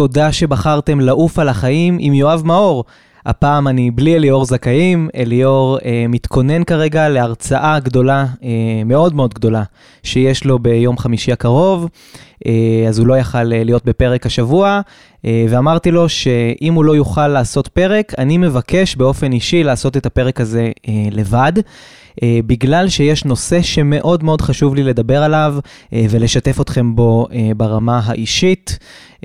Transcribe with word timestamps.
תודה 0.00 0.32
שבחרתם 0.32 1.00
לעוף 1.00 1.38
על 1.38 1.48
החיים 1.48 1.96
עם 2.00 2.14
יואב 2.14 2.42
מאור. 2.44 2.84
הפעם 3.26 3.68
אני 3.68 3.90
בלי 3.90 4.16
אליאור 4.16 4.44
זכאים, 4.44 5.08
אליאור 5.16 5.78
אה, 5.84 6.04
מתכונן 6.08 6.64
כרגע 6.64 7.08
להרצאה 7.08 7.78
גדולה, 7.78 8.26
אה, 8.42 8.48
מאוד 8.86 9.14
מאוד 9.14 9.34
גדולה, 9.34 9.62
שיש 10.02 10.44
לו 10.44 10.58
ביום 10.58 10.98
חמישי 10.98 11.32
הקרוב, 11.32 11.88
אה, 12.46 12.84
אז 12.88 12.98
הוא 12.98 13.06
לא 13.06 13.18
יכל 13.18 13.52
אה, 13.52 13.64
להיות 13.64 13.84
בפרק 13.84 14.26
השבוע, 14.26 14.80
אה, 15.24 15.46
ואמרתי 15.48 15.90
לו 15.90 16.08
שאם 16.08 16.74
הוא 16.74 16.84
לא 16.84 16.96
יוכל 16.96 17.28
לעשות 17.28 17.68
פרק, 17.68 18.12
אני 18.18 18.38
מבקש 18.38 18.96
באופן 18.96 19.32
אישי 19.32 19.62
לעשות 19.64 19.96
את 19.96 20.06
הפרק 20.06 20.40
הזה 20.40 20.70
אה, 20.88 20.92
לבד. 21.10 21.52
אה, 22.22 22.40
בגלל 22.46 22.88
שיש 22.88 23.24
נושא 23.24 23.62
שמאוד 23.62 24.24
מאוד 24.24 24.40
חשוב 24.40 24.74
לי 24.74 24.82
לדבר 24.82 25.22
עליו 25.22 25.54
אה, 25.92 26.06
ולשתף 26.10 26.60
אתכם 26.60 26.94
בו 26.94 27.26
אה, 27.32 27.50
ברמה 27.56 28.00
האישית. 28.04 28.78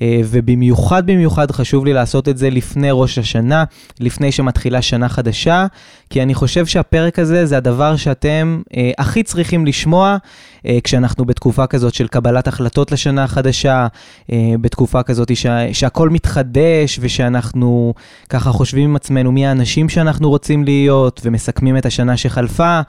ובמיוחד 0.03 1.05
במיוחד 1.05 1.51
חשוב 1.51 1.85
לי 1.85 1.93
לעשות 1.93 2.29
את 2.29 2.37
זה 2.37 2.49
לפני 2.49 2.89
ראש 2.91 3.17
השנה, 3.17 3.63
לפני 3.99 4.31
שמתחילה 4.31 4.81
שנה 4.81 5.09
חדשה, 5.09 5.65
כי 6.09 6.21
אני 6.21 6.33
חושב 6.33 6.65
שהפרק 6.65 7.19
הזה 7.19 7.45
זה 7.45 7.57
הדבר 7.57 7.95
שאתם 7.95 8.61
אה, 8.77 8.91
הכי 8.97 9.23
צריכים 9.23 9.65
לשמוע 9.65 10.17
אה, 10.65 10.77
כשאנחנו 10.83 11.25
בתקופה 11.25 11.67
כזאת 11.67 11.93
של 11.93 12.07
קבלת 12.07 12.47
החלטות 12.47 12.91
לשנה 12.91 13.23
החדשה, 13.23 13.87
אה, 14.31 14.53
בתקופה 14.61 15.03
כזאת 15.03 15.35
שה, 15.35 15.73
שהכל 15.73 16.09
מתחדש 16.09 16.99
ושאנחנו 17.01 17.93
ככה 18.29 18.51
חושבים 18.51 18.89
עם 18.89 18.95
עצמנו 18.95 19.31
מי 19.31 19.47
האנשים 19.47 19.89
שאנחנו 19.89 20.29
רוצים 20.29 20.63
להיות 20.63 21.21
ומסכמים 21.23 21.77
את 21.77 21.85
השנה 21.85 22.17
שחלפה. 22.17 22.81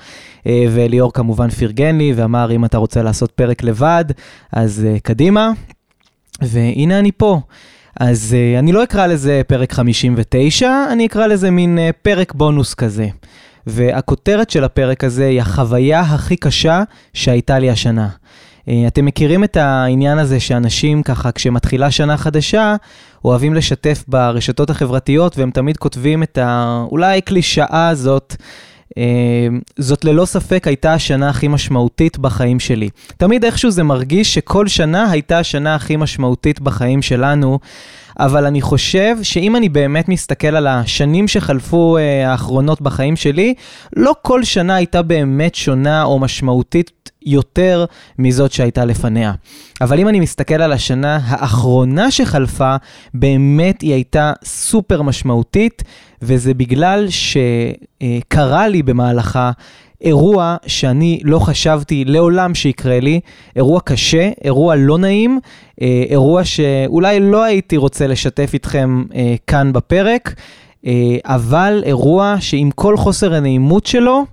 אה, 0.46 0.66
וליאור 0.70 1.12
כמובן 1.12 1.50
פרגן 1.50 1.98
לי 1.98 2.12
ואמר, 2.16 2.50
אם 2.52 2.64
אתה 2.64 2.78
רוצה 2.78 3.02
לעשות 3.02 3.30
פרק 3.30 3.62
לבד, 3.62 4.04
אז 4.52 4.86
אה, 4.86 4.96
קדימה. 5.02 5.52
והנה 6.42 6.98
אני 6.98 7.12
פה. 7.12 7.40
אז 8.00 8.36
uh, 8.36 8.58
אני 8.58 8.72
לא 8.72 8.82
אקרא 8.82 9.06
לזה 9.06 9.42
פרק 9.46 9.72
59, 9.72 10.70
אני 10.92 11.06
אקרא 11.06 11.26
לזה 11.26 11.50
מין 11.50 11.78
uh, 11.78 11.92
פרק 12.02 12.34
בונוס 12.34 12.74
כזה. 12.74 13.08
והכותרת 13.66 14.50
של 14.50 14.64
הפרק 14.64 15.04
הזה 15.04 15.26
היא 15.26 15.40
החוויה 15.40 16.00
הכי 16.00 16.36
קשה 16.36 16.82
שהייתה 17.14 17.58
לי 17.58 17.70
השנה. 17.70 18.08
Uh, 18.08 18.70
אתם 18.86 19.04
מכירים 19.04 19.44
את 19.44 19.56
העניין 19.56 20.18
הזה 20.18 20.40
שאנשים 20.40 21.02
ככה, 21.02 21.32
כשמתחילה 21.32 21.90
שנה 21.90 22.16
חדשה, 22.16 22.76
אוהבים 23.24 23.54
לשתף 23.54 24.04
ברשתות 24.08 24.70
החברתיות, 24.70 25.38
והם 25.38 25.50
תמיד 25.50 25.76
כותבים 25.76 26.22
את 26.22 26.38
האולי 26.38 27.20
קלישאה 27.20 27.88
הזאת. 27.88 28.36
אמ, 28.96 29.60
זאת 29.78 30.04
ללא 30.04 30.24
ספק 30.24 30.66
הייתה 30.66 30.94
השנה 30.94 31.28
הכי 31.28 31.48
משמעותית 31.48 32.18
בחיים 32.18 32.60
שלי. 32.60 32.88
תמיד 33.16 33.44
איכשהו 33.44 33.70
זה 33.70 33.82
מרגיש 33.82 34.34
שכל 34.34 34.68
שנה 34.68 35.10
הייתה 35.10 35.38
השנה 35.38 35.74
הכי 35.74 35.96
משמעותית 35.96 36.60
בחיים 36.60 37.02
שלנו, 37.02 37.58
אבל 38.18 38.46
אני 38.46 38.60
חושב 38.60 39.16
שאם 39.22 39.56
אני 39.56 39.68
באמת 39.68 40.08
מסתכל 40.08 40.56
על 40.56 40.66
השנים 40.66 41.28
שחלפו 41.28 41.96
אה, 41.96 42.30
האחרונות 42.30 42.80
בחיים 42.80 43.16
שלי, 43.16 43.54
לא 43.96 44.12
כל 44.22 44.44
שנה 44.44 44.74
הייתה 44.74 45.02
באמת 45.02 45.54
שונה 45.54 46.04
או 46.04 46.18
משמעותית 46.18 47.10
יותר 47.26 47.84
מזאת 48.18 48.52
שהייתה 48.52 48.84
לפניה. 48.84 49.32
אבל 49.80 50.00
אם 50.00 50.08
אני 50.08 50.20
מסתכל 50.20 50.54
על 50.54 50.72
השנה 50.72 51.20
האחרונה 51.22 52.10
שחלפה, 52.10 52.76
באמת 53.14 53.80
היא 53.80 53.92
הייתה 53.92 54.32
סופר 54.44 55.02
משמעותית, 55.02 55.82
וזה 56.22 56.54
בגלל 56.54 57.06
שקרה 57.08 58.68
לי 58.68 58.82
במהלכה 58.82 59.50
אירוע 60.00 60.56
שאני 60.66 61.20
לא 61.24 61.38
חשבתי 61.38 62.04
לעולם 62.04 62.54
שיקרה 62.54 63.00
לי, 63.00 63.20
אירוע 63.56 63.80
קשה, 63.80 64.30
אירוע 64.44 64.74
לא 64.76 64.98
נעים, 64.98 65.40
אה, 65.82 66.04
אירוע 66.08 66.44
שאולי 66.44 67.20
לא 67.20 67.42
הייתי 67.42 67.76
רוצה 67.76 68.06
לשתף 68.06 68.50
איתכם 68.54 69.02
אה, 69.14 69.34
כאן 69.46 69.72
בפרק, 69.72 70.34
אה, 70.86 71.16
אבל 71.24 71.82
אירוע 71.86 72.36
שעם 72.40 72.70
כל 72.70 72.96
חוסר 72.96 73.34
הנעימות 73.34 73.86
שלו, 73.86 74.24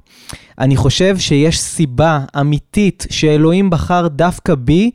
אני 0.60 0.76
חושב 0.76 1.18
שיש 1.18 1.60
סיבה 1.60 2.20
אמיתית 2.40 3.06
שאלוהים 3.10 3.70
בחר 3.70 4.08
דווקא 4.08 4.56
בי 4.56 4.92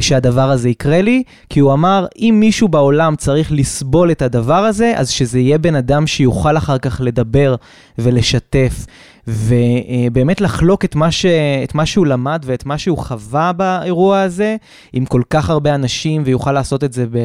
שהדבר 0.00 0.50
הזה 0.50 0.68
יקרה 0.68 1.02
לי, 1.02 1.22
כי 1.48 1.60
הוא 1.60 1.72
אמר, 1.72 2.06
אם 2.16 2.36
מישהו 2.40 2.68
בעולם 2.68 3.16
צריך 3.16 3.52
לסבול 3.52 4.10
את 4.10 4.22
הדבר 4.22 4.54
הזה, 4.64 4.92
אז 4.96 5.10
שזה 5.10 5.38
יהיה 5.38 5.58
בן 5.58 5.74
אדם 5.74 6.06
שיוכל 6.06 6.56
אחר 6.56 6.78
כך 6.78 7.00
לדבר 7.04 7.54
ולשתף. 7.98 8.86
ובאמת 9.28 10.40
לחלוק 10.40 10.84
את 10.84 10.94
מה, 10.94 11.10
ש... 11.10 11.26
את 11.64 11.74
מה 11.74 11.86
שהוא 11.86 12.06
למד 12.06 12.42
ואת 12.46 12.66
מה 12.66 12.78
שהוא 12.78 12.98
חווה 12.98 13.52
באירוע 13.52 14.20
הזה 14.20 14.56
עם 14.92 15.04
כל 15.04 15.22
כך 15.30 15.50
הרבה 15.50 15.74
אנשים, 15.74 16.22
ויוכל 16.24 16.52
לעשות 16.52 16.84
את 16.84 16.92
זה 16.92 17.06
ב... 17.10 17.18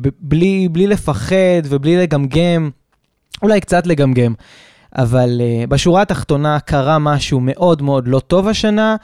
ב... 0.00 0.08
בלי, 0.20 0.68
בלי 0.72 0.86
לפחד 0.86 1.62
ובלי 1.64 1.96
לגמגם, 1.96 2.70
אולי 3.42 3.60
קצת 3.60 3.86
לגמגם. 3.86 4.34
אבל 4.96 5.40
uh, 5.40 5.66
בשורה 5.66 6.02
התחתונה 6.02 6.60
קרה 6.60 6.98
משהו 6.98 7.40
מאוד 7.42 7.82
מאוד 7.82 8.08
לא 8.08 8.18
טוב 8.18 8.48
השנה, 8.48 8.96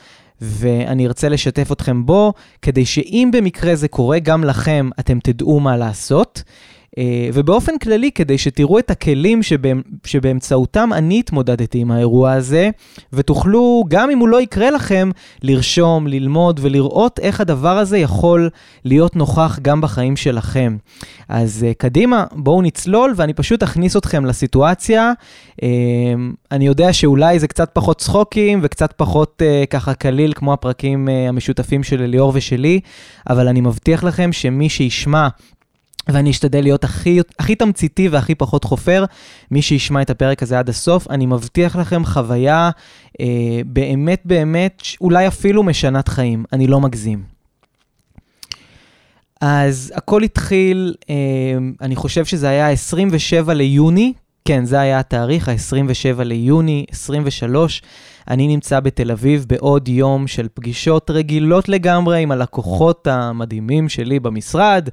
ואני 0.44 1.06
ארצה 1.06 1.28
לשתף 1.28 1.72
אתכם 1.72 2.06
בו, 2.06 2.32
כדי 2.62 2.86
שאם 2.86 3.30
במקרה 3.32 3.74
זה 3.74 3.88
קורה 3.88 4.18
גם 4.18 4.44
לכם, 4.44 4.90
אתם 5.00 5.18
תדעו 5.22 5.60
מה 5.60 5.76
לעשות. 5.76 6.42
אה, 6.98 7.28
ובאופן 7.32 7.78
כללי, 7.78 8.10
כדי 8.12 8.38
שתראו 8.38 8.78
את 8.78 8.90
הכלים 8.90 9.42
שבא, 9.42 9.68
שבאמצעותם 10.04 10.92
אני 10.92 11.18
התמודדתי 11.18 11.78
עם 11.78 11.90
האירוע 11.90 12.32
הזה, 12.32 12.70
ותוכלו, 13.12 13.84
גם 13.88 14.10
אם 14.10 14.18
הוא 14.18 14.28
לא 14.28 14.40
יקרה 14.40 14.70
לכם, 14.70 15.10
לרשום, 15.42 16.06
ללמוד 16.06 16.60
ולראות 16.62 17.18
איך 17.18 17.40
הדבר 17.40 17.78
הזה 17.78 17.98
יכול 17.98 18.50
להיות 18.84 19.16
נוכח 19.16 19.58
גם 19.62 19.80
בחיים 19.80 20.16
שלכם. 20.16 20.76
אז 21.28 21.66
uh, 21.70 21.74
קדימה, 21.78 22.24
בואו 22.32 22.62
נצלול, 22.62 23.14
ואני 23.16 23.32
פשוט 23.32 23.62
אכניס 23.62 23.96
אתכם 23.96 24.24
לסיטואציה. 24.24 25.12
Uh, 25.56 25.64
אני 26.52 26.66
יודע 26.66 26.92
שאולי 26.92 27.38
זה 27.38 27.48
קצת 27.48 27.70
פחות 27.72 27.98
צחוקים 27.98 28.60
וקצת 28.62 28.92
פחות 28.96 29.42
ככה 29.70 29.94
קליל, 29.94 30.32
כמו 30.32 30.52
הפרקים 30.52 31.08
המשותפים 31.28 31.82
של 31.82 32.02
ליאור 32.02 32.32
ושלי, 32.34 32.80
אבל 33.30 33.48
אני 33.48 33.60
מבטיח 33.60 34.04
לכם 34.04 34.32
שמי 34.32 34.68
שישמע 34.68 35.28
ואני 36.08 36.30
אשתדל 36.30 36.62
להיות 36.62 36.84
הכי, 36.84 37.20
הכי 37.38 37.54
תמציתי 37.54 38.08
והכי 38.08 38.34
פחות 38.34 38.64
חופר. 38.64 39.04
מי 39.50 39.62
שישמע 39.62 40.02
את 40.02 40.10
הפרק 40.10 40.42
הזה 40.42 40.58
עד 40.58 40.68
הסוף, 40.68 41.10
אני 41.10 41.26
מבטיח 41.26 41.76
לכם 41.76 42.04
חוויה 42.04 42.70
אה, 43.20 43.26
באמת 43.66 44.22
באמת, 44.24 44.82
אולי 45.00 45.26
אפילו 45.28 45.62
משנת 45.62 46.08
חיים, 46.08 46.44
אני 46.52 46.66
לא 46.66 46.80
מגזים. 46.80 47.22
אז 49.40 49.92
הכל 49.96 50.22
התחיל, 50.22 50.94
אה, 51.10 51.14
אני 51.80 51.96
חושב 51.96 52.24
שזה 52.24 52.48
היה 52.48 52.70
27 52.70 53.54
ליוני, 53.54 54.12
כן, 54.44 54.64
זה 54.64 54.80
היה 54.80 54.98
התאריך, 54.98 55.48
ה-27 55.48 56.22
ליוני 56.22 56.84
23. 56.90 57.82
אני 58.28 58.48
נמצא 58.48 58.80
בתל 58.80 59.10
אביב 59.10 59.44
בעוד 59.48 59.88
יום 59.88 60.26
של 60.26 60.48
פגישות 60.54 61.10
רגילות 61.10 61.68
לגמרי 61.68 62.22
עם 62.22 62.32
הלקוחות 62.32 63.06
המדהימים 63.06 63.88
שלי 63.88 64.20
במשרד. 64.20 64.88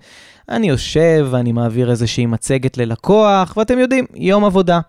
אני 0.49 0.69
יושב 0.69 1.27
ואני 1.31 1.51
מעביר 1.51 1.91
איזושהי 1.91 2.25
מצגת 2.25 2.77
ללקוח, 2.77 3.57
ואתם 3.57 3.79
יודעים, 3.79 4.05
יום 4.15 4.45
עבודה. 4.45 4.79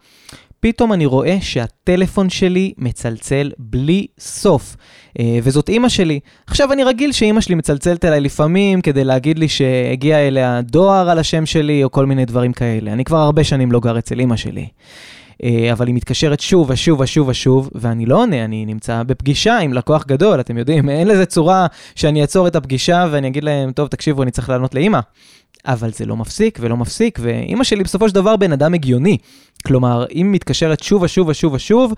פתאום 0.61 0.93
אני 0.93 1.07
רואה 1.07 1.37
שהטלפון 1.41 2.31
שלי 2.31 2.73
מצלצל 2.79 3.53
בלי 3.59 4.07
סוף, 4.19 4.77
אה, 5.19 5.39
וזאת 5.43 5.69
אימא 5.69 5.89
שלי. 5.89 6.21
עכשיו, 6.47 6.73
אני 6.73 6.85
רגיל 6.85 7.13
שאימא 7.13 7.41
שלי 7.41 7.55
מצלצלת 7.55 8.05
אליי 8.05 8.21
לפעמים 8.21 8.81
כדי 8.81 9.05
להגיד 9.05 9.39
לי 9.39 9.49
שהגיע 9.49 10.19
אליה 10.19 10.61
דואר 10.63 11.11
על 11.11 11.19
השם 11.19 11.47
שלי, 11.47 11.85
או 11.85 11.91
כל 11.91 12.07
מיני 12.07 12.25
דברים 12.25 12.53
כאלה. 12.53 12.93
אני 12.93 13.05
כבר 13.05 13.19
הרבה 13.19 13.45
שנים 13.45 13.73
לא 13.73 13.81
גר 13.81 13.99
אצל 13.99 14.21
אימא 14.21 14.37
שלי. 14.37 14.67
אה, 15.45 15.73
אבל 15.73 15.87
היא 15.87 15.95
מתקשרת 15.95 16.41
שוב 16.41 16.71
ושוב 16.71 17.01
ושוב 17.01 17.29
ושוב, 17.29 17.71
ואני 17.75 18.07
לא 18.07 18.23
עונה, 18.23 18.45
אני 18.45 18.67
נמצא 18.67 19.03
בפגישה 19.03 19.59
עם 19.59 19.73
לקוח 19.73 20.07
גדול, 20.07 20.41
אתם 20.41 20.59
יודעים, 20.59 20.89
אין 20.89 21.09
לזה 21.09 21.27
צורה 21.27 21.67
שאני 21.95 22.23
אעצור 22.23 22.47
את 22.47 22.57
הפגישה 22.57 23.07
ואני 23.11 23.29
אגיד 23.29 23.45
להם, 23.45 23.73
טוב, 23.73 23.89
תקשיבו, 23.89 24.23
אני 24.23 24.31
צריך 24.31 24.49
לענות 24.49 24.75
לאימא. 24.75 25.01
אבל 25.67 25.91
זה 25.93 26.07
לא 26.07 26.17
מפסיק 26.17 26.59
ולא 26.63 26.77
מפסיק, 26.77 27.19
ואימא 27.23 27.65
שלי 27.65 27.85
בסופו 27.85 28.09
של 28.09 28.15
דבר 28.15 28.37
בן 28.37 28.53
אדם 28.53 28.75
הגיוני. 28.75 29.17
כלומר, 29.67 30.05
אם 30.15 30.33
מתקשרת 30.33 30.83
שוב 30.83 31.03
ושוב 31.03 31.29
ושוב 31.29 31.53
ושוב, 31.53 31.95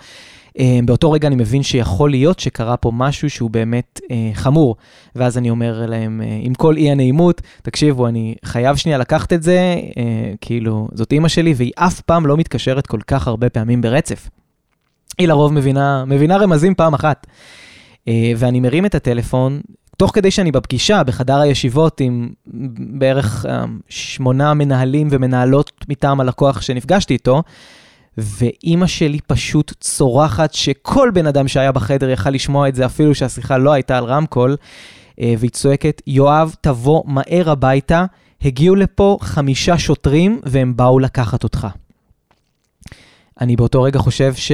אה, 0.58 0.78
באותו 0.84 1.12
רגע 1.12 1.28
אני 1.28 1.36
מבין 1.36 1.62
שיכול 1.62 2.10
להיות 2.10 2.38
שקרה 2.38 2.76
פה 2.76 2.90
משהו 2.94 3.30
שהוא 3.30 3.50
באמת 3.50 4.00
אה, 4.10 4.30
חמור. 4.34 4.76
ואז 5.14 5.38
אני 5.38 5.50
אומר 5.50 5.86
להם, 5.86 6.22
אה, 6.24 6.38
עם 6.42 6.54
כל 6.54 6.76
אי 6.76 6.90
הנעימות, 6.90 7.40
תקשיבו, 7.62 8.06
אני 8.06 8.34
חייב 8.44 8.76
שנייה 8.76 8.98
לקחת 8.98 9.32
את 9.32 9.42
זה, 9.42 9.76
אה, 9.98 10.32
כאילו, 10.40 10.88
זאת 10.94 11.12
אימא 11.12 11.28
שלי, 11.28 11.54
והיא 11.56 11.72
אף 11.76 12.00
פעם 12.00 12.26
לא 12.26 12.36
מתקשרת 12.36 12.86
כל 12.86 13.00
כך 13.06 13.28
הרבה 13.28 13.48
פעמים 13.48 13.80
ברצף. 13.80 14.28
היא 15.18 15.28
לרוב 15.28 15.52
מבינה, 15.52 16.04
מבינה 16.04 16.36
רמזים 16.36 16.74
פעם 16.74 16.94
אחת. 16.94 17.26
אה, 18.08 18.32
ואני 18.36 18.60
מרים 18.60 18.86
את 18.86 18.94
הטלפון, 18.94 19.60
תוך 20.02 20.10
כדי 20.14 20.30
שאני 20.30 20.52
בפגישה 20.52 21.02
בחדר 21.02 21.40
הישיבות 21.40 22.00
עם 22.00 22.30
בערך 22.98 23.46
אה, 23.48 23.64
שמונה 23.88 24.54
מנהלים 24.54 25.08
ומנהלות 25.10 25.72
מטעם 25.88 26.20
הלקוח 26.20 26.60
שנפגשתי 26.60 27.14
איתו, 27.14 27.42
ואימא 28.18 28.86
שלי 28.86 29.18
פשוט 29.26 29.72
צורחת 29.80 30.54
שכל 30.54 31.10
בן 31.14 31.26
אדם 31.26 31.48
שהיה 31.48 31.72
בחדר 31.72 32.10
יכל 32.10 32.30
לשמוע 32.30 32.68
את 32.68 32.74
זה 32.74 32.86
אפילו 32.86 33.14
שהשיחה 33.14 33.58
לא 33.58 33.72
הייתה 33.72 33.98
על 33.98 34.04
רמקול, 34.04 34.56
אה, 35.20 35.34
והיא 35.38 35.50
צועקת, 35.50 36.02
יואב, 36.06 36.54
תבוא 36.60 37.02
מהר 37.06 37.50
הביתה, 37.50 38.04
הגיעו 38.44 38.74
לפה 38.74 39.18
חמישה 39.20 39.78
שוטרים 39.78 40.40
והם 40.44 40.76
באו 40.76 40.98
לקחת 40.98 41.44
אותך. 41.44 41.66
אני 43.40 43.56
באותו 43.56 43.82
רגע 43.82 43.98
חושב 43.98 44.34
ש... 44.34 44.52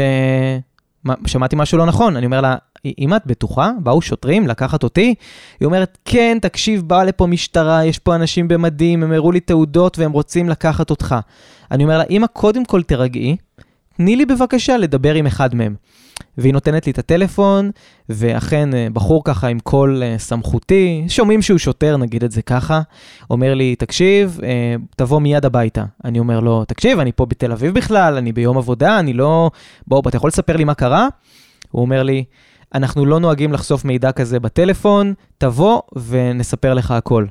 שמעתי 1.26 1.56
משהו 1.56 1.78
לא 1.78 1.86
נכון, 1.86 2.16
אני 2.16 2.26
אומר 2.26 2.40
לה, 2.40 2.56
אם 2.98 3.14
את 3.14 3.22
בטוחה, 3.26 3.70
באו 3.82 4.02
שוטרים 4.02 4.48
לקחת 4.48 4.82
אותי? 4.82 5.14
היא 5.60 5.66
אומרת, 5.66 5.98
כן, 6.04 6.38
תקשיב, 6.42 6.82
באה 6.82 7.04
לפה 7.04 7.26
משטרה, 7.26 7.84
יש 7.84 7.98
פה 7.98 8.14
אנשים 8.14 8.48
במדים, 8.48 9.02
הם 9.02 9.12
הראו 9.12 9.32
לי 9.32 9.40
תעודות 9.40 9.98
והם 9.98 10.12
רוצים 10.12 10.48
לקחת 10.48 10.90
אותך. 10.90 11.16
אני 11.70 11.84
אומר 11.84 11.98
לה, 11.98 12.04
אמא, 12.10 12.26
קודם 12.26 12.64
כל 12.64 12.82
תירגעי, 12.82 13.36
תני 13.96 14.16
לי 14.16 14.26
בבקשה 14.26 14.76
לדבר 14.76 15.14
עם 15.14 15.26
אחד 15.26 15.54
מהם. 15.54 15.74
והיא 16.38 16.52
נותנת 16.52 16.86
לי 16.86 16.92
את 16.92 16.98
הטלפון, 16.98 17.70
ואכן 18.08 18.74
אה, 18.74 18.86
בחור 18.92 19.24
ככה 19.24 19.48
עם 19.48 19.58
קול 19.60 20.02
אה, 20.02 20.14
סמכותי, 20.18 21.04
שומעים 21.08 21.42
שהוא 21.42 21.58
שוטר, 21.58 21.96
נגיד 21.96 22.24
את 22.24 22.30
זה 22.30 22.42
ככה, 22.42 22.80
אומר 23.30 23.54
לי, 23.54 23.76
תקשיב, 23.76 24.40
אה, 24.42 24.74
תבוא 24.96 25.20
מיד 25.20 25.44
הביתה. 25.44 25.84
אני 26.04 26.18
אומר 26.18 26.40
לו, 26.40 26.64
תקשיב, 26.64 26.98
אני 26.98 27.12
פה 27.12 27.26
בתל 27.26 27.52
אביב 27.52 27.74
בכלל, 27.74 28.16
אני 28.16 28.32
ביום 28.32 28.58
עבודה, 28.58 28.98
אני 28.98 29.12
לא... 29.12 29.50
בוא, 29.86 30.02
אתה 30.08 30.16
יכול 30.16 30.28
לספר 30.28 30.56
לי 30.56 30.64
מה 30.64 30.74
קרה? 30.74 31.08
הוא 31.70 31.82
אומר 31.82 32.02
לי, 32.02 32.24
אנחנו 32.74 33.06
לא 33.06 33.20
נוהגים 33.20 33.52
לחשוף 33.52 33.84
מידע 33.84 34.12
כזה 34.12 34.40
בטלפון, 34.40 35.14
תבוא 35.38 35.80
ונספר 35.96 36.74
לך 36.74 36.90
הכל. 36.90 37.26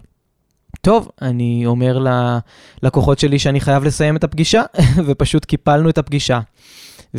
טוב, 0.82 1.10
אני 1.22 1.66
אומר 1.66 2.00
ללקוחות 2.84 3.20
שלי 3.20 3.40
שאני 3.40 3.60
חייב 3.60 3.84
לסיים 3.84 4.16
את 4.16 4.24
הפגישה, 4.24 4.64
ופשוט 5.06 5.46
קיפלנו 5.46 5.90
את 5.90 5.98
הפגישה. 5.98 6.40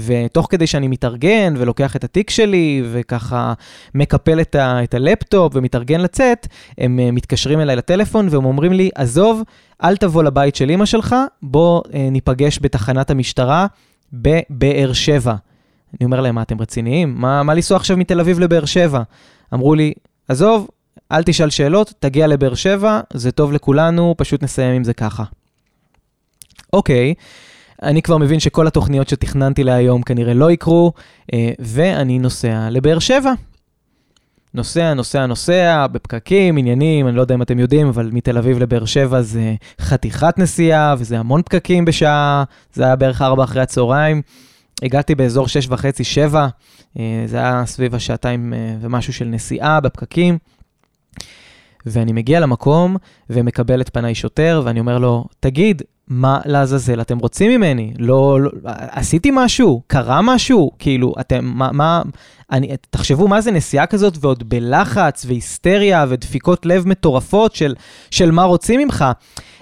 ותוך 0.07 0.47
כדי 0.51 0.67
שאני 0.67 0.89
מתארגן 0.89 1.55
ולוקח 1.57 1.97
את 1.97 2.05
התיק 2.05 2.31
שלי 2.31 2.83
וככה 2.93 3.53
מקפל 3.95 4.41
את, 4.41 4.55
ה, 4.55 4.85
את 4.85 4.95
הלפטופ 4.95 5.53
ומתארגן 5.57 6.01
לצאת, 6.01 6.47
הם 6.79 6.99
uh, 6.99 7.13
מתקשרים 7.13 7.61
אליי 7.61 7.77
לטלפון 7.77 8.29
והם 8.31 8.45
אומרים 8.45 8.73
לי, 8.73 8.91
עזוב, 8.95 9.43
אל 9.85 9.97
תבוא 9.97 10.23
לבית 10.23 10.57
של 10.57 10.71
אמא 10.71 10.87
שלך, 10.87 11.17
בוא 11.43 11.83
uh, 11.85 11.91
ניפגש 12.11 12.59
בתחנת 12.63 13.11
המשטרה 13.11 13.67
בבאר 14.13 14.93
שבע. 14.93 15.35
אני 16.01 16.05
אומר 16.05 16.21
להם, 16.21 16.35
מה, 16.35 16.43
אתם 16.43 16.61
רציניים? 16.61 17.15
מה, 17.19 17.43
מה 17.43 17.55
לנסוע 17.55 17.77
עכשיו 17.77 17.97
מתל 17.97 18.21
אביב 18.21 18.39
לבאר 18.39 18.65
שבע? 18.65 19.03
אמרו 19.55 19.75
לי, 19.75 19.93
עזוב, 20.29 20.69
אל 21.13 21.23
תשאל 21.23 21.51
שאלות, 21.51 21.93
תגיע 21.99 22.27
לבאר 22.27 22.55
שבע, 22.55 23.01
זה 23.13 23.33
טוב 23.33 23.53
לכולנו, 23.53 24.15
פשוט 24.19 24.43
נסיים 24.43 24.75
עם 24.75 24.85
זה 24.85 24.95
ככה. 24.95 25.25
אוקיי, 26.73 27.15
אני 27.83 28.03
כבר 28.03 28.19
מבין 28.19 28.41
שכל 28.41 28.67
התוכניות 28.67 29.09
שתכננתי 29.09 29.65
להיום 29.65 30.03
כנראה 30.03 30.35
לא 30.35 30.51
יקרו, 30.51 30.93
אה, 31.33 31.51
ואני 31.59 32.19
נוסע 32.19 32.71
לבאר 32.71 32.99
שבע. 32.99 33.33
נוסע, 34.55 34.95
נוסע, 34.95 35.27
נוסע, 35.27 35.87
בפקקים, 35.93 36.57
עניינים, 36.57 37.09
אני 37.09 37.17
לא 37.17 37.21
יודע 37.21 37.35
אם 37.35 37.43
אתם 37.43 37.59
יודעים, 37.59 37.89
אבל 37.89 38.11
מתל 38.13 38.39
אביב 38.39 38.59
לבאר 38.59 38.85
שבע 38.85 39.23
זה 39.23 39.55
חתיכת 39.81 40.35
נסיעה, 40.39 40.95
וזה 40.99 41.19
המון 41.19 41.43
פקקים 41.43 41.85
בשעה, 41.85 42.45
זה 42.73 42.85
היה 42.85 42.97
בערך 42.97 43.23
4 43.23 43.45
אחרי 43.45 43.63
הצהריים. 43.63 44.23
הגעתי 44.83 45.15
באזור 45.15 45.49
6 45.49 45.67
וחצי, 45.71 46.05
7, 46.05 46.49
אה, 46.99 47.23
זה 47.27 47.37
היה 47.37 47.63
סביב 47.67 47.95
השעתיים 47.95 48.55
אה, 48.55 48.77
ומשהו 48.81 49.13
של 49.13 49.25
נסיעה 49.25 49.81
בפקקים. 49.81 50.39
ואני 51.91 52.13
מגיע 52.13 52.41
למקום 52.41 52.97
ומקבל 53.31 53.81
את 53.81 53.91
פניי 53.93 54.15
שוטר, 54.15 54.63
ואני 54.65 54.81
אומר 54.81 54.99
לו, 54.99 55.25
תגיד, 55.41 55.83
מה 56.09 56.41
לעזאזל 56.45 57.01
אתם 57.01 57.19
רוצים 57.19 57.51
ממני? 57.51 57.93
לא, 57.99 58.41
לא, 58.41 58.51
עשיתי 58.91 59.31
משהו? 59.33 59.83
קרה 59.87 60.21
משהו? 60.23 60.71
כאילו, 60.79 61.15
אתם, 61.21 61.45
מה, 61.45 61.73
מה, 61.73 62.03
אני, 62.53 62.69
תחשבו 62.91 63.29
מה 63.29 63.41
זה 63.41 63.51
נסיעה 63.51 63.87
כזאת 63.87 64.19
ועוד 64.21 64.49
בלחץ 64.49 65.25
והיסטריה 65.29 66.07
ודפיקות 66.09 66.67
לב 66.67 66.89
מטורפות 66.89 67.55
של, 67.55 67.75
של 68.11 68.31
מה 68.31 68.43
רוצים 68.43 68.81
ממך. 68.81 69.05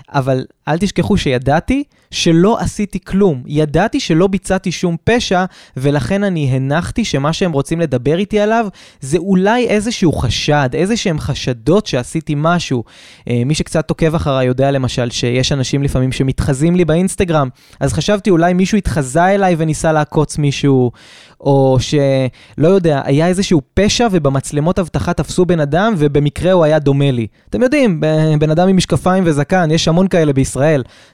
אבל 0.08 0.44
אל 0.69 0.79
תשכחו 0.79 1.17
שידעתי 1.17 1.85
שלא 2.11 2.59
עשיתי 2.61 2.99
כלום. 3.05 3.43
ידעתי 3.47 4.01
שלא 4.01 4.27
ביצעתי 4.27 4.73
שום 4.73 4.97
פשע, 5.05 5.45
ולכן 5.77 6.25
אני 6.25 6.49
הנחתי 6.51 7.05
שמה 7.05 7.33
שהם 7.33 7.53
רוצים 7.53 7.81
לדבר 7.81 8.19
איתי 8.19 8.41
עליו 8.41 8.67
זה 9.01 9.19
אולי 9.19 9.67
איזשהו 9.69 10.13
חשד, 10.13 10.69
איזה 10.75 10.97
שהם 10.97 11.19
חשדות 11.19 11.87
שעשיתי 11.87 12.35
משהו. 12.37 12.85
אה, 13.29 13.43
מי 13.47 13.55
שקצת 13.55 13.91
עוקב 13.91 14.15
אחריי 14.15 14.47
יודע 14.47 14.71
למשל 14.71 15.11
שיש 15.11 15.53
אנשים 15.53 15.83
לפעמים 15.83 16.13
שמתחזים 16.13 16.77
לי 16.77 16.85
באינסטגרם, 16.85 17.49
אז 17.81 17.93
חשבתי 17.93 18.31
אולי 18.31 18.53
מישהו 18.53 18.79
התחזה 18.79 19.27
אליי 19.27 19.55
וניסה 19.59 19.93
לעקוץ 19.93 20.39
מישהו, 20.39 20.93
או 21.41 21.77
שלא 21.81 22.69
יודע, 22.69 23.03
היה 23.05 23.27
איזשהו 23.27 23.63
פשע 23.75 24.09
ובמצלמות 24.13 24.79
אבטחה 24.79 25.13
תפסו 25.13 25.47
בן 25.47 25.61
אדם 25.61 25.95
ובמקרה 25.99 26.53
הוא 26.53 26.65
היה 26.65 26.79
דומה 26.79 27.11
לי. 27.11 27.27
אתם 27.51 27.63
יודעים, 27.63 28.01
בן 28.39 28.51
אדם 28.51 28.69
עם 28.69 28.77
משקפיים 28.77 29.25
וזקן, 29.27 29.71
יש 29.71 29.89
המון 29.89 30.09
כאלה 30.09 30.33
בישראל. 30.33 30.56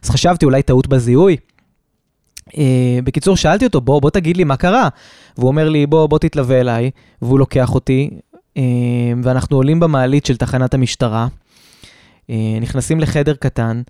אז 0.03 0.11
חשבתי 0.11 0.45
אולי 0.45 0.63
טעות 0.63 0.87
בזיהוי. 0.87 1.37
Uh, 2.49 2.55
בקיצור, 3.05 3.37
שאלתי 3.37 3.65
אותו, 3.65 3.81
בוא, 3.81 4.01
בוא 4.01 4.11
תגיד 4.11 4.37
לי 4.37 4.45
מה 4.45 4.57
קרה. 4.57 4.89
והוא 5.37 5.49
אומר 5.49 5.69
לי, 5.69 5.87
בוא, 5.87 6.07
בוא 6.07 6.19
תתלווה 6.19 6.61
אליי, 6.61 6.91
והוא 7.23 7.39
לוקח 7.39 7.75
אותי, 7.75 8.11
uh, 8.35 8.61
ואנחנו 9.23 9.57
עולים 9.57 9.81
במעלית 9.81 10.27
של 10.27 10.37
תחנת 10.37 10.75
המשטרה, 10.75 11.27
uh, 12.27 12.33
נכנסים 12.61 13.01
לחדר 13.01 13.35
קטן, 13.35 13.83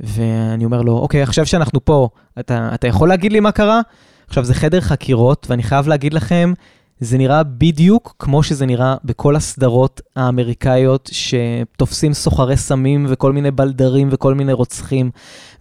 ואני 0.00 0.64
אומר 0.64 0.82
לו, 0.82 0.92
אוקיי, 0.92 1.22
עכשיו 1.22 1.46
שאנחנו 1.46 1.84
פה, 1.84 2.08
אתה, 2.40 2.70
אתה 2.74 2.86
יכול 2.86 3.08
להגיד 3.08 3.32
לי 3.32 3.40
מה 3.40 3.52
קרה? 3.52 3.80
עכשיו, 4.26 4.44
זה 4.44 4.54
חדר 4.54 4.80
חקירות, 4.80 5.46
ואני 5.50 5.62
חייב 5.62 5.88
להגיד 5.88 6.14
לכם, 6.14 6.52
זה 7.00 7.18
נראה 7.18 7.42
בדיוק 7.42 8.14
כמו 8.18 8.42
שזה 8.42 8.66
נראה 8.66 8.94
בכל 9.04 9.36
הסדרות 9.36 10.00
האמריקאיות 10.16 11.10
שתופסים 11.12 12.14
סוחרי 12.14 12.56
סמים 12.56 13.06
וכל 13.08 13.32
מיני 13.32 13.50
בלדרים 13.50 14.08
וכל 14.10 14.34
מיני 14.34 14.52
רוצחים, 14.52 15.10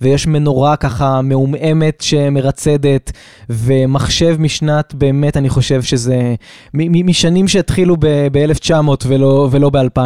ויש 0.02 0.28
מנורה 0.28 0.76
ככה 0.76 1.22
מעומעמת 1.22 2.02
שמרצדת, 2.02 3.12
ומחשב 3.50 4.36
משנת, 4.40 4.94
באמת, 4.94 5.38
אני 5.38 5.50
חושב 5.50 5.82
שזה 5.82 6.36
משנים 6.74 7.48
שהתחילו 7.48 7.96
ב-1900 8.00 8.74
ולא, 9.08 9.48
ולא 9.52 9.70
ב-2000. 9.70 10.00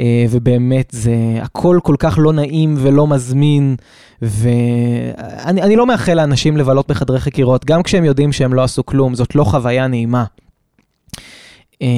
אה, 0.00 0.24
ובאמת 0.30 0.88
זה 0.92 1.14
הכל 1.42 1.78
כל 1.82 1.96
כך 1.98 2.18
לא 2.22 2.32
נעים 2.32 2.74
ולא 2.78 3.06
מזמין, 3.06 3.76
ואני 4.22 5.76
לא 5.76 5.86
מאחל 5.86 6.14
לאנשים 6.14 6.56
לבלות 6.56 6.88
בחדרי 6.88 7.20
חקירות, 7.20 7.64
גם 7.64 7.82
כשהם 7.82 8.04
יודעים 8.04 8.32
שהם 8.32 8.54
לא 8.54 8.62
עשו 8.62 8.86
כלום, 8.86 9.14
זאת 9.14 9.34
לא 9.34 9.44
חוויה 9.44 9.86
נעימה. 9.86 10.24
אה, 11.82 11.88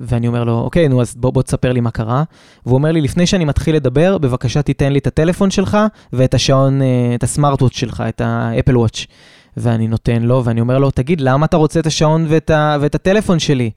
ואני 0.00 0.28
אומר 0.28 0.44
לו, 0.44 0.58
אוקיי, 0.58 0.88
נו, 0.88 1.00
אז 1.00 1.14
בוא, 1.14 1.32
בוא 1.32 1.42
תספר 1.42 1.72
לי 1.72 1.80
מה 1.80 1.90
קרה. 1.90 2.22
והוא 2.66 2.74
אומר 2.74 2.92
לי, 2.92 3.00
לפני 3.00 3.26
שאני 3.26 3.44
מתחיל 3.44 3.76
לדבר, 3.76 4.18
בבקשה 4.18 4.62
תיתן 4.62 4.92
לי 4.92 4.98
את 4.98 5.06
הטלפון 5.06 5.50
שלך 5.50 5.78
ואת 6.12 6.34
השעון, 6.34 6.82
אה, 6.82 7.14
את 7.14 7.22
הסמארט-וואץ' 7.22 7.76
שלך, 7.76 8.02
את 8.08 8.20
האפל 8.24 8.76
וואץ'. 8.76 9.06
ואני 9.56 9.88
נותן 9.88 10.22
לו, 10.22 10.44
ואני 10.44 10.60
אומר 10.60 10.78
לו, 10.78 10.90
תגיד, 10.90 11.20
למה 11.20 11.46
אתה 11.46 11.56
רוצה 11.56 11.80
את 11.80 11.86
השעון 11.86 12.26
ואת, 12.28 12.50
ה, 12.50 12.76
ואת 12.80 12.94
הטלפון 12.94 13.38
שלי? 13.38 13.70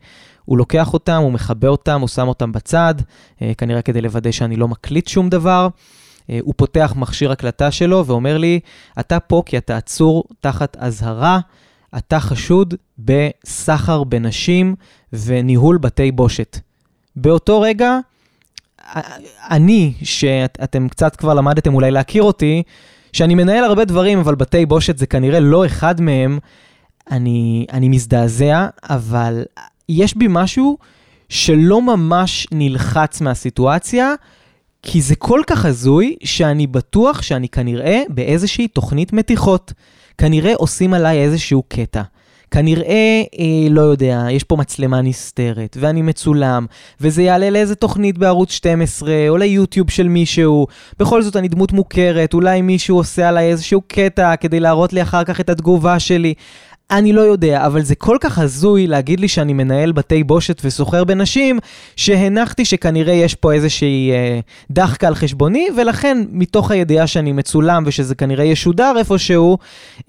הוא 0.45 0.57
לוקח 0.57 0.93
אותם, 0.93 1.21
הוא 1.21 1.31
מכבה 1.31 1.67
אותם, 1.67 2.01
הוא 2.01 2.07
שם 2.07 2.27
אותם 2.27 2.51
בצד, 2.51 2.95
אה, 3.41 3.51
כנראה 3.57 3.81
כדי 3.81 4.01
לוודא 4.01 4.31
שאני 4.31 4.55
לא 4.55 4.67
מקליט 4.67 5.07
שום 5.07 5.29
דבר. 5.29 5.67
אה, 6.29 6.39
הוא 6.41 6.53
פותח 6.57 6.93
מכשיר 6.97 7.31
הקלטה 7.31 7.71
שלו 7.71 8.05
ואומר 8.05 8.37
לי, 8.37 8.59
אתה 8.99 9.19
פה 9.19 9.43
כי 9.45 9.57
אתה 9.57 9.77
עצור 9.77 10.23
תחת 10.39 10.77
אזהרה, 10.79 11.39
אתה 11.97 12.19
חשוד 12.19 12.73
בסחר 12.99 14.03
בנשים 14.03 14.75
וניהול 15.13 15.77
בתי 15.77 16.11
בושת. 16.11 16.59
באותו 17.15 17.61
רגע, 17.61 17.99
אני, 19.49 19.93
שאתם 20.03 20.87
קצת 20.87 21.15
כבר 21.15 21.33
למדתם 21.33 21.73
אולי 21.73 21.91
להכיר 21.91 22.23
אותי, 22.23 22.63
שאני 23.13 23.35
מנהל 23.35 23.63
הרבה 23.63 23.85
דברים, 23.85 24.19
אבל 24.19 24.35
בתי 24.35 24.65
בושת 24.65 24.97
זה 24.97 25.05
כנראה 25.05 25.39
לא 25.39 25.65
אחד 25.65 26.01
מהם, 26.01 26.39
אני, 27.11 27.65
אני 27.73 27.89
מזדעזע, 27.89 28.67
אבל 28.83 29.43
יש 29.89 30.17
בי 30.17 30.25
משהו 30.29 30.77
שלא 31.29 31.81
ממש 31.81 32.47
נלחץ 32.51 33.21
מהסיטואציה, 33.21 34.13
כי 34.81 35.01
זה 35.01 35.15
כל 35.15 35.41
כך 35.47 35.65
הזוי, 35.65 36.15
שאני 36.23 36.67
בטוח 36.67 37.21
שאני 37.21 37.49
כנראה 37.49 38.01
באיזושהי 38.09 38.67
תוכנית 38.67 39.13
מתיחות. 39.13 39.73
כנראה 40.17 40.53
עושים 40.55 40.93
עליי 40.93 41.21
איזשהו 41.21 41.63
קטע. 41.67 42.01
כנראה, 42.51 43.23
אה, 43.39 43.69
לא 43.69 43.81
יודע, 43.81 44.25
יש 44.31 44.43
פה 44.43 44.55
מצלמה 44.55 45.01
נסתרת, 45.01 45.77
ואני 45.79 46.01
מצולם, 46.01 46.65
וזה 47.01 47.23
יעלה 47.23 47.49
לאיזה 47.49 47.75
תוכנית 47.75 48.17
בערוץ 48.17 48.51
12, 48.51 49.13
או 49.29 49.37
ליוטיוב 49.37 49.89
של 49.89 50.07
מישהו. 50.07 50.67
בכל 50.99 51.21
זאת, 51.21 51.35
אני 51.35 51.47
דמות 51.47 51.73
מוכרת, 51.73 52.33
אולי 52.33 52.61
מישהו 52.61 52.97
עושה 52.97 53.29
עליי 53.29 53.51
איזשהו 53.51 53.81
קטע 53.87 54.35
כדי 54.35 54.59
להראות 54.59 54.93
לי 54.93 55.01
אחר 55.01 55.23
כך 55.23 55.39
את 55.39 55.49
התגובה 55.49 55.99
שלי. 55.99 56.33
אני 56.91 57.13
לא 57.13 57.21
יודע, 57.21 57.65
אבל 57.65 57.81
זה 57.81 57.95
כל 57.95 58.17
כך 58.21 58.39
הזוי 58.39 58.87
להגיד 58.87 59.19
לי 59.19 59.27
שאני 59.27 59.53
מנהל 59.53 59.91
בתי 59.91 60.23
בושת 60.23 60.61
וסוחר 60.65 61.03
בנשים, 61.03 61.59
שהנחתי 61.95 62.65
שכנראה 62.65 63.13
יש 63.13 63.35
פה 63.35 63.53
איזושהי 63.53 64.11
אה, 64.11 64.39
דחקה 64.71 65.07
על 65.07 65.15
חשבוני, 65.15 65.67
ולכן 65.77 66.25
מתוך 66.31 66.71
הידיעה 66.71 67.07
שאני 67.07 67.31
מצולם 67.31 67.83
ושזה 67.85 68.15
כנראה 68.15 68.43
ישודר 68.43 68.93
איפשהו, 68.97 69.57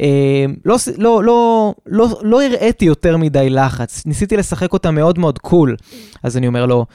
אה, 0.01 0.45
לא, 0.65 0.77
לא, 0.99 1.25
לא, 1.25 1.75
לא, 1.87 2.09
לא 2.23 2.43
הראיתי 2.43 2.85
יותר 2.85 3.17
מדי 3.17 3.51
לחץ. 3.51 4.07
ניסיתי 4.07 4.37
לשחק 4.37 4.73
אותה 4.73 4.91
מאוד 4.91 5.19
מאוד 5.19 5.39
קול. 5.39 5.77
אז 6.23 6.37
אני 6.37 6.47
אומר 6.47 6.67
לו, 6.67 6.87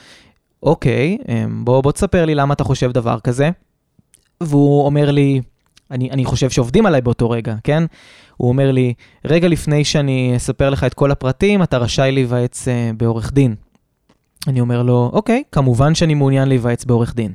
אוקיי, 0.64 1.18
אה, 1.30 1.46
בוא, 1.64 1.82
בוא 1.82 1.92
תספר 1.92 2.26
לי 2.26 2.36
למה 2.36 2.54
אתה 2.54 2.64
חושב 2.64 2.92
דבר 2.92 3.20
כזה. 3.20 3.50
והוא 4.42 4.86
אומר 4.86 5.12
לי, 5.12 5.42
אני, 5.91 6.12
אני 6.12 6.25
חושב 6.25 6.50
שעובדים 6.50 6.86
עליי 6.86 7.01
באותו 7.01 7.29
רגע, 7.29 7.55
כן? 7.63 7.83
הוא 8.38 8.50
אומר 8.50 8.71
לי, 8.71 8.93
רגע 9.25 9.48
לפני 9.48 9.86
שאני 9.86 10.33
אספר 10.36 10.69
לך 10.69 10.83
את 10.83 10.93
כל 10.93 11.12
הפרטים, 11.12 11.63
אתה 11.63 11.77
רשאי 11.77 12.12
להיוועץ 12.12 12.67
uh, 12.67 12.71
בעורך 12.98 13.33
דין. 13.33 13.55
אני 14.48 14.62
אומר 14.62 14.83
לו, 14.83 15.10
אוקיי, 15.13 15.43
כמובן 15.51 15.95
שאני 15.95 16.13
מעוניין 16.13 16.48
להיוועץ 16.48 16.86
בעורך 16.86 17.15
דין. 17.15 17.33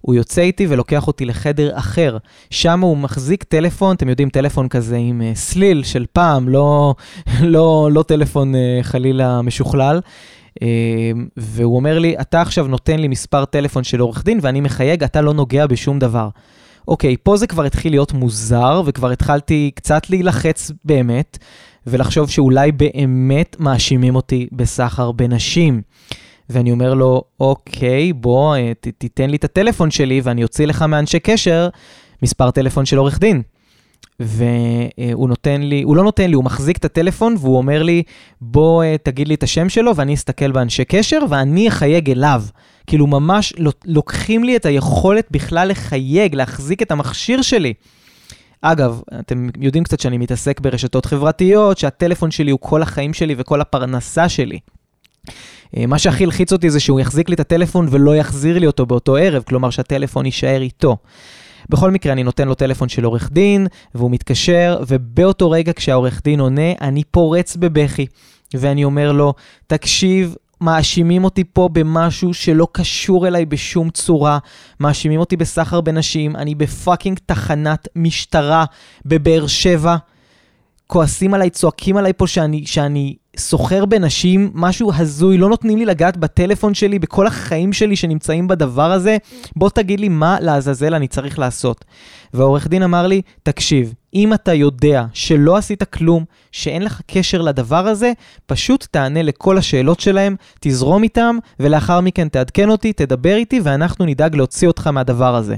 הוא 0.00 0.14
יוצא 0.14 0.40
איתי 0.40 0.66
ולוקח 0.68 1.06
אותי 1.06 1.24
לחדר 1.24 1.78
אחר. 1.78 2.16
שם 2.50 2.80
הוא 2.80 2.96
מחזיק 2.96 3.44
טלפון, 3.44 3.96
אתם 3.96 4.08
יודעים, 4.08 4.28
טלפון 4.28 4.68
כזה 4.68 4.96
עם 4.96 5.20
uh, 5.20 5.36
סליל 5.36 5.82
של 5.82 6.06
פעם, 6.12 6.48
לא, 6.48 6.94
לא, 7.40 7.88
לא 7.92 8.02
טלפון 8.02 8.54
uh, 8.54 8.58
חלילה 8.82 9.42
משוכלל. 9.42 10.00
Uh, 10.50 10.64
והוא 11.36 11.76
אומר 11.76 11.98
לי, 11.98 12.14
אתה 12.20 12.40
עכשיו 12.40 12.66
נותן 12.66 12.98
לי 12.98 13.08
מספר 13.08 13.44
טלפון 13.44 13.84
של 13.84 14.00
עורך 14.00 14.24
דין 14.24 14.38
ואני 14.42 14.60
מחייג, 14.60 15.04
אתה 15.04 15.20
לא 15.20 15.34
נוגע 15.34 15.66
בשום 15.66 15.98
דבר. 15.98 16.28
אוקיי, 16.88 17.16
פה 17.22 17.36
זה 17.36 17.46
כבר 17.46 17.64
התחיל 17.64 17.92
להיות 17.92 18.12
מוזר, 18.12 18.82
וכבר 18.84 19.10
התחלתי 19.10 19.70
קצת 19.74 20.10
להילחץ 20.10 20.70
באמת, 20.84 21.38
ולחשוב 21.86 22.30
שאולי 22.30 22.72
באמת 22.72 23.56
מאשימים 23.58 24.16
אותי 24.16 24.46
בסחר 24.52 25.12
בנשים. 25.12 25.82
ואני 26.50 26.72
אומר 26.72 26.94
לו, 26.94 27.22
אוקיי, 27.40 28.12
בוא, 28.12 28.56
אה, 28.56 28.72
ת, 28.80 28.88
תיתן 28.98 29.30
לי 29.30 29.36
את 29.36 29.44
הטלפון 29.44 29.90
שלי 29.90 30.20
ואני 30.24 30.42
אוציא 30.42 30.66
לך 30.66 30.82
מאנשי 30.82 31.18
קשר 31.18 31.68
מספר 32.22 32.50
טלפון 32.50 32.86
של 32.86 32.96
עורך 32.98 33.18
דין. 33.18 33.42
והוא 34.20 35.28
נותן 35.28 35.62
לי, 35.62 35.82
הוא 35.82 35.96
לא 35.96 36.02
נותן 36.04 36.30
לי, 36.30 36.34
הוא 36.36 36.44
מחזיק 36.44 36.76
את 36.76 36.84
הטלפון 36.84 37.36
והוא 37.38 37.56
אומר 37.56 37.82
לי, 37.82 38.02
בוא 38.40 38.84
אה, 38.84 38.96
תגיד 39.02 39.28
לי 39.28 39.34
את 39.34 39.42
השם 39.42 39.68
שלו 39.68 39.96
ואני 39.96 40.14
אסתכל 40.14 40.52
באנשי 40.52 40.84
קשר 40.84 41.18
ואני 41.30 41.68
אחייג 41.68 42.10
אליו. 42.10 42.42
כאילו 42.86 43.06
ממש 43.06 43.52
לוקחים 43.84 44.44
לי 44.44 44.56
את 44.56 44.66
היכולת 44.66 45.26
בכלל 45.30 45.68
לחייג, 45.68 46.34
להחזיק 46.34 46.82
את 46.82 46.90
המכשיר 46.90 47.42
שלי. 47.42 47.74
אגב, 48.60 49.00
אתם 49.20 49.48
יודעים 49.60 49.84
קצת 49.84 50.00
שאני 50.00 50.18
מתעסק 50.18 50.60
ברשתות 50.60 51.06
חברתיות, 51.06 51.78
שהטלפון 51.78 52.30
שלי 52.30 52.50
הוא 52.50 52.60
כל 52.62 52.82
החיים 52.82 53.14
שלי 53.14 53.34
וכל 53.38 53.60
הפרנסה 53.60 54.28
שלי. 54.28 54.58
אה, 55.76 55.86
מה 55.86 55.98
שהכי 55.98 56.24
הלחיץ 56.24 56.52
אותי 56.52 56.70
זה 56.70 56.80
שהוא 56.80 57.00
יחזיק 57.00 57.28
לי 57.28 57.34
את 57.34 57.40
הטלפון 57.40 57.86
ולא 57.90 58.16
יחזיר 58.16 58.58
לי 58.58 58.66
אותו 58.66 58.86
באותו 58.86 59.16
ערב, 59.16 59.42
כלומר 59.42 59.70
שהטלפון 59.70 60.26
יישאר 60.26 60.62
איתו. 60.62 60.96
בכל 61.68 61.90
מקרה, 61.90 62.12
אני 62.12 62.22
נותן 62.22 62.48
לו 62.48 62.54
טלפון 62.54 62.88
של 62.88 63.04
עורך 63.04 63.32
דין, 63.32 63.66
והוא 63.94 64.10
מתקשר, 64.10 64.78
ובאותו 64.86 65.50
רגע 65.50 65.72
כשהעורך 65.72 66.20
דין 66.24 66.40
עונה, 66.40 66.72
אני 66.80 67.04
פורץ 67.04 67.56
בבכי. 67.56 68.06
ואני 68.54 68.84
אומר 68.84 69.12
לו, 69.12 69.34
תקשיב, 69.66 70.34
מאשימים 70.64 71.24
אותי 71.24 71.44
פה 71.52 71.68
במשהו 71.72 72.34
שלא 72.34 72.68
קשור 72.72 73.26
אליי 73.26 73.46
בשום 73.46 73.90
צורה. 73.90 74.38
מאשימים 74.80 75.20
אותי 75.20 75.36
בסחר 75.36 75.80
בנשים, 75.80 76.36
אני 76.36 76.54
בפאקינג 76.54 77.18
תחנת 77.26 77.88
משטרה 77.96 78.64
בבאר 79.04 79.46
שבע. 79.46 79.96
כועסים 80.94 81.34
עליי, 81.34 81.50
צועקים 81.50 81.96
עליי 81.96 82.12
פה 82.12 82.26
שאני, 82.26 82.66
שאני 82.66 83.16
סוחר 83.36 83.84
בנשים, 83.84 84.50
משהו 84.54 84.92
הזוי, 84.96 85.38
לא 85.38 85.48
נותנים 85.48 85.78
לי 85.78 85.84
לגעת 85.84 86.16
בטלפון 86.16 86.74
שלי, 86.74 86.98
בכל 86.98 87.26
החיים 87.26 87.72
שלי 87.72 87.96
שנמצאים 87.96 88.48
בדבר 88.48 88.92
הזה, 88.92 89.16
בוא 89.56 89.70
תגיד 89.70 90.00
לי 90.00 90.08
מה 90.08 90.36
לעזאזל 90.40 90.94
אני 90.94 91.08
צריך 91.08 91.38
לעשות. 91.38 91.84
והעורך 92.34 92.68
דין 92.68 92.82
אמר 92.82 93.06
לי, 93.06 93.22
תקשיב, 93.42 93.94
אם 94.14 94.34
אתה 94.34 94.54
יודע 94.54 95.04
שלא 95.12 95.56
עשית 95.56 95.82
כלום, 95.82 96.24
שאין 96.52 96.82
לך 96.82 97.00
קשר 97.06 97.42
לדבר 97.42 97.88
הזה, 97.88 98.12
פשוט 98.46 98.86
תענה 98.90 99.22
לכל 99.22 99.58
השאלות 99.58 100.00
שלהם, 100.00 100.36
תזרום 100.60 101.02
איתם, 101.02 101.38
ולאחר 101.60 102.00
מכן 102.00 102.28
תעדכן 102.28 102.70
אותי, 102.70 102.92
תדבר 102.92 103.34
איתי, 103.36 103.60
ואנחנו 103.64 104.04
נדאג 104.04 104.36
להוציא 104.36 104.68
אותך 104.68 104.86
מהדבר 104.86 105.36
הזה. 105.36 105.56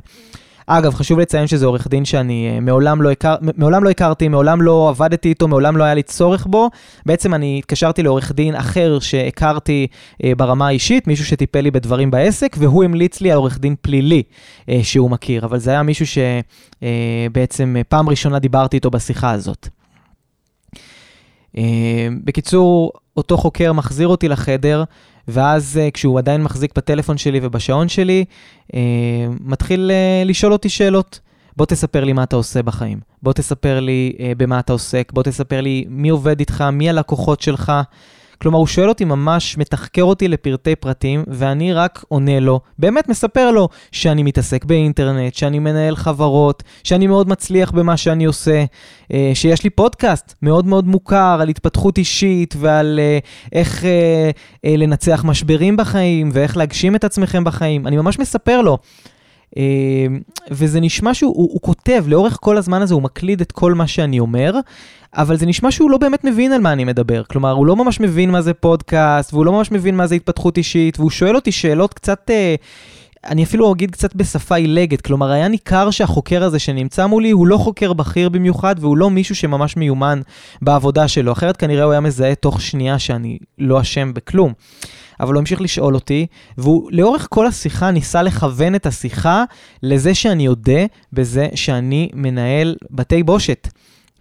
אגב, 0.66 0.94
חשוב 0.94 1.18
לציין 1.18 1.46
שזה 1.46 1.66
עורך 1.66 1.88
דין 1.88 2.04
שאני 2.04 2.54
uh, 2.56 2.60
מעולם 2.60 3.02
לא, 3.02 3.10
הכר, 3.10 3.34
מעולם 3.56 3.84
לא 3.84 3.90
הכרתי, 3.90 4.28
מעולם 4.28 4.62
לא 4.62 4.88
עבדתי 4.88 5.28
איתו, 5.28 5.48
מעולם 5.48 5.76
לא 5.76 5.84
היה 5.84 5.94
לי 5.94 6.02
צורך 6.02 6.46
בו. 6.46 6.70
בעצם 7.06 7.34
אני 7.34 7.58
התקשרתי 7.58 8.02
לעורך 8.02 8.32
דין 8.32 8.54
אחר 8.54 8.98
שהכרתי 8.98 9.86
uh, 10.12 10.26
ברמה 10.36 10.66
האישית, 10.66 11.06
מישהו 11.06 11.26
שטיפל 11.26 11.60
לי 11.60 11.70
בדברים 11.70 12.10
בעסק, 12.10 12.56
והוא 12.58 12.84
המליץ 12.84 13.20
לי 13.20 13.30
על 13.30 13.36
עורך 13.36 13.58
דין 13.58 13.74
פלילי 13.80 14.22
uh, 14.60 14.72
שהוא 14.82 15.10
מכיר, 15.10 15.44
אבל 15.44 15.58
זה 15.58 15.70
היה 15.70 15.82
מישהו 15.82 16.06
שבעצם 16.06 17.76
uh, 17.80 17.84
פעם 17.84 18.08
ראשונה 18.08 18.38
דיברתי 18.38 18.76
איתו 18.76 18.90
בשיחה 18.90 19.30
הזאת. 19.30 19.68
Uh, 21.56 21.58
בקיצור, 22.24 22.92
אותו 23.16 23.36
חוקר 23.36 23.72
מחזיר 23.72 24.08
אותי 24.08 24.28
לחדר, 24.28 24.84
ואז 25.28 25.80
uh, 25.82 25.90
כשהוא 25.90 26.18
עדיין 26.18 26.42
מחזיק 26.42 26.72
בטלפון 26.76 27.18
שלי 27.18 27.40
ובשעון 27.42 27.88
שלי, 27.88 28.24
uh, 28.72 28.74
מתחיל 29.40 29.90
uh, 29.90 30.28
לשאול 30.28 30.52
אותי 30.52 30.68
שאלות. 30.68 31.20
בוא 31.56 31.66
תספר 31.66 32.04
לי 32.04 32.12
מה 32.12 32.22
אתה 32.22 32.36
עושה 32.36 32.62
בחיים. 32.62 33.00
בוא 33.22 33.32
תספר 33.32 33.80
לי 33.80 34.12
במה 34.36 34.58
אתה 34.58 34.72
עוסק. 34.72 35.12
בוא 35.12 35.22
תספר 35.22 35.60
לי 35.60 35.84
מי 35.88 36.08
עובד 36.08 36.40
איתך, 36.40 36.64
מי 36.72 36.88
הלקוחות 36.88 37.40
שלך. 37.40 37.72
כלומר, 38.42 38.58
הוא 38.58 38.66
שואל 38.66 38.88
אותי 38.88 39.04
ממש, 39.04 39.58
מתחקר 39.58 40.02
אותי 40.02 40.28
לפרטי 40.28 40.76
פרטים, 40.76 41.24
ואני 41.26 41.72
רק 41.72 42.04
עונה 42.08 42.40
לו, 42.40 42.60
באמת 42.78 43.08
מספר 43.08 43.50
לו 43.50 43.68
שאני 43.92 44.22
מתעסק 44.22 44.64
באינטרנט, 44.64 45.34
שאני 45.34 45.58
מנהל 45.58 45.96
חברות, 45.96 46.62
שאני 46.84 47.06
מאוד 47.06 47.28
מצליח 47.28 47.70
במה 47.70 47.96
שאני 47.96 48.24
עושה, 48.24 48.64
אה, 49.12 49.30
שיש 49.34 49.64
לי 49.64 49.70
פודקאסט 49.70 50.34
מאוד 50.42 50.66
מאוד 50.66 50.86
מוכר 50.86 51.38
על 51.40 51.48
התפתחות 51.48 51.98
אישית 51.98 52.54
ועל 52.58 53.00
אה, 53.02 53.18
איך 53.52 53.84
אה, 53.84 54.30
לנצח 54.64 55.24
משברים 55.24 55.76
בחיים 55.76 56.30
ואיך 56.32 56.56
להגשים 56.56 56.96
את 56.96 57.04
עצמכם 57.04 57.44
בחיים. 57.44 57.86
אני 57.86 57.96
ממש 57.96 58.18
מספר 58.18 58.62
לו. 58.62 58.78
וזה 60.50 60.80
נשמע 60.80 61.14
שהוא 61.14 61.34
הוא, 61.36 61.60
כותב, 61.60 62.04
לאורך 62.08 62.38
כל 62.40 62.56
הזמן 62.56 62.82
הזה 62.82 62.94
הוא 62.94 63.02
מקליד 63.02 63.40
את 63.40 63.52
כל 63.52 63.74
מה 63.74 63.86
שאני 63.86 64.18
אומר, 64.18 64.54
אבל 65.16 65.36
זה 65.36 65.46
נשמע 65.46 65.70
שהוא 65.70 65.90
לא 65.90 65.98
באמת 65.98 66.24
מבין 66.24 66.52
על 66.52 66.60
מה 66.60 66.72
אני 66.72 66.84
מדבר. 66.84 67.22
כלומר, 67.24 67.52
הוא 67.52 67.66
לא 67.66 67.76
ממש 67.76 68.00
מבין 68.00 68.30
מה 68.30 68.42
זה 68.42 68.54
פודקאסט, 68.54 69.32
והוא 69.32 69.46
לא 69.46 69.52
ממש 69.52 69.70
מבין 69.70 69.96
מה 69.96 70.06
זה 70.06 70.14
התפתחות 70.14 70.56
אישית, 70.56 70.98
והוא 70.98 71.10
שואל 71.10 71.36
אותי 71.36 71.52
שאלות 71.52 71.94
קצת... 71.94 72.30
אה, 72.30 72.54
אני 73.28 73.44
אפילו 73.44 73.72
אגיד 73.72 73.90
קצת 73.90 74.14
בשפה 74.14 74.56
עילגת, 74.56 75.00
כלומר 75.00 75.30
היה 75.30 75.48
ניכר 75.48 75.90
שהחוקר 75.90 76.44
הזה 76.44 76.58
שנמצא 76.58 77.06
מולי 77.06 77.30
הוא 77.30 77.46
לא 77.46 77.56
חוקר 77.56 77.92
בכיר 77.92 78.28
במיוחד 78.28 78.74
והוא 78.78 78.96
לא 78.96 79.10
מישהו 79.10 79.34
שממש 79.34 79.76
מיומן 79.76 80.20
בעבודה 80.62 81.08
שלו, 81.08 81.32
אחרת 81.32 81.56
כנראה 81.56 81.84
הוא 81.84 81.92
היה 81.92 82.00
מזהה 82.00 82.34
תוך 82.34 82.60
שנייה 82.60 82.98
שאני 82.98 83.38
לא 83.58 83.80
אשם 83.80 84.14
בכלום. 84.14 84.52
אבל 85.20 85.34
הוא 85.34 85.40
המשיך 85.40 85.60
לשאול 85.60 85.94
אותי, 85.94 86.26
והוא 86.58 86.88
לאורך 86.92 87.26
כל 87.30 87.46
השיחה 87.46 87.90
ניסה 87.90 88.22
לכוון 88.22 88.74
את 88.74 88.86
השיחה 88.86 89.44
לזה 89.82 90.14
שאני 90.14 90.48
אודה 90.48 90.86
בזה 91.12 91.48
שאני 91.54 92.08
מנהל 92.14 92.76
בתי 92.90 93.22
בושת. 93.22 93.68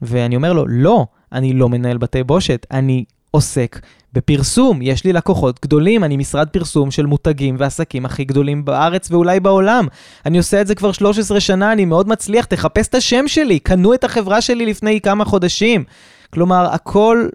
ואני 0.02 0.36
אומר 0.36 0.54
לו, 0.54 0.66
לא, 0.68 1.06
אני 1.32 1.54
לא 1.54 1.70
מנהל 1.70 1.98
בתי 1.98 2.24
בושת, 2.24 2.66
אני 2.72 3.06
עוסק 3.32 3.80
בפרסום. 4.16 4.82
יש 4.82 5.04
לי 5.04 5.14
לקוחות 5.14 5.60
גדולים, 5.62 6.04
אני 6.04 6.18
משרד 6.18 6.50
פרסום 6.50 6.92
של 6.92 7.06
מותגים 7.06 7.56
ועסקים 7.60 8.06
הכי 8.06 8.24
גדולים 8.24 8.66
בארץ 8.66 9.12
ואולי 9.12 9.40
בעולם. 9.40 9.88
אני 10.26 10.38
עושה 10.38 10.62
את 10.62 10.68
זה 10.68 10.76
כבר 10.76 10.92
13 10.92 11.40
שנה, 11.40 11.72
אני 11.72 11.86
מאוד 11.86 12.08
מצליח, 12.08 12.46
תחפש 12.46 12.88
את 12.88 12.96
השם 12.96 13.28
שלי, 13.28 13.60
קנו 13.60 13.94
את 13.94 14.04
החברה 14.04 14.42
שלי 14.42 14.66
לפני 14.66 15.02
כמה 15.02 15.26
חודשים. 15.26 15.84
כלומר, 16.34 16.68
הכל... 16.72 17.28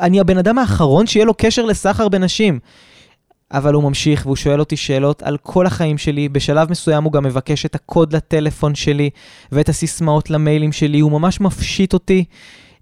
אני 0.00 0.20
הבן 0.20 0.38
אדם 0.38 0.58
האחרון 0.58 1.06
שיהיה 1.06 1.24
לו 1.26 1.34
קשר 1.34 1.64
לסחר 1.64 2.08
בנשים. 2.08 2.58
אבל 3.52 3.74
הוא 3.74 3.82
ממשיך 3.82 4.26
והוא 4.26 4.36
שואל 4.36 4.60
אותי 4.60 4.76
שאלות 4.76 5.22
על 5.22 5.36
כל 5.36 5.66
החיים 5.66 5.98
שלי. 5.98 6.28
בשלב 6.28 6.70
מסוים 6.70 7.04
הוא 7.04 7.12
גם 7.12 7.24
מבקש 7.24 7.66
את 7.66 7.74
הקוד 7.74 8.16
לטלפון 8.16 8.74
שלי 8.74 9.10
ואת 9.52 9.68
הסיסמאות 9.68 10.30
למיילים 10.30 10.72
שלי. 10.72 11.00
הוא 11.00 11.12
ממש 11.12 11.40
מפשיט 11.40 11.92
אותי. 11.92 12.24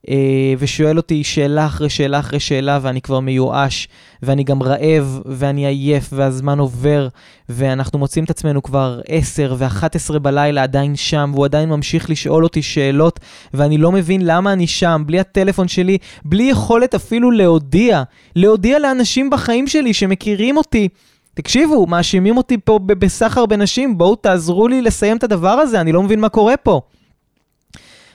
אה, 0.09 0.55
ושואל 0.59 0.97
אותי 0.97 1.25
שאלה 1.25 1.67
אחרי 1.67 1.89
שאלה 1.89 2.19
אחרי 2.19 2.41
שאלה, 2.41 2.79
ואני 2.83 3.01
כבר 3.01 3.21
מיואש, 3.21 3.89
ואני 4.23 4.45
גם 4.45 4.63
רעב, 4.63 5.21
ואני 5.27 5.67
עייף, 5.67 6.09
והזמן 6.13 6.59
עובר, 6.59 7.09
ואנחנו 7.49 7.99
מוצאים 7.99 8.25
את 8.25 8.31
עצמנו 8.31 8.63
כבר 8.63 9.01
10 9.09 9.55
ו-11 9.59 10.19
בלילה 10.19 10.63
עדיין 10.63 10.97
שם, 10.97 11.31
והוא 11.35 11.45
עדיין 11.45 11.69
ממשיך 11.69 12.11
לשאול 12.11 12.45
אותי 12.45 12.63
שאלות, 12.63 13.21
ואני 13.55 13.79
לא 13.79 13.93
מבין 13.93 14.21
למה 14.25 14.53
אני 14.53 14.67
שם, 14.67 15.03
בלי 15.07 15.21
הטלפון 15.21 15.69
שלי, 15.69 15.99
בלי 16.25 16.43
יכולת 16.43 16.95
אפילו 16.95 17.31
להודיע, 17.31 18.03
להודיע 18.37 18.79
לאנשים 18.79 19.31
בחיים 19.31 19.67
שלי 19.67 19.95
שמכירים 19.95 20.57
אותי. 20.57 20.89
תקשיבו, 21.35 21.87
מאשימים 21.87 22.37
אותי 22.37 22.59
פה 22.65 22.79
בסחר 22.79 23.47
בנשים, 23.47 23.99
בואו 23.99 24.17
תעזרו 24.17 24.69
לי 24.69 24.83
לסיים 24.83 25.17
את 25.17 25.25
הדבר 25.25 25.49
הזה, 25.49 25.81
אני 25.81 25.93
לא 25.93 26.03
מבין 26.03 26.21
מה 26.21 26.29
קורה 26.29 26.57
פה. 26.57 26.81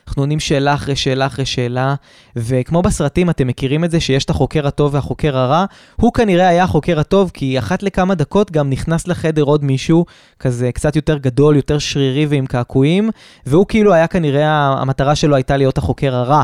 אנחנו 0.09 0.21
עונים 0.21 0.39
שאלה 0.39 0.73
אחרי 0.73 0.95
שאלה 0.95 1.25
אחרי 1.25 1.45
שאלה, 1.45 1.95
וכמו 2.35 2.81
בסרטים, 2.81 3.29
אתם 3.29 3.47
מכירים 3.47 3.83
את 3.83 3.91
זה 3.91 3.99
שיש 3.99 4.25
את 4.25 4.29
החוקר 4.29 4.67
הטוב 4.67 4.93
והחוקר 4.93 5.37
הרע, 5.37 5.65
הוא 5.95 6.13
כנראה 6.13 6.47
היה 6.47 6.63
החוקר 6.63 6.99
הטוב, 6.99 7.31
כי 7.33 7.59
אחת 7.59 7.83
לכמה 7.83 8.15
דקות 8.15 8.51
גם 8.51 8.69
נכנס 8.69 9.07
לחדר 9.07 9.43
עוד 9.43 9.63
מישהו, 9.63 10.05
כזה 10.39 10.71
קצת 10.71 10.95
יותר 10.95 11.17
גדול, 11.17 11.55
יותר 11.55 11.79
שרירי 11.79 12.25
ועם 12.25 12.45
קעקועים, 12.45 13.09
והוא 13.45 13.65
כאילו 13.67 13.93
היה 13.93 14.07
כנראה, 14.07 14.75
המטרה 14.81 15.15
שלו 15.15 15.35
הייתה 15.35 15.57
להיות 15.57 15.77
החוקר 15.77 16.15
הרע. 16.15 16.43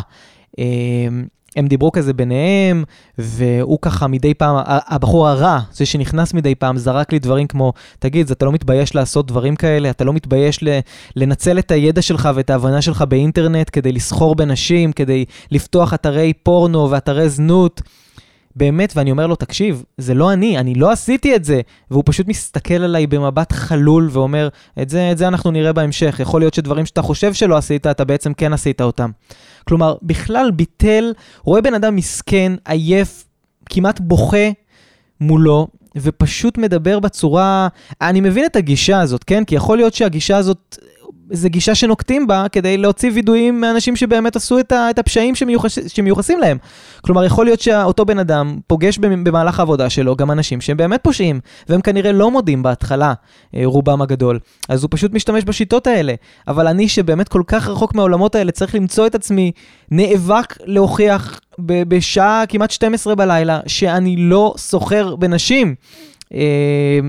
הם 1.56 1.68
דיברו 1.68 1.92
כזה 1.92 2.14
ביניהם, 2.14 2.84
והוא 3.18 3.80
ככה 3.82 4.08
מדי 4.08 4.34
פעם, 4.34 4.56
הבחור 4.66 5.28
הרע, 5.28 5.60
זה 5.74 5.86
שנכנס 5.86 6.34
מדי 6.34 6.56
פעם, 6.56 6.78
זרק 6.78 7.14
לי 7.14 7.20
דברים 7.20 7.48
כמו, 7.48 7.74
תגיד, 8.00 8.32
אתה 8.32 8.46
לא 8.46 8.52
מתבייש 8.52 8.96
לעשות 8.96 9.28
דברים 9.28 9.56
כאלה? 9.56 9.90
אתה 9.90 10.04
לא 10.04 10.14
מתבייש 10.14 10.60
לנצל 11.16 11.60
את 11.60 11.72
הידע 11.72 12.02
שלך 12.02 12.30
ואת 12.36 12.50
ההבנה 12.50 12.82
שלך 12.82 13.02
באינטרנט 13.02 13.70
כדי 13.72 13.92
לסחור 13.92 14.36
בנשים, 14.36 14.92
כדי 14.92 15.26
לפתוח 15.52 15.94
אתרי 15.94 16.34
פורנו 16.44 16.92
ואתרי 16.92 17.30
זנות? 17.30 17.82
באמת, 18.56 18.94
ואני 18.96 19.12
אומר 19.12 19.28
לו, 19.28 19.36
תקשיב, 19.36 19.84
זה 19.98 20.14
לא 20.14 20.34
אני, 20.34 20.58
אני 20.58 20.76
לא 20.76 20.92
עשיתי 20.92 21.36
את 21.36 21.44
זה. 21.44 21.62
והוא 21.92 22.04
פשוט 22.06 22.28
מסתכל 22.28 22.74
עליי 22.74 23.08
במבט 23.08 23.52
חלול 23.52 24.10
ואומר, 24.12 24.50
את 24.82 24.90
זה, 24.90 25.12
את 25.12 25.18
זה 25.18 25.28
אנחנו 25.28 25.52
נראה 25.52 25.74
בהמשך. 25.74 26.20
יכול 26.20 26.42
להיות 26.42 26.54
שדברים 26.54 26.86
שאתה 26.86 27.02
חושב 27.02 27.34
שלא 27.34 27.58
עשית, 27.58 27.88
אתה 27.88 28.04
בעצם 28.04 28.34
כן 28.34 28.54
עשית 28.54 28.82
אותם. 28.82 29.10
כלומר, 29.68 29.96
בכלל 30.02 30.52
ביטל, 30.52 31.14
רואה 31.44 31.62
בן 31.62 31.74
אדם 31.74 31.96
מסכן, 31.96 32.54
עייף, 32.66 33.26
כמעט 33.70 34.00
בוכה 34.00 34.50
מולו, 35.22 35.68
ופשוט 35.96 36.58
מדבר 36.58 37.00
בצורה... 37.00 37.68
אני 38.02 38.22
מבין 38.22 38.46
את 38.46 38.56
הגישה 38.56 39.00
הזאת, 39.00 39.24
כן? 39.24 39.44
כי 39.46 39.56
יכול 39.56 39.78
להיות 39.78 39.94
שהגישה 39.94 40.38
הזאת 40.38 40.78
זו 41.32 41.50
גישה 41.50 41.76
שנוקטים 41.76 42.28
בה 42.28 42.46
כדי 42.52 42.78
להוציא 42.78 43.12
וידויים 43.14 43.62
מאנשים 43.62 43.96
שבאמת 43.96 44.36
עשו 44.36 44.60
את, 44.60 44.72
ה, 44.72 44.90
את 44.90 45.00
הפשעים 45.00 45.36
שמיוחס, 45.36 45.78
שמיוחסים 45.88 46.40
להם. 46.40 46.58
כלומר, 47.02 47.24
יכול 47.24 47.46
להיות 47.46 47.60
שאותו 47.60 48.06
בן 48.06 48.20
אדם 48.20 48.60
פוגש 48.68 48.98
במהלך 48.98 49.60
העבודה 49.60 49.90
שלו 49.90 50.16
גם 50.16 50.32
אנשים 50.32 50.62
שהם 50.62 50.78
באמת 50.78 51.00
פושעים, 51.04 51.40
והם 51.70 51.82
כנראה 51.82 52.12
לא 52.12 52.32
מודים 52.32 52.64
בהתחלה, 52.64 53.14
אה, 53.56 53.62
רובם 53.66 54.02
הגדול. 54.02 54.40
אז 54.70 54.84
הוא 54.84 54.90
פשוט 54.92 55.14
משתמש 55.14 55.44
בשיטות 55.44 55.88
האלה. 55.88 56.14
אבל 56.48 56.68
אני, 56.68 56.88
שבאמת 56.90 57.30
כל 57.30 57.44
כך 57.48 57.68
רחוק 57.68 57.96
מהעולמות 57.96 58.36
האלה, 58.36 58.52
צריך 58.52 58.76
למצוא 58.76 59.08
את 59.08 59.16
עצמי 59.16 59.52
נאבק 59.92 60.58
להוכיח 60.66 61.40
בשעה 61.60 62.44
כמעט 62.50 62.72
12 62.72 63.16
בלילה, 63.16 63.60
שאני 63.68 64.16
לא 64.18 64.54
סוחר 64.58 65.16
בנשים. 65.16 65.76
אמ, 66.34 66.40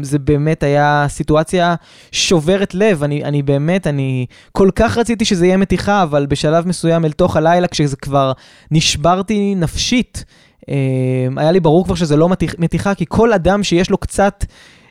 זה 0.02 0.18
באמת 0.18 0.62
היה 0.62 1.04
סיטואציה 1.08 1.74
שוברת 2.12 2.74
לב, 2.74 3.02
אני, 3.02 3.24
אני 3.24 3.42
באמת, 3.42 3.86
אני 3.86 4.26
כל 4.52 4.70
כך 4.74 4.98
רציתי 4.98 5.24
שזה 5.24 5.46
יהיה 5.46 5.56
מתיחה, 5.56 6.02
אבל 6.02 6.26
בשלב 6.26 6.68
מסוים 6.68 7.04
אל 7.04 7.12
תוך 7.12 7.36
הלילה, 7.36 7.68
כשזה 7.68 7.96
כבר 7.96 8.32
נשברתי 8.70 9.54
נפשית, 9.54 10.24
אמ, 10.68 11.38
היה 11.38 11.52
לי 11.52 11.60
ברור 11.60 11.84
כבר 11.84 11.94
שזה 11.94 12.16
לא 12.16 12.28
מתיחה, 12.58 12.94
כי 12.94 13.04
כל 13.08 13.32
אדם 13.32 13.62
שיש 13.62 13.90
לו 13.90 13.98
קצת... 13.98 14.44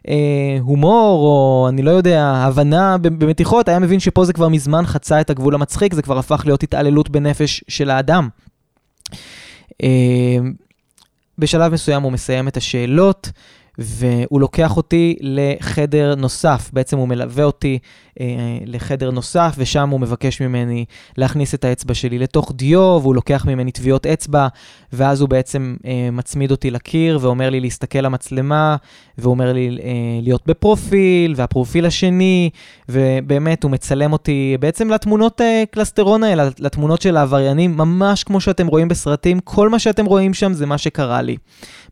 אה, 0.08 0.58
הומור, 0.60 1.26
או 1.26 1.66
אני 1.70 1.82
לא 1.82 1.92
יודע, 1.92 2.24
הבנה 2.24 2.98
במתיחות, 2.98 3.68
היה 3.68 3.80
מבין 3.80 4.00
שפה 4.00 4.26
זה 4.26 4.34
כבר 4.34 4.48
מזמן 4.48 4.86
חצה 4.86 5.22
את 5.22 5.30
הגבול 5.30 5.56
המצחיק, 5.56 5.94
זה 5.94 6.02
כבר 6.02 6.18
הפך 6.18 6.42
להיות 6.46 6.64
התעללות 6.64 7.10
בנפש 7.10 7.64
של 7.68 7.90
האדם. 7.90 8.30
אה, 9.84 10.38
בשלב 11.38 11.74
מסוים 11.74 12.04
הוא 12.04 12.12
מסיים 12.12 12.48
את 12.48 12.58
השאלות, 12.58 13.30
והוא 13.78 14.42
לוקח 14.42 14.78
אותי 14.78 15.16
לחדר 15.22 16.16
נוסף, 16.16 16.70
בעצם 16.74 16.98
הוא 16.98 17.08
מלווה 17.08 17.44
אותי 17.44 17.80
אה, 18.20 18.26
לחדר 18.66 19.12
נוסף, 19.12 19.56
ושם 19.58 19.90
הוא 19.90 20.00
מבקש 20.00 20.42
ממני 20.42 20.86
להכניס 21.18 21.54
את 21.54 21.66
האצבע 21.66 21.94
שלי 21.94 22.20
לתוך 22.20 22.52
דיו, 22.56 23.00
והוא 23.02 23.16
לוקח 23.16 23.46
ממני 23.46 23.72
טביעות 23.72 24.06
אצבע, 24.06 24.48
ואז 24.94 25.22
הוא 25.22 25.30
בעצם 25.30 25.76
אה, 25.86 26.10
מצמיד 26.12 26.52
אותי 26.52 26.72
לקיר 26.72 27.20
ואומר 27.22 27.50
לי 27.50 27.60
להסתכל 27.60 28.00
למצלמה, 28.00 28.76
והוא 29.18 29.32
אומר 29.32 29.54
לי 29.54 29.78
אה, 29.84 29.92
להיות 30.22 30.42
בפרופיל, 30.46 31.34
והפרופיל 31.38 31.86
השני, 31.86 32.50
ובאמת 32.90 33.64
הוא 33.64 33.72
מצלם 33.72 34.14
אותי 34.14 34.58
בעצם 34.60 34.90
לתמונות 34.90 35.42
אה, 35.42 35.64
קלסטרון 35.72 36.24
האלה, 36.24 36.50
לתמונות 36.60 37.02
של 37.02 37.18
העבריינים, 37.18 37.78
ממש 37.78 38.24
כמו 38.24 38.42
שאתם 38.42 38.68
רואים 38.68 38.88
בסרטים, 38.88 39.40
כל 39.40 39.70
מה 39.70 39.80
שאתם 39.80 40.06
רואים 40.06 40.34
שם 40.34 40.54
זה 40.54 40.66
מה 40.66 40.78
שקרה 40.78 41.22
לי. 41.22 41.38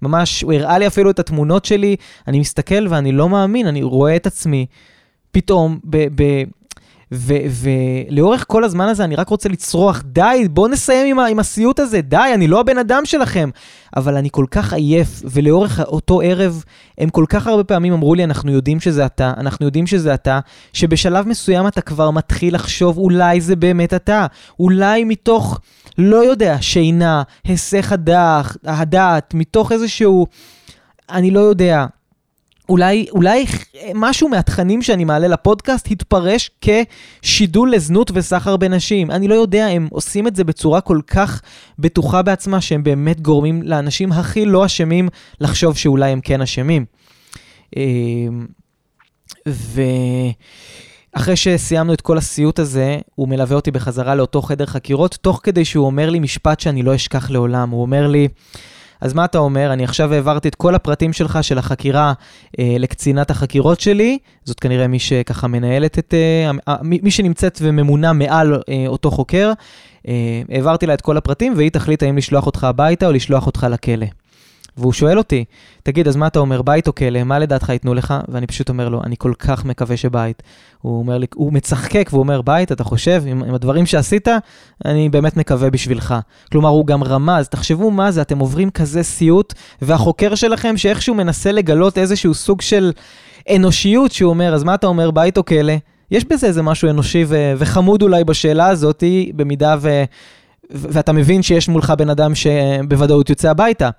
ממש, 0.03 0.41
הוא 0.41 0.53
הראה 0.53 0.77
לי 0.77 0.87
אפילו 0.87 1.09
את 1.09 1.19
התמונות 1.19 1.65
שלי, 1.65 1.95
אני 2.27 2.39
מסתכל 2.39 2.87
ואני 2.89 3.11
לא 3.11 3.29
מאמין, 3.29 3.67
אני 3.67 3.83
רואה 3.83 4.15
את 4.15 4.27
עצמי 4.27 4.65
פתאום 5.31 5.79
ב... 5.85 6.07
ב 6.15 6.43
ולאורך 7.13 8.45
כל 8.47 8.63
הזמן 8.63 8.87
הזה 8.87 9.03
אני 9.03 9.15
רק 9.15 9.29
רוצה 9.29 9.49
לצרוח, 9.49 10.03
די, 10.05 10.47
בוא 10.51 10.67
נסיים 10.67 11.07
עם, 11.07 11.19
עם 11.19 11.39
הסיוט 11.39 11.79
הזה, 11.79 12.01
די, 12.01 12.31
אני 12.33 12.47
לא 12.47 12.59
הבן 12.59 12.77
אדם 12.77 13.05
שלכם. 13.05 13.49
אבל 13.95 14.15
אני 14.17 14.29
כל 14.31 14.45
כך 14.51 14.73
עייף, 14.73 15.21
ולאורך 15.25 15.79
אותו 15.79 16.21
ערב, 16.21 16.63
הם 16.97 17.09
כל 17.09 17.25
כך 17.29 17.47
הרבה 17.47 17.63
פעמים 17.63 17.93
אמרו 17.93 18.15
לי, 18.15 18.23
אנחנו 18.23 18.51
יודעים 18.51 18.79
שזה 18.79 19.05
אתה, 19.05 19.33
אנחנו 19.37 19.65
יודעים 19.65 19.87
שזה 19.87 20.13
אתה, 20.13 20.39
שבשלב 20.73 21.27
מסוים 21.27 21.67
אתה 21.67 21.81
כבר 21.81 22.11
מתחיל 22.11 22.55
לחשוב, 22.55 22.97
אולי 22.97 23.41
זה 23.41 23.55
באמת 23.55 23.93
אתה, 23.93 24.25
אולי 24.59 25.03
מתוך, 25.03 25.59
לא 25.97 26.25
יודע, 26.25 26.57
שינה, 26.61 27.23
היסח 27.43 27.91
הדעת, 28.65 29.33
מתוך 29.33 29.71
איזשהו, 29.71 30.27
אני 31.09 31.31
לא 31.31 31.39
יודע. 31.39 31.85
אולי, 32.69 33.05
אולי 33.11 33.45
משהו 33.95 34.29
מהתכנים 34.29 34.81
שאני 34.81 35.03
מעלה 35.03 35.27
לפודקאסט 35.27 35.91
התפרש 35.91 36.51
כשידול 36.61 37.71
לזנות 37.71 38.11
וסחר 38.13 38.57
בנשים. 38.57 39.11
אני 39.11 39.27
לא 39.27 39.35
יודע, 39.35 39.65
הם 39.65 39.87
עושים 39.91 40.27
את 40.27 40.35
זה 40.35 40.43
בצורה 40.43 40.81
כל 40.81 40.99
כך 41.07 41.41
בטוחה 41.79 42.21
בעצמה, 42.21 42.61
שהם 42.61 42.83
באמת 42.83 43.21
גורמים 43.21 43.63
לאנשים 43.63 44.11
הכי 44.11 44.45
לא 44.45 44.65
אשמים 44.65 45.09
לחשוב 45.41 45.77
שאולי 45.77 46.11
הם 46.11 46.21
כן 46.21 46.41
אשמים. 46.41 46.85
אמ, 47.75 48.45
ואחרי 51.15 51.35
שסיימנו 51.35 51.93
את 51.93 52.01
כל 52.01 52.17
הסיוט 52.17 52.59
הזה, 52.59 52.97
הוא 53.15 53.27
מלווה 53.27 53.55
אותי 53.55 53.71
בחזרה 53.71 54.15
לאותו 54.15 54.41
חדר 54.41 54.65
חקירות, 54.65 55.17
תוך 55.21 55.39
כדי 55.43 55.65
שהוא 55.65 55.85
אומר 55.85 56.09
לי 56.09 56.19
משפט 56.19 56.59
שאני 56.59 56.83
לא 56.83 56.95
אשכח 56.95 57.29
לעולם. 57.29 57.69
הוא 57.69 57.81
אומר 57.81 58.07
לי, 58.07 58.27
אז 59.03 59.13
מה 59.13 59.25
אתה 59.25 59.37
אומר? 59.37 59.73
אני 59.73 59.83
עכשיו 59.83 60.13
העברתי 60.13 60.47
את 60.47 60.55
כל 60.55 60.75
הפרטים 60.75 61.13
שלך, 61.13 61.39
של 61.41 61.57
החקירה, 61.57 62.13
אה, 62.59 62.75
לקצינת 62.79 63.31
החקירות 63.31 63.79
שלי, 63.79 64.17
זאת 64.43 64.59
כנראה 64.59 64.87
מי 64.87 64.99
שככה 64.99 65.47
מנהלת 65.47 65.99
את... 65.99 66.13
אה, 66.13 66.75
מי 66.83 67.11
שנמצאת 67.11 67.59
וממונה 67.61 68.13
מעל 68.13 68.53
אה, 68.69 68.83
אותו 68.87 69.11
חוקר. 69.11 69.51
אה, 70.07 70.41
העברתי 70.49 70.85
לה 70.85 70.93
את 70.93 71.01
כל 71.01 71.17
הפרטים, 71.17 71.53
והיא 71.57 71.69
תחליט 71.69 72.03
האם 72.03 72.17
לשלוח 72.17 72.45
אותך 72.45 72.63
הביתה 72.63 73.07
או 73.07 73.11
לשלוח 73.11 73.45
אותך 73.45 73.67
לכלא. 73.69 74.05
והוא 74.77 74.93
שואל 74.93 75.17
אותי, 75.17 75.45
תגיד, 75.83 76.07
אז 76.07 76.15
מה 76.15 76.27
אתה 76.27 76.39
אומר, 76.39 76.61
בית 76.61 76.87
או 76.87 76.95
כלא? 76.95 77.23
מה 77.23 77.39
לדעתך 77.39 77.69
ייתנו 77.69 77.93
לך? 77.93 78.13
ואני 78.27 78.47
פשוט 78.47 78.69
אומר 78.69 78.89
לו, 78.89 79.01
אני 79.03 79.15
כל 79.17 79.33
כך 79.39 79.65
מקווה 79.65 79.97
שבית. 79.97 80.43
הוא 80.81 80.99
אומר 80.99 81.17
לי, 81.17 81.25
הוא 81.35 81.53
מצחקק 81.53 82.09
והוא 82.11 82.19
אומר, 82.19 82.41
בית, 82.41 82.71
אתה 82.71 82.83
חושב, 82.83 83.23
עם, 83.25 83.43
עם 83.43 83.55
הדברים 83.55 83.85
שעשית, 83.85 84.27
אני 84.85 85.09
באמת 85.09 85.37
מקווה 85.37 85.69
בשבילך. 85.69 86.15
כלומר, 86.51 86.69
הוא 86.69 86.85
גם 86.85 87.03
רמז, 87.03 87.47
תחשבו 87.47 87.91
מה 87.91 88.11
זה, 88.11 88.21
אתם 88.21 88.39
עוברים 88.39 88.69
כזה 88.69 89.03
סיוט, 89.03 89.53
והחוקר 89.81 90.35
שלכם, 90.35 90.77
שאיכשהו 90.77 91.15
מנסה 91.15 91.51
לגלות 91.51 91.97
איזשהו 91.97 92.33
סוג 92.33 92.61
של 92.61 92.91
אנושיות, 93.55 94.11
שהוא 94.11 94.29
אומר, 94.29 94.53
אז 94.53 94.63
מה 94.63 94.75
אתה 94.75 94.87
אומר, 94.87 95.11
בית 95.11 95.37
או 95.37 95.45
כלא? 95.45 95.73
יש 96.11 96.25
בזה 96.25 96.47
איזה 96.47 96.61
משהו 96.61 96.89
אנושי 96.89 97.25
ו- 97.27 97.53
וחמוד 97.57 98.01
אולי 98.01 98.23
בשאלה 98.23 98.67
הזאת, 98.67 99.03
במידה 99.35 99.75
ו... 99.79 100.03
ואתה 100.69 101.11
מבין 101.11 101.41
שיש 101.41 101.69
מולך 101.69 101.93
בן 101.97 102.09
אדם 102.09 102.35
שבוודאות 102.35 103.29
יוצא 103.29 103.49
הביתה. 103.49 103.89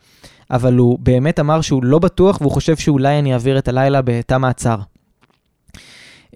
אבל 0.51 0.75
הוא 0.75 0.99
באמת 0.99 1.41
אמר 1.41 1.61
שהוא 1.61 1.85
לא 1.85 1.99
בטוח 1.99 2.41
והוא 2.41 2.53
חושב 2.53 2.77
שאולי 2.77 3.19
אני 3.19 3.33
אעביר 3.33 3.59
את 3.59 3.69
הלילה 3.69 4.01
בתא 4.03 4.39
מעצר. 4.39 4.77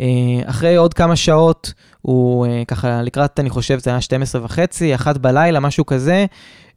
אה, 0.01 0.41
אחרי 0.45 0.77
עוד 0.77 0.95
כמה 0.95 1.17
שעות, 1.17 1.73
הוא 2.03 2.47
אה, 2.47 2.63
ככה 2.69 3.03
לקראת, 3.03 3.41
אני 3.41 3.51
חושב, 3.51 3.79
זה 3.79 3.91
היה 3.91 4.01
12 4.01 4.45
וחצי, 4.45 4.95
אחת 4.95 5.17
בלילה, 5.17 5.61
משהו 5.61 5.87
כזה, 5.87 6.27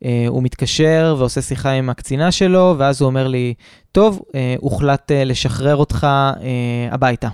אה, 0.05 0.25
הוא 0.27 0.43
מתקשר 0.43 1.15
ועושה 1.17 1.41
שיחה 1.41 1.71
עם 1.71 1.89
הקצינה 1.89 2.31
שלו, 2.31 2.75
ואז 2.77 3.01
הוא 3.01 3.07
אומר 3.07 3.27
לי, 3.27 3.53
טוב, 3.91 4.21
הוחלט 4.59 5.11
לשחרר 5.11 5.75
אותך 5.75 6.07
הביתה. 6.91 7.27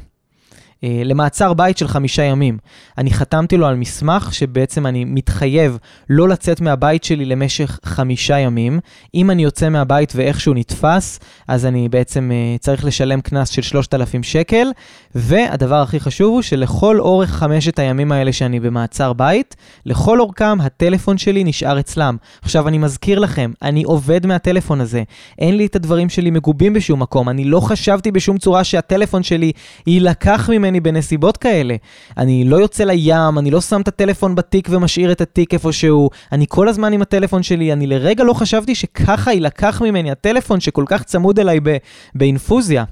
אה, 0.83 1.01
למעצר 1.05 1.53
בית 1.53 1.77
של 1.77 1.87
חמישה 1.87 2.23
ימים. 2.23 2.57
אני 2.97 3.11
חתמתי 3.11 3.57
לו 3.57 3.67
על 3.67 3.75
מסמך 3.75 4.33
שבעצם 4.33 4.85
אני 4.85 5.05
מתחייב 5.05 5.77
לא 6.09 6.29
לצאת 6.29 6.61
מהבית 6.61 7.03
שלי 7.03 7.25
למשך 7.25 7.79
חמישה 7.83 8.39
ימים. 8.39 8.79
אם 9.15 9.31
אני 9.31 9.43
יוצא 9.43 9.69
מהבית 9.69 10.13
ואיכשהו 10.15 10.53
נתפס, 10.53 11.19
אז 11.47 11.65
אני 11.65 11.89
בעצם 11.89 12.31
uh, 12.31 12.59
צריך 12.59 12.85
לשלם 12.85 13.21
קנס 13.21 13.49
של 13.49 13.61
3,000 13.61 14.23
שקל, 14.23 14.67
והדבר 15.15 15.81
הכי 15.81 15.99
חשוב 15.99 16.33
הוא 16.33 16.41
שלכל 16.41 16.99
אורך 16.99 17.29
חמשת 17.29 17.79
הימים 17.79 18.11
האלה 18.11 18.33
שאני 18.33 18.59
במעצר 18.59 19.13
בית, 19.13 19.55
לכל 19.85 20.19
אורכם 20.19 20.61
הטלפון 20.61 21.17
שלי 21.17 21.43
נשאר 21.43 21.79
אצלם. 21.79 22.17
עכשיו 22.41 22.67
אני 22.67 22.77
מזכיר 22.77 23.19
לכם, 23.19 23.51
אני 23.61 23.83
עובד 23.83 24.25
מהטלפון 24.25 24.81
הזה. 24.81 25.03
אין 25.39 25.57
לי 25.57 25.65
את 25.65 25.75
הדברים 25.75 26.09
שלי 26.09 26.31
מגובים 26.31 26.73
בשום 26.73 27.01
מקום. 27.01 27.29
אני 27.29 27.43
לא 27.43 27.59
חשבתי 27.59 28.11
בשום 28.11 28.37
צורה 28.37 28.63
שהטלפון 28.63 29.23
שלי 29.23 29.51
יילקח 29.87 30.49
ממני. 30.49 30.66
ממני 30.67 30.79
בנסיבות 30.79 31.37
כאלה. 31.37 31.75
אני 32.17 32.43
לא 32.43 32.55
יוצא 32.55 32.83
לים, 32.83 33.37
אני 33.37 33.51
לא 33.51 33.61
שם 33.61 33.81
את 33.81 33.87
הטלפון 33.87 34.35
בתיק 34.35 34.67
ומשאיר 34.71 35.11
את 35.11 35.21
התיק 35.21 35.53
איפשהו, 35.53 36.09
אני 36.31 36.45
כל 36.49 36.67
הזמן 36.67 36.93
עם 36.93 37.01
הטלפון 37.01 37.43
שלי, 37.43 37.73
אני 37.73 37.87
לרגע 37.87 38.23
לא 38.23 38.33
חשבתי 38.33 38.75
שככה 38.75 39.33
יילקח 39.33 39.81
ממני 39.81 40.11
הטלפון 40.11 40.59
שכל 40.59 40.83
כך 40.87 41.03
צמוד 41.03 41.39
אליי 41.39 41.59
ב- 41.63 41.77
באינפוזיה. 42.15 42.83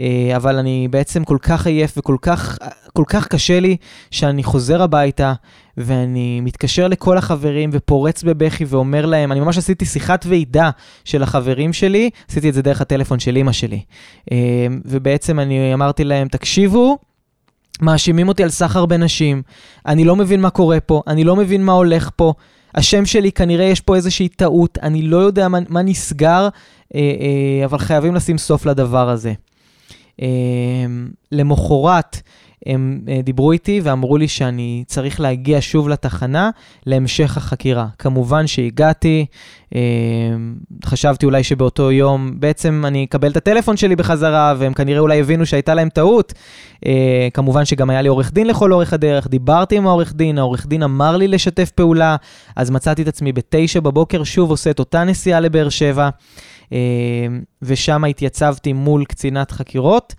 אה, 0.00 0.32
אבל 0.36 0.56
אני 0.56 0.88
בעצם 0.90 1.24
כל 1.24 1.38
כך 1.42 1.66
עייף 1.66 1.98
וכל 1.98 2.16
כך, 2.22 2.58
כל 2.92 3.04
כך 3.06 3.26
קשה 3.28 3.60
לי, 3.60 3.76
שאני 4.10 4.42
חוזר 4.42 4.82
הביתה 4.82 5.32
ואני 5.76 6.40
מתקשר 6.40 6.88
לכל 6.88 7.18
החברים 7.18 7.70
ופורץ 7.72 8.22
בבכי 8.22 8.64
ואומר 8.64 9.06
להם, 9.06 9.32
אני 9.32 9.40
ממש 9.40 9.58
עשיתי 9.58 9.84
שיחת 9.84 10.24
ועידה 10.28 10.70
של 11.04 11.22
החברים 11.22 11.72
שלי, 11.72 12.10
עשיתי 12.30 12.48
את 12.48 12.54
זה 12.54 12.62
דרך 12.62 12.80
הטלפון 12.80 13.18
של 13.18 13.36
אימא 13.36 13.52
שלי. 13.52 13.80
אה, 14.32 14.36
ובעצם 14.84 15.40
אני 15.40 15.74
אמרתי 15.74 16.04
להם, 16.04 16.28
תקשיבו, 16.28 16.98
מאשימים 17.80 18.28
אותי 18.28 18.42
על 18.42 18.50
סחר 18.50 18.86
בנשים, 18.86 19.42
אני 19.86 20.04
לא 20.04 20.16
מבין 20.16 20.40
מה 20.40 20.50
קורה 20.50 20.80
פה, 20.80 21.02
אני 21.06 21.24
לא 21.24 21.36
מבין 21.36 21.64
מה 21.64 21.72
הולך 21.72 22.10
פה. 22.16 22.32
השם 22.74 23.06
שלי, 23.06 23.32
כנראה 23.32 23.64
יש 23.64 23.80
פה 23.80 23.96
איזושהי 23.96 24.28
טעות, 24.28 24.78
אני 24.82 25.02
לא 25.02 25.16
יודע 25.16 25.48
מה, 25.48 25.58
מה 25.68 25.82
נסגר, 25.82 26.48
אה, 26.94 27.00
אה, 27.00 27.64
אבל 27.64 27.78
חייבים 27.78 28.14
לשים 28.14 28.38
סוף 28.38 28.66
לדבר 28.66 29.08
הזה. 29.08 29.32
אה, 30.22 30.26
למחרת, 31.32 32.22
הם 32.66 33.00
אה, 33.08 33.22
דיברו 33.22 33.52
איתי 33.52 33.80
ואמרו 33.82 34.16
לי 34.16 34.28
שאני 34.28 34.84
צריך 34.86 35.20
להגיע 35.20 35.58
שוב 35.60 35.88
לתחנה 35.88 36.50
להמשך 36.86 37.36
החקירה. 37.36 37.86
כמובן 37.98 38.46
שהגעתי, 38.46 39.26
חשבתי 40.84 41.26
אולי 41.26 41.42
שבאותו 41.42 41.92
יום 41.92 42.40
בעצם 42.40 42.82
אני 42.86 43.04
אקבל 43.04 43.30
את 43.30 43.36
הטלפון 43.36 43.76
שלי 43.76 43.96
בחזרה, 43.96 44.54
והם 44.58 44.72
כנראה 44.72 45.00
אולי 45.00 45.20
הבינו 45.20 45.46
שהייתה 45.46 45.74
להם 45.74 45.88
טעות. 45.88 46.32
אה, 46.86 47.28
כמובן 47.34 47.64
שגם 47.64 47.90
היה 47.90 48.02
לי 48.02 48.08
עורך 48.08 48.32
דין 48.32 48.46
לכל 48.46 48.72
אורך 48.72 48.92
הדרך, 48.92 49.28
דיברתי 49.28 49.76
עם 49.76 49.86
העורך 49.86 50.12
דין, 50.14 50.38
העורך 50.38 50.66
דין 50.66 50.82
אמר 50.82 51.16
לי 51.16 51.28
לשתף 51.28 51.70
פעולה, 51.70 52.16
אז 52.56 52.70
מצאתי 52.70 53.02
את 53.02 53.08
עצמי 53.08 53.32
בתשע 53.32 53.80
בבוקר 53.80 54.24
שוב 54.24 54.50
עושה 54.50 54.70
את 54.70 54.78
אותה 54.78 55.04
נסיעה 55.04 55.40
לבאר 55.40 55.68
שבע. 55.68 56.08
אמ, 56.72 57.40
ושם 57.62 58.04
התייצבתי 58.04 58.72
מול 58.72 59.04
קצינת 59.04 59.50
חקירות. 59.50 60.14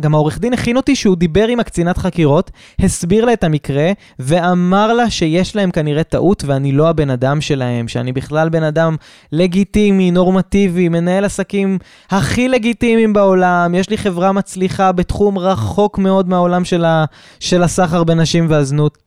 גם 0.00 0.14
העורך 0.14 0.38
דין 0.38 0.52
הכין 0.52 0.76
אותי 0.76 0.96
שהוא 0.96 1.16
דיבר 1.16 1.48
עם 1.48 1.60
הקצינת 1.60 1.98
חקירות, 1.98 2.50
הסביר 2.80 3.24
לה 3.24 3.32
את 3.32 3.44
המקרה, 3.44 3.92
ואמר 4.18 4.92
לה 4.92 5.10
שיש 5.10 5.56
להם 5.56 5.70
כנראה 5.70 6.04
טעות 6.04 6.44
ואני 6.46 6.72
לא 6.72 6.88
הבן 6.88 7.10
אדם 7.10 7.40
שלהם, 7.40 7.79
שאני 7.88 8.12
בכלל 8.12 8.48
בן 8.48 8.62
אדם 8.62 8.96
לגיטימי, 9.32 10.10
נורמטיבי, 10.10 10.88
מנהל 10.88 11.24
עסקים 11.24 11.78
הכי 12.10 12.48
לגיטימיים 12.48 13.12
בעולם, 13.12 13.74
יש 13.74 13.90
לי 13.90 13.98
חברה 13.98 14.32
מצליחה 14.32 14.92
בתחום 14.92 15.38
רחוק 15.38 15.98
מאוד 15.98 16.28
מהעולם 16.28 16.64
של, 16.64 16.84
ה, 16.84 17.04
של 17.40 17.62
הסחר 17.62 18.04
בנשים 18.04 18.46
והזנות. 18.48 18.98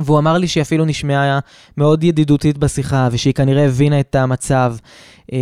והוא 0.00 0.18
אמר 0.18 0.38
לי 0.38 0.48
שהיא 0.48 0.62
אפילו 0.62 0.84
נשמעה 0.84 1.38
מאוד 1.76 2.04
ידידותית 2.04 2.58
בשיחה, 2.58 3.08
ושהיא 3.12 3.34
כנראה 3.34 3.64
הבינה 3.64 4.00
את 4.00 4.14
המצב. 4.14 4.74
אה, 5.32 5.38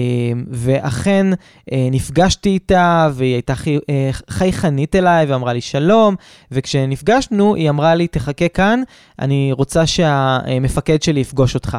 ואכן, 0.51 1.27
אה, 1.73 1.89
נפגשתי 1.91 2.49
איתה, 2.49 3.09
והיא 3.13 3.35
הייתה 3.35 3.55
אה, 3.91 4.11
חייכנית 4.31 4.97
אליי, 4.97 5.27
ואמרה 5.27 5.53
לי 5.53 5.61
שלום, 5.61 6.15
וכשנפגשנו, 6.51 7.55
היא 7.55 7.71
אמרה 7.71 7.95
לי, 7.95 8.07
תחכה 8.07 8.49
כאן, 8.49 8.83
אני 9.19 9.53
רוצה 9.53 9.87
שהמפקד 9.87 11.03
שלי 11.03 11.21
יפגוש 11.21 11.55
אותך. 11.55 11.79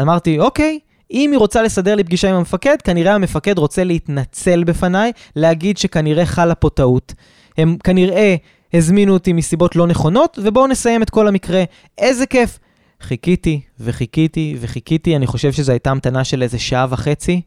אמרתי, 0.00 0.38
אוקיי. 0.38 0.78
אם 1.10 1.30
היא 1.30 1.38
רוצה 1.38 1.62
לסדר 1.62 1.94
לי 1.94 2.04
פגישה 2.04 2.30
עם 2.30 2.36
המפקד, 2.36 2.76
כנראה 2.84 3.14
המפקד 3.14 3.58
רוצה 3.58 3.84
להתנצל 3.84 4.64
בפניי, 4.64 5.12
להגיד 5.36 5.78
שכנראה 5.78 6.26
חלה 6.26 6.54
פה 6.54 6.70
טעות. 6.70 7.14
הם 7.58 7.76
כנראה 7.84 8.34
הזמינו 8.74 9.12
אותי 9.12 9.32
מסיבות 9.32 9.76
לא 9.76 9.86
נכונות, 9.86 10.38
ובואו 10.42 10.66
נסיים 10.66 11.02
את 11.02 11.10
כל 11.10 11.28
המקרה. 11.28 11.64
איזה 11.98 12.26
כיף. 12.26 12.58
חיכיתי 13.00 13.60
וחיכיתי 13.80 14.56
וחיכיתי, 14.60 15.16
אני 15.16 15.26
חושב 15.26 15.52
שזו 15.52 15.72
הייתה 15.72 15.90
המתנה 15.90 16.24
של 16.24 16.42
איזה 16.42 16.58
שעה 16.58 16.86
וחצי, 16.90 17.40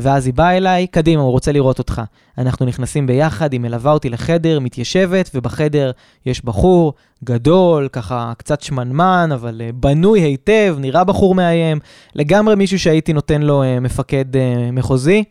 ואז 0.00 0.26
היא 0.26 0.34
באה 0.34 0.56
אליי, 0.56 0.86
קדימה, 0.86 1.22
הוא 1.22 1.30
רוצה 1.30 1.52
לראות 1.52 1.78
אותך. 1.78 2.02
אנחנו 2.38 2.66
נכנסים 2.66 3.06
ביחד, 3.06 3.52
היא 3.52 3.60
מלווה 3.60 3.92
אותי 3.92 4.08
לחדר, 4.08 4.60
מתיישבת, 4.60 5.30
ובחדר 5.34 5.90
יש 6.26 6.44
בחור 6.44 6.92
גדול, 7.24 7.88
ככה 7.92 8.32
קצת 8.38 8.60
שמנמן, 8.60 9.30
אבל 9.34 9.60
אה, 9.64 9.70
בנוי 9.74 10.20
היטב, 10.20 10.76
נראה 10.78 11.04
בחור 11.04 11.34
מאיים, 11.34 11.78
לגמרי 12.14 12.54
מישהו 12.54 12.78
שהייתי 12.78 13.12
נותן 13.12 13.42
לו 13.42 13.62
אה, 13.62 13.80
מפקד 13.80 14.24
מחוזי. 14.72 15.24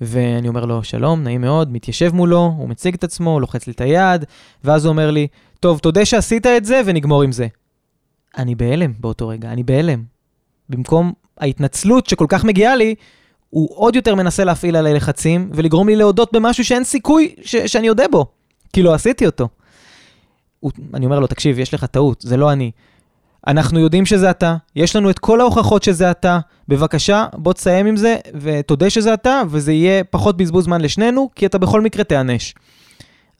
ואני 0.00 0.48
אומר 0.48 0.64
לו, 0.64 0.84
שלום, 0.84 1.22
נעים 1.22 1.40
מאוד, 1.40 1.72
מתיישב 1.72 2.14
מולו, 2.14 2.54
הוא 2.56 2.68
מציג 2.68 2.94
את 2.94 3.04
עצמו, 3.04 3.40
לוחץ 3.40 3.66
לי 3.66 3.72
את 3.72 3.80
היד, 3.80 4.24
ואז 4.64 4.84
הוא 4.84 4.90
אומר 4.90 5.10
לי, 5.10 5.26
טוב, 5.60 5.78
תודה 5.78 6.04
שעשית 6.04 6.46
את 6.46 6.64
זה 6.64 6.80
ונגמור 6.86 7.22
עם 7.22 7.32
זה. 7.32 7.46
אני 8.38 8.54
בהלם 8.54 8.92
באותו 9.00 9.28
רגע, 9.28 9.52
אני 9.52 9.62
בהלם. 9.62 10.02
במקום 10.68 11.12
ההתנצלות 11.40 12.06
שכל 12.06 12.26
כך 12.28 12.44
מגיעה 12.44 12.76
לי, 12.76 12.94
הוא 13.50 13.68
עוד 13.74 13.96
יותר 13.96 14.14
מנסה 14.14 14.44
להפעיל 14.44 14.76
עליי 14.76 14.94
לחצים 14.94 15.50
ולגרום 15.54 15.88
לי 15.88 15.96
להודות 15.96 16.32
במשהו 16.32 16.64
שאין 16.64 16.84
סיכוי 16.84 17.34
ש- 17.42 17.56
שאני 17.56 17.88
אודה 17.88 18.04
בו, 18.10 18.26
כי 18.72 18.82
לא 18.82 18.94
עשיתי 18.94 19.26
אותו. 19.26 19.48
הוא, 20.60 20.72
אני 20.94 21.04
אומר 21.06 21.20
לו, 21.20 21.26
תקשיב, 21.26 21.58
יש 21.58 21.74
לך 21.74 21.84
טעות, 21.84 22.20
זה 22.20 22.36
לא 22.36 22.52
אני. 22.52 22.70
אנחנו 23.46 23.78
יודעים 23.80 24.06
שזה 24.06 24.30
אתה, 24.30 24.56
יש 24.76 24.96
לנו 24.96 25.10
את 25.10 25.18
כל 25.18 25.40
ההוכחות 25.40 25.82
שזה 25.82 26.10
אתה, 26.10 26.38
בבקשה, 26.68 27.26
בוא 27.34 27.52
תסיים 27.52 27.86
עם 27.86 27.96
זה 27.96 28.16
ותודה 28.34 28.90
שזה 28.90 29.14
אתה, 29.14 29.42
וזה 29.50 29.72
יהיה 29.72 30.04
פחות 30.04 30.36
בזבוז 30.36 30.64
זמן 30.64 30.80
לשנינו, 30.80 31.30
כי 31.34 31.46
אתה 31.46 31.58
בכל 31.58 31.80
מקרה 31.80 32.04
תיענש. 32.04 32.54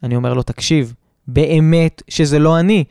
אני 0.03 0.15
אומר 0.15 0.33
לו, 0.33 0.43
תקשיב, 0.43 0.93
באמת 1.27 2.01
שזה 2.07 2.39
לא 2.39 2.59
אני. 2.59 2.83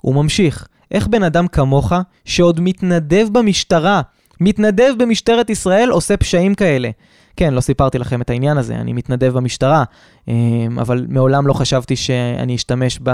הוא 0.00 0.14
ממשיך, 0.14 0.66
איך 0.90 1.06
בן 1.06 1.22
אדם 1.22 1.48
כמוך, 1.48 1.92
שעוד 2.24 2.60
מתנדב 2.60 3.28
במשטרה, 3.32 4.02
מתנדב 4.40 4.94
במשטרת 4.98 5.50
ישראל, 5.50 5.90
עושה 5.90 6.16
פשעים 6.16 6.54
כאלה? 6.54 6.90
כן, 7.36 7.54
לא 7.54 7.60
סיפרתי 7.60 7.98
לכם 7.98 8.20
את 8.20 8.30
העניין 8.30 8.58
הזה, 8.58 8.74
אני 8.74 8.92
מתנדב 8.92 9.32
במשטרה, 9.32 9.84
אמ, 10.28 10.78
אבל 10.80 11.06
מעולם 11.08 11.46
לא 11.46 11.52
חשבתי 11.52 11.96
שאני 11.96 12.54
אשתמש 12.54 12.98
ב... 13.02 13.10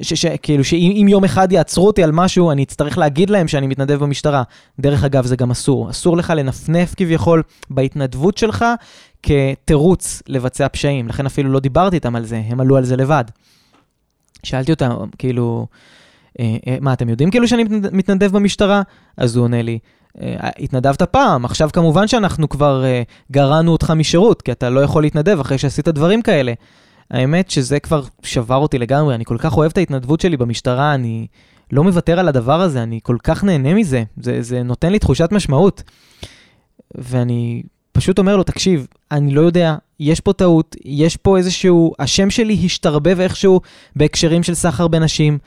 ש, 0.00 0.14
ש, 0.14 0.26
כאילו 0.42 0.64
שאם 0.64 1.06
יום 1.08 1.24
אחד 1.24 1.52
יעצרו 1.52 1.86
אותי 1.86 2.02
על 2.02 2.12
משהו, 2.12 2.50
אני 2.50 2.62
אצטרך 2.62 2.98
להגיד 2.98 3.30
להם 3.30 3.48
שאני 3.48 3.66
מתנדב 3.66 3.98
במשטרה. 3.98 4.42
דרך 4.80 5.04
אגב, 5.04 5.26
זה 5.26 5.36
גם 5.36 5.50
אסור. 5.50 5.90
אסור 5.90 6.16
לך 6.16 6.32
לנפנף 6.36 6.94
כביכול 6.94 7.42
בהתנדבות 7.70 8.38
שלך 8.38 8.64
כתירוץ 9.22 10.22
לבצע 10.26 10.68
פשעים. 10.68 11.08
לכן 11.08 11.26
אפילו 11.26 11.52
לא 11.52 11.60
דיברתי 11.60 11.96
איתם 11.96 12.16
על 12.16 12.24
זה, 12.24 12.42
הם 12.48 12.60
עלו 12.60 12.76
על 12.76 12.84
זה 12.84 12.96
לבד. 12.96 13.24
שאלתי 14.42 14.72
אותם, 14.72 14.90
כאילו, 15.18 15.66
אה, 16.40 16.56
אה, 16.66 16.76
מה, 16.80 16.92
אתם 16.92 17.08
יודעים 17.08 17.30
כאילו 17.30 17.48
שאני 17.48 17.64
מתנדב 17.92 18.32
במשטרה? 18.32 18.82
אז 19.16 19.36
הוא 19.36 19.44
עונה 19.44 19.62
לי, 19.62 19.78
התנדבת 20.34 21.02
פעם, 21.02 21.44
עכשיו 21.44 21.70
כמובן 21.72 22.08
שאנחנו 22.08 22.48
כבר 22.48 22.82
uh, 22.82 23.32
גרענו 23.32 23.72
אותך 23.72 23.90
משירות, 23.90 24.42
כי 24.42 24.52
אתה 24.52 24.70
לא 24.70 24.80
יכול 24.80 25.02
להתנדב 25.02 25.40
אחרי 25.40 25.58
שעשית 25.58 25.88
דברים 25.88 26.22
כאלה. 26.22 26.52
האמת 27.10 27.50
שזה 27.50 27.80
כבר 27.80 28.02
שבר 28.22 28.56
אותי 28.56 28.78
לגמרי, 28.78 29.14
אני 29.14 29.24
כל 29.24 29.36
כך 29.38 29.56
אוהב 29.56 29.70
את 29.70 29.78
ההתנדבות 29.78 30.20
שלי 30.20 30.36
במשטרה, 30.36 30.94
אני 30.94 31.26
לא 31.72 31.84
מוותר 31.84 32.18
על 32.18 32.28
הדבר 32.28 32.60
הזה, 32.60 32.82
אני 32.82 33.00
כל 33.02 33.16
כך 33.22 33.44
נהנה 33.44 33.74
מזה, 33.74 34.02
זה, 34.20 34.42
זה 34.42 34.62
נותן 34.62 34.92
לי 34.92 34.98
תחושת 34.98 35.28
משמעות. 35.32 35.82
ואני 36.94 37.62
פשוט 37.92 38.18
אומר 38.18 38.36
לו, 38.36 38.42
תקשיב, 38.42 38.86
אני 39.10 39.34
לא 39.34 39.40
יודע, 39.40 39.74
יש 40.00 40.20
פה 40.20 40.32
טעות, 40.32 40.76
יש 40.84 41.16
פה 41.16 41.38
איזשהו, 41.38 41.92
השם 41.98 42.30
שלי 42.30 42.58
השתרבב 42.64 43.20
איכשהו 43.20 43.60
בהקשרים 43.96 44.42
של 44.42 44.54
סחר 44.54 44.88
בנשים. 44.88 45.38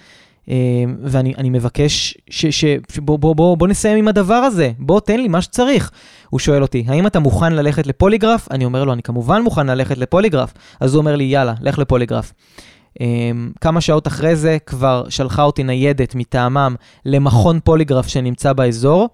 אמ, 0.48 0.96
ואני 1.02 1.50
מבקש 1.50 2.18
ש... 2.30 2.46
ש 2.46 2.66
בוא, 2.98 3.20
בוא, 3.20 3.36
בוא, 3.36 3.58
בוא 3.58 3.68
נסיים 3.68 3.98
עם 3.98 4.08
הדבר 4.08 4.34
הזה, 4.34 4.72
בוא 4.80 5.00
תן 5.00 5.20
לי 5.20 5.28
מה 5.28 5.42
שצריך. 5.42 5.92
הוא 6.30 6.40
שואל 6.40 6.62
אותי, 6.62 6.86
האם 6.88 7.08
אתה 7.08 7.20
מוכן 7.20 7.54
ללכת 7.54 7.88
לפוליגרף? 7.88 8.48
אני 8.52 8.66
אומר 8.66 8.84
לו, 8.84 8.94
אני 8.94 9.04
כמובן 9.04 9.42
מוכן 9.42 9.68
ללכת 9.68 9.98
לפוליגרף. 9.98 10.54
אז 10.80 10.94
הוא 10.94 11.00
אומר 11.00 11.16
לי, 11.16 11.24
יאללה, 11.24 11.54
לך 11.62 11.80
לפוליגרף. 11.80 12.34
Um, 13.00 13.02
כמה 13.62 13.82
שעות 13.82 14.08
אחרי 14.08 14.36
זה 14.36 14.58
כבר 14.66 15.04
שלחה 15.10 15.44
אותי 15.44 15.64
ניידת 15.64 16.16
מטעמם 16.16 16.76
למכון 17.06 17.60
פוליגרף 17.64 18.08
שנמצא 18.08 18.54
באזור, 18.54 19.10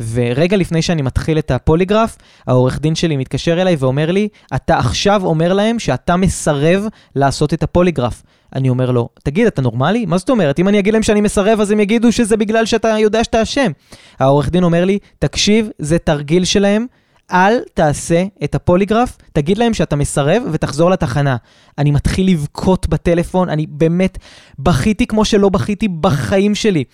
ורגע 0.00 0.56
לפני 0.56 0.82
שאני 0.82 1.02
מתחיל 1.02 1.38
את 1.38 1.50
הפוליגרף, 1.50 2.18
העורך 2.46 2.80
דין 2.80 2.94
שלי 2.94 3.16
מתקשר 3.16 3.62
אליי 3.62 3.76
ואומר 3.78 4.10
לי, 4.10 4.28
אתה 4.54 4.78
עכשיו 4.78 5.24
אומר 5.24 5.52
להם 5.52 5.78
שאתה 5.78 6.16
מסרב 6.16 6.84
לעשות 7.16 7.54
את 7.54 7.62
הפוליגרף. 7.62 8.22
אני 8.54 8.68
אומר 8.68 8.90
לו, 8.90 9.08
תגיד, 9.22 9.46
אתה 9.46 9.62
נורמלי? 9.62 10.06
מה 10.06 10.18
זאת 10.18 10.30
אומרת? 10.30 10.58
אם 10.58 10.68
אני 10.68 10.78
אגיד 10.78 10.92
להם 10.92 11.02
שאני 11.02 11.20
מסרב, 11.20 11.60
אז 11.60 11.70
הם 11.70 11.80
יגידו 11.80 12.12
שזה 12.12 12.36
בגלל 12.36 12.66
שאתה 12.66 12.88
יודע 12.98 13.24
שאתה 13.24 13.42
אשם. 13.42 13.70
העורך 14.18 14.50
דין 14.50 14.64
אומר 14.64 14.84
לי, 14.84 14.98
תקשיב, 15.18 15.68
זה 15.78 15.98
תרגיל 15.98 16.44
שלהם, 16.44 16.86
אל 17.32 17.58
תעשה 17.74 18.24
את 18.44 18.54
הפוליגרף, 18.54 19.18
תגיד 19.32 19.58
להם 19.58 19.74
שאתה 19.74 19.96
מסרב 19.96 20.42
ותחזור 20.52 20.90
לתחנה. 20.90 21.36
אני 21.78 21.90
מתחיל 21.90 22.30
לבכות 22.30 22.88
בטלפון, 22.88 23.48
אני 23.48 23.66
באמת 23.68 24.18
בכיתי 24.58 25.06
כמו 25.06 25.24
שלא 25.24 25.48
בכיתי 25.48 25.88
בחיים 25.88 26.54
שלי. 26.54 26.84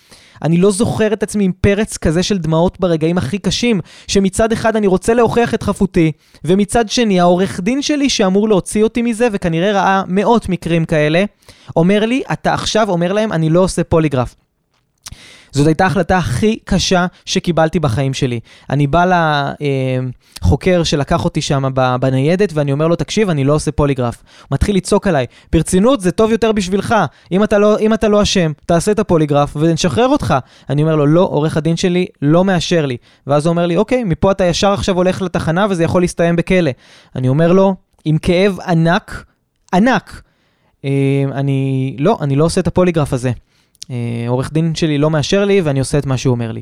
אני 0.43 0.57
לא 0.57 0.71
זוכר 0.71 1.13
את 1.13 1.23
עצמי 1.23 1.43
עם 1.43 1.51
פרץ 1.61 1.97
כזה 1.97 2.23
של 2.23 2.37
דמעות 2.37 2.79
ברגעים 2.79 3.17
הכי 3.17 3.37
קשים, 3.37 3.79
שמצד 4.07 4.51
אחד 4.51 4.75
אני 4.75 4.87
רוצה 4.87 5.13
להוכיח 5.13 5.53
את 5.53 5.63
חפותי, 5.63 6.11
ומצד 6.45 6.89
שני 6.89 7.19
העורך 7.19 7.59
דין 7.59 7.81
שלי 7.81 8.09
שאמור 8.09 8.49
להוציא 8.49 8.83
אותי 8.83 9.01
מזה, 9.01 9.27
וכנראה 9.31 9.71
ראה 9.71 10.03
מאות 10.07 10.49
מקרים 10.49 10.85
כאלה, 10.85 11.23
אומר 11.75 12.05
לי, 12.05 12.21
אתה 12.33 12.53
עכשיו 12.53 12.89
אומר 12.89 13.13
להם, 13.13 13.31
אני 13.31 13.49
לא 13.49 13.59
עושה 13.59 13.83
פוליגרף. 13.83 14.35
זאת 15.51 15.67
הייתה 15.67 15.83
ההחלטה 15.83 16.17
הכי 16.17 16.59
קשה 16.65 17.05
שקיבלתי 17.25 17.79
בחיים 17.79 18.13
שלי. 18.13 18.39
אני 18.69 18.87
בא 18.87 19.05
לחוקר 20.41 20.83
שלקח 20.83 21.25
אותי 21.25 21.41
שם 21.41 21.63
בניידת, 21.99 22.51
ואני 22.53 22.71
אומר 22.71 22.87
לו, 22.87 22.95
תקשיב, 22.95 23.29
אני 23.29 23.43
לא 23.43 23.53
עושה 23.53 23.71
פוליגרף. 23.71 24.23
הוא 24.41 24.47
מתחיל 24.51 24.75
לצעוק 24.75 25.07
עליי, 25.07 25.25
ברצינות, 25.51 26.01
זה 26.01 26.11
טוב 26.11 26.31
יותר 26.31 26.51
בשבילך. 26.51 26.95
אם 27.31 27.43
אתה 27.43 27.57
לא, 27.57 27.79
אם 27.79 27.93
אתה 27.93 28.07
לא 28.07 28.21
אשם, 28.21 28.51
תעשה 28.65 28.91
את 28.91 28.99
הפוליגרף 28.99 29.55
ונשחרר 29.59 30.07
אותך. 30.07 30.35
אני 30.69 30.81
אומר 30.81 30.95
לו, 30.95 31.05
לא, 31.05 31.21
עורך 31.21 31.57
הדין 31.57 31.75
שלי 31.75 32.05
לא 32.21 32.45
מאשר 32.45 32.85
לי. 32.85 32.97
ואז 33.27 33.45
הוא 33.45 33.51
אומר 33.51 33.65
לי, 33.65 33.77
אוקיי, 33.77 34.03
מפה 34.03 34.31
אתה 34.31 34.43
ישר 34.43 34.71
עכשיו 34.71 34.95
הולך 34.95 35.21
לתחנה 35.21 35.67
וזה 35.69 35.83
יכול 35.83 36.01
להסתיים 36.01 36.35
בכלא. 36.35 36.71
אני 37.15 37.27
אומר 37.29 37.51
לו, 37.51 37.75
עם 38.05 38.17
כאב 38.17 38.59
ענק, 38.59 39.23
ענק, 39.73 40.21
אה, 40.85 41.23
אני 41.31 41.95
לא, 41.99 42.17
אני 42.21 42.35
לא 42.35 42.45
עושה 42.45 42.61
את 42.61 42.67
הפוליגרף 42.67 43.13
הזה. 43.13 43.31
אה, 43.91 43.95
עורך 44.27 44.53
דין 44.53 44.75
שלי 44.75 44.97
לא 44.97 45.09
מאשר 45.09 45.45
לי 45.45 45.61
ואני 45.61 45.79
עושה 45.79 45.97
את 45.97 46.05
מה 46.05 46.17
שהוא 46.17 46.31
אומר 46.31 46.51
לי. 46.51 46.61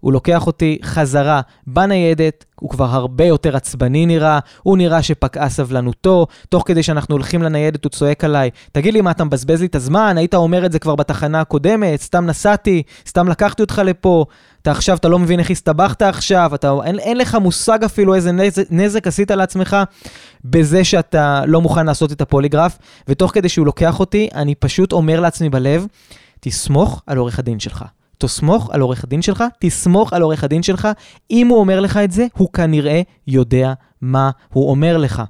הוא 0.00 0.12
לוקח 0.12 0.46
אותי 0.46 0.78
חזרה 0.82 1.40
בניידת, 1.66 2.44
הוא 2.60 2.70
כבר 2.70 2.84
הרבה 2.84 3.24
יותר 3.24 3.56
עצבני 3.56 4.06
נראה, 4.06 4.38
הוא 4.62 4.76
נראה 4.76 5.02
שפקעה 5.02 5.48
סבלנותו, 5.48 6.26
תוך 6.48 6.62
כדי 6.66 6.82
שאנחנו 6.82 7.14
הולכים 7.14 7.42
לניידת 7.42 7.84
הוא 7.84 7.90
צועק 7.90 8.24
עליי, 8.24 8.50
תגיד 8.72 8.94
לי 8.94 9.00
מה, 9.00 9.10
אתה 9.10 9.24
מבזבז 9.24 9.60
לי 9.60 9.66
את 9.66 9.74
הזמן? 9.74 10.18
היית 10.18 10.34
אומר 10.34 10.66
את 10.66 10.72
זה 10.72 10.78
כבר 10.78 10.94
בתחנה 10.94 11.40
הקודמת, 11.40 12.00
סתם 12.00 12.26
נסעתי, 12.26 12.82
סתם 13.08 13.28
לקחתי 13.28 13.62
אותך 13.62 13.82
לפה, 13.84 14.24
אתה 14.62 14.70
עכשיו, 14.70 14.96
אתה 14.96 15.08
לא 15.08 15.18
מבין 15.18 15.40
איך 15.40 15.50
הסתבכת 15.50 16.02
עכשיו, 16.02 16.50
אתה, 16.54 16.72
אין, 16.84 16.98
אין 16.98 17.18
לך 17.18 17.34
מושג 17.34 17.84
אפילו 17.84 18.14
איזה 18.14 18.32
נזק, 18.32 18.62
נזק 18.70 19.06
עשית 19.06 19.30
לעצמך 19.30 19.76
בזה 20.44 20.84
שאתה 20.84 21.42
לא 21.46 21.60
מוכן 21.60 21.86
לעשות 21.86 22.12
את 22.12 22.20
הפוליגרף, 22.20 22.78
ותוך 23.08 23.30
כדי 23.34 23.48
שהוא 23.48 23.66
לוקח 23.66 24.00
אותי, 24.00 24.28
אני 24.34 24.54
פשוט 24.54 24.92
אומר 24.92 25.20
לעצמי 25.20 25.50
בלב, 25.50 25.86
תסמוך 26.46 27.02
על 27.06 27.18
עורך 27.18 27.38
הדין 27.38 27.60
שלך. 27.60 27.84
תסמוך 28.18 28.70
על 28.70 28.80
עורך 28.80 29.04
הדין 29.04 29.22
שלך, 29.22 29.44
תסמוך 29.58 30.12
על 30.12 30.22
עורך 30.22 30.44
הדין 30.44 30.62
שלך. 30.62 30.88
אם 31.30 31.46
הוא 31.46 31.58
אומר 31.58 31.80
לך 31.80 31.96
את 31.96 32.12
זה, 32.12 32.26
הוא 32.36 32.52
כנראה 32.52 33.02
יודע 33.26 33.72
מה 34.00 34.30
הוא 34.52 34.70
אומר 34.70 34.96
לך. 34.98 35.22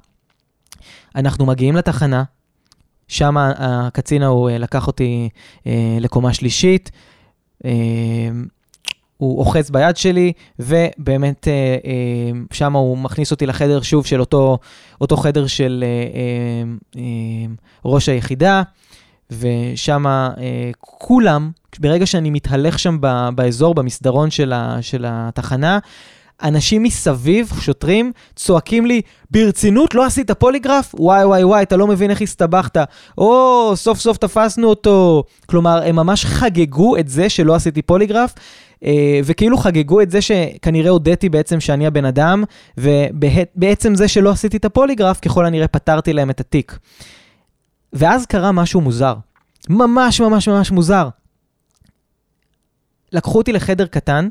אנחנו 1.15 1.45
מגיעים 1.45 1.75
לתחנה, 1.75 2.23
שם 3.07 3.37
הקצין 3.37 4.23
ההוא 4.23 4.49
אה, 4.49 4.57
לקח 4.57 4.87
אותי 4.87 5.29
אה, 5.67 5.97
לקומה 5.99 6.33
שלישית, 6.33 6.91
אה, 7.65 7.71
הוא 9.17 9.39
אוחז 9.39 9.71
ביד 9.71 9.97
שלי, 9.97 10.33
ובאמת 10.59 11.47
אה, 11.47 11.53
אה, 11.85 12.39
שם 12.51 12.75
הוא 12.75 12.97
מכניס 12.97 13.31
אותי 13.31 13.45
לחדר 13.45 13.81
שוב 13.81 14.05
של 14.05 14.19
אותו, 14.19 14.57
אותו 15.01 15.17
חדר 15.17 15.47
של 15.47 15.83
אה, 15.87 16.19
אה, 16.19 17.01
אה, 17.01 17.53
ראש 17.85 18.09
היחידה, 18.09 18.63
ושם 19.31 20.07
אה, 20.07 20.31
כולם, 20.79 21.51
ברגע 21.79 22.05
שאני 22.05 22.29
מתהלך 22.29 22.79
שם 22.79 22.97
ב, 23.01 23.29
באזור, 23.35 23.75
במסדרון 23.75 24.31
של, 24.31 24.53
ה, 24.53 24.77
של 24.81 25.05
התחנה, 25.07 25.79
אנשים 26.43 26.83
מסביב, 26.83 27.51
שוטרים, 27.61 28.11
צועקים 28.35 28.85
לי, 28.85 29.01
ברצינות 29.31 29.95
לא 29.95 30.05
עשית 30.05 30.31
פוליגרף? 30.31 30.95
וואי 30.99 31.25
וואי 31.25 31.43
וואי, 31.43 31.63
אתה 31.63 31.77
לא 31.77 31.87
מבין 31.87 32.11
איך 32.11 32.21
הסתבכת. 32.21 32.77
או, 33.17 33.71
סוף 33.75 33.99
סוף 33.99 34.17
תפסנו 34.17 34.67
אותו. 34.67 35.23
כלומר, 35.45 35.81
הם 35.85 35.95
ממש 35.95 36.25
חגגו 36.25 36.97
את 36.97 37.07
זה 37.07 37.29
שלא 37.29 37.55
עשיתי 37.55 37.81
פוליגרף, 37.81 38.33
אה, 38.85 39.19
וכאילו 39.23 39.57
חגגו 39.57 40.01
את 40.01 40.11
זה 40.11 40.21
שכנראה 40.21 40.89
הודיתי 40.89 41.29
בעצם 41.29 41.59
שאני 41.59 41.87
הבן 41.87 42.05
אדם, 42.05 42.43
ובעצם 42.77 43.95
זה 43.95 44.07
שלא 44.07 44.29
עשיתי 44.29 44.57
את 44.57 44.65
הפוליגרף, 44.65 45.19
ככל 45.19 45.45
הנראה 45.45 45.67
פתרתי 45.67 46.13
להם 46.13 46.29
את 46.29 46.39
התיק. 46.39 46.77
ואז 47.97 48.25
קרה 48.25 48.51
משהו 48.51 48.81
מוזר. 48.81 49.15
ממש 49.69 50.21
ממש 50.21 50.47
ממש 50.47 50.71
מוזר. 50.71 51.09
לקחו 53.11 53.37
אותי 53.37 53.51
לחדר 53.51 53.85
קטן, 53.85 54.27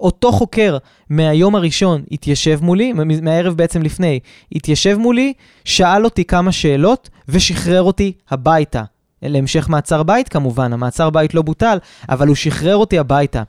אותו 0.00 0.32
חוקר 0.32 0.78
מהיום 1.10 1.56
הראשון 1.56 2.02
התיישב 2.12 2.58
מולי, 2.62 2.92
מהערב 3.22 3.54
בעצם 3.54 3.82
לפני, 3.82 4.20
התיישב 4.52 4.96
מולי, 4.96 5.32
שאל 5.64 6.04
אותי 6.04 6.24
כמה 6.24 6.52
שאלות 6.52 7.08
ושחרר 7.28 7.82
אותי 7.82 8.12
הביתה. 8.30 8.82
להמשך 9.22 9.68
מעצר 9.68 10.02
בית 10.02 10.28
כמובן, 10.28 10.72
המעצר 10.72 11.10
בית 11.10 11.34
לא 11.34 11.42
בוטל, 11.42 11.78
אבל 12.08 12.26
הוא 12.26 12.36
שחרר 12.36 12.76
אותי 12.76 12.98
הביתה. 12.98 13.42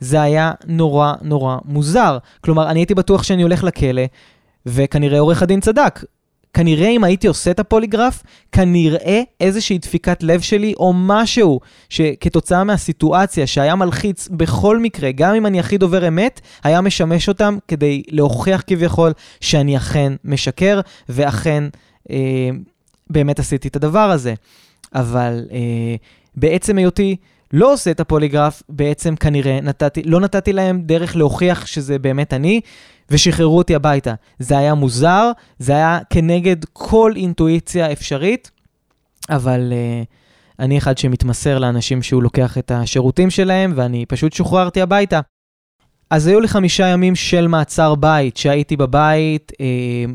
זה 0.00 0.22
היה 0.22 0.52
נורא 0.66 1.12
נורא 1.22 1.56
מוזר. 1.64 2.18
כלומר, 2.40 2.70
אני 2.70 2.80
הייתי 2.80 2.94
בטוח 2.94 3.22
שאני 3.22 3.42
הולך 3.42 3.64
לכלא, 3.64 4.02
וכנראה 4.66 5.18
עורך 5.18 5.42
הדין 5.42 5.60
צדק. 5.60 6.04
כנראה 6.54 6.88
אם 6.88 7.04
הייתי 7.04 7.26
עושה 7.26 7.50
את 7.50 7.60
הפוליגרף, 7.60 8.22
כנראה 8.52 9.22
איזושהי 9.40 9.78
דפיקת 9.78 10.22
לב 10.22 10.40
שלי 10.40 10.74
או 10.76 10.92
משהו 10.96 11.60
שכתוצאה 11.88 12.64
מהסיטואציה 12.64 13.46
שהיה 13.46 13.74
מלחיץ 13.74 14.28
בכל 14.28 14.78
מקרה, 14.78 15.12
גם 15.12 15.34
אם 15.34 15.46
אני 15.46 15.60
הכי 15.60 15.78
דובר 15.78 16.08
אמת, 16.08 16.40
היה 16.64 16.80
משמש 16.80 17.28
אותם 17.28 17.58
כדי 17.68 18.02
להוכיח 18.10 18.62
כביכול 18.66 19.12
שאני 19.40 19.76
אכן 19.76 20.12
משקר, 20.24 20.80
ואכן 21.08 21.64
אה, 22.10 22.50
באמת 23.10 23.38
עשיתי 23.38 23.68
את 23.68 23.76
הדבר 23.76 24.10
הזה. 24.10 24.34
אבל 24.94 25.44
אה, 25.52 25.96
בעצם 26.36 26.78
היותי 26.78 27.16
לא 27.52 27.72
עושה 27.72 27.90
את 27.90 28.00
הפוליגרף, 28.00 28.62
בעצם 28.68 29.16
כנראה 29.16 29.60
נתתי, 29.60 30.02
לא 30.02 30.20
נתתי 30.20 30.52
להם 30.52 30.82
דרך 30.82 31.16
להוכיח 31.16 31.66
שזה 31.66 31.98
באמת 31.98 32.32
אני, 32.32 32.60
ושחררו 33.10 33.58
אותי 33.58 33.74
הביתה. 33.74 34.14
זה 34.38 34.58
היה 34.58 34.74
מוזר, 34.74 35.30
זה 35.58 35.72
היה 35.72 35.98
כנגד 36.10 36.56
כל 36.72 37.12
אינטואיציה 37.16 37.92
אפשרית, 37.92 38.50
אבל 39.30 39.72
uh, 39.72 40.06
אני 40.58 40.78
אחד 40.78 40.98
שמתמסר 40.98 41.58
לאנשים 41.58 42.02
שהוא 42.02 42.22
לוקח 42.22 42.58
את 42.58 42.70
השירותים 42.70 43.30
שלהם, 43.30 43.72
ואני 43.76 44.06
פשוט 44.06 44.32
שוחררתי 44.32 44.80
הביתה. 44.80 45.20
אז 46.10 46.26
היו 46.26 46.40
לי 46.40 46.48
חמישה 46.48 46.86
ימים 46.86 47.14
של 47.14 47.48
מעצר 47.48 47.94
בית, 47.94 48.36
שהייתי 48.36 48.76
בבית, 48.76 49.52
אה, 49.60 49.66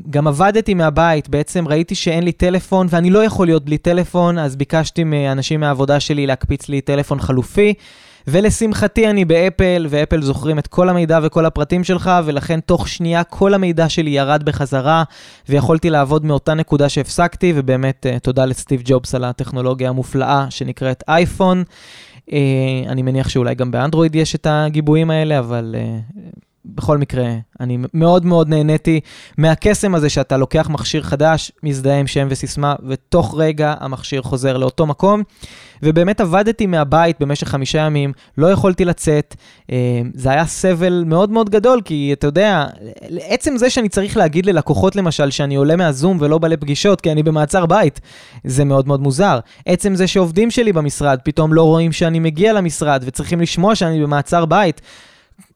גם 0.10 0.28
עבדתי 0.28 0.74
מהבית, 0.74 1.30
בעצם 1.30 1.68
ראיתי 1.68 1.96
שאין 1.96 2.24
לי 2.24 2.32
טלפון 2.32 2.88
ואני 2.90 3.10
לא 3.10 3.24
יכול 3.24 3.48
להיות 3.48 3.66
בלי 3.66 3.78
טלפון, 3.78 4.38
אז 4.38 4.56
ביקשתי 4.56 5.04
מאנשים 5.04 5.60
מהעבודה 5.60 6.00
שלי 6.00 6.28
להקפיץ 6.28 6.70
לי 6.70 6.82
טלפון 6.82 7.20
חלופי. 7.20 7.74
ולשמחתי 8.28 9.10
אני 9.10 9.26
באפל, 9.26 9.88
ואפל 9.90 10.22
זוכרים 10.22 10.60
את 10.60 10.68
כל 10.68 10.90
המידע 10.90 11.20
וכל 11.24 11.46
הפרטים 11.46 11.84
שלך, 11.84 12.12
ולכן 12.26 12.60
תוך 12.60 12.88
שנייה 12.88 13.24
כל 13.24 13.54
המידע 13.54 13.90
שלי 13.90 14.10
ירד 14.10 14.44
בחזרה, 14.44 15.04
ויכולתי 15.50 15.90
לעבוד 15.90 16.26
מאותה 16.26 16.54
נקודה 16.54 16.90
שהפסקתי, 16.90 17.54
ובאמת 17.56 18.06
אה, 18.06 18.20
תודה 18.20 18.46
לסטיב 18.46 18.82
ג'ובס 18.86 19.16
על 19.16 19.24
הטכנולוגיה 19.24 19.90
המופלאה 19.90 20.46
שנקראת 20.50 21.04
אייפון. 21.08 21.64
Uh, 22.30 22.32
אני 22.88 23.02
מניח 23.02 23.30
שאולי 23.30 23.56
גם 23.56 23.72
באנדרואיד 23.72 24.16
יש 24.16 24.36
את 24.36 24.48
הגיבויים 24.50 25.12
האלה, 25.12 25.40
אבל 25.40 25.76
uh, 25.76 26.40
בכל 26.76 26.98
מקרה, 26.98 27.36
אני 27.60 27.78
מאוד 27.94 28.26
מאוד 28.26 28.50
נהניתי 28.50 29.00
מהקסם 29.38 29.96
הזה 29.96 30.10
שאתה 30.10 30.38
לוקח 30.38 30.70
מכשיר 30.70 31.04
חדש, 31.04 31.52
מזדהה 31.64 32.00
עם 32.00 32.08
שם 32.08 32.28
וסיסמה, 32.30 32.76
ותוך 32.88 33.36
רגע 33.38 33.74
המכשיר 33.80 34.22
חוזר 34.22 34.58
לאותו 34.58 34.86
מקום. 34.86 35.24
ובאמת 35.84 36.22
עבדתי 36.22 36.66
מהבית 36.66 37.16
במשך 37.20 37.48
חמישה 37.48 37.80
ימים, 37.80 38.14
לא 38.38 38.48
יכולתי 38.52 38.86
לצאת. 38.86 39.36
אה, 39.72 40.02
זה 40.14 40.30
היה 40.30 40.46
סבל 40.46 41.04
מאוד 41.06 41.32
מאוד 41.32 41.50
גדול, 41.50 41.82
כי 41.86 42.10
אתה 42.14 42.28
יודע, 42.28 42.66
עצם 43.22 43.58
זה 43.58 43.70
שאני 43.70 43.90
צריך 43.90 44.18
להגיד 44.18 44.46
ללקוחות 44.46 44.96
למשל 44.96 45.32
שאני 45.32 45.56
עולה 45.56 45.76
מהזום 45.76 46.18
ולא 46.20 46.38
בא 46.38 46.48
לפגישות 46.48 47.02
כי 47.02 47.12
אני 47.12 47.24
במעצר 47.24 47.66
בית, 47.66 48.00
זה 48.44 48.66
מאוד 48.66 48.88
מאוד 48.88 49.02
מוזר. 49.02 49.40
עצם 49.66 49.96
זה 49.96 50.08
שעובדים 50.08 50.52
שלי 50.52 50.74
במשרד 50.74 51.20
פתאום 51.24 51.54
לא 51.54 51.64
רואים 51.64 51.92
שאני 51.92 52.20
מגיע 52.20 52.54
למשרד 52.54 53.04
וצריכים 53.06 53.42
לשמוע 53.42 53.76
שאני 53.76 54.02
במעצר 54.02 54.46
בית. 54.46 54.82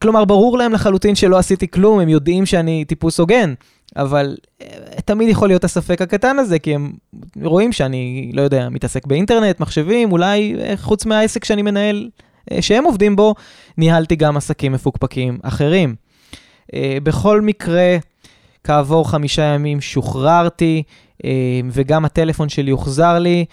כלומר, 0.02 0.26
ברור 0.26 0.58
להם 0.58 0.74
לחלוטין 0.74 1.16
שלא 1.16 1.38
עשיתי 1.38 1.68
כלום, 1.68 2.00
הם 2.00 2.10
יודעים 2.10 2.46
שאני 2.46 2.86
טיפוס 2.86 3.20
הוגן, 3.20 3.54
אבל 3.96 4.38
אה, 4.62 4.68
תמיד 5.06 5.30
יכול 5.30 5.48
להיות 5.50 5.64
הספק 5.64 6.02
הקטן 6.02 6.40
הזה, 6.40 6.60
כי 6.60 6.76
הם 6.76 6.94
רואים 7.44 7.72
שאני, 7.72 8.32
לא 8.34 8.42
יודע, 8.42 8.70
מתעסק 8.70 9.08
באינטרנט, 9.08 9.60
מחשבים, 9.60 10.12
אולי 10.12 10.56
אה, 10.60 10.74
חוץ 10.78 11.06
מהעסק 11.06 11.46
שאני 11.46 11.62
מנהל, 11.62 12.10
אה, 12.52 12.62
שהם 12.62 12.84
עובדים 12.84 13.16
בו, 13.16 13.36
ניהלתי 13.78 14.16
גם 14.16 14.38
עסקים 14.38 14.72
מפוקפקים 14.72 15.40
אחרים. 15.44 15.96
בכל 17.04 17.42
מקרה, 17.42 17.98
כעבור 18.64 19.10
חמישה 19.10 19.42
ימים 19.42 19.82
שוחררתי, 19.82 20.84
וגם 21.72 22.06
הטלפון 22.06 22.50
שלי 22.50 22.72
הוחזר 22.72 23.20
לי, 23.20 23.46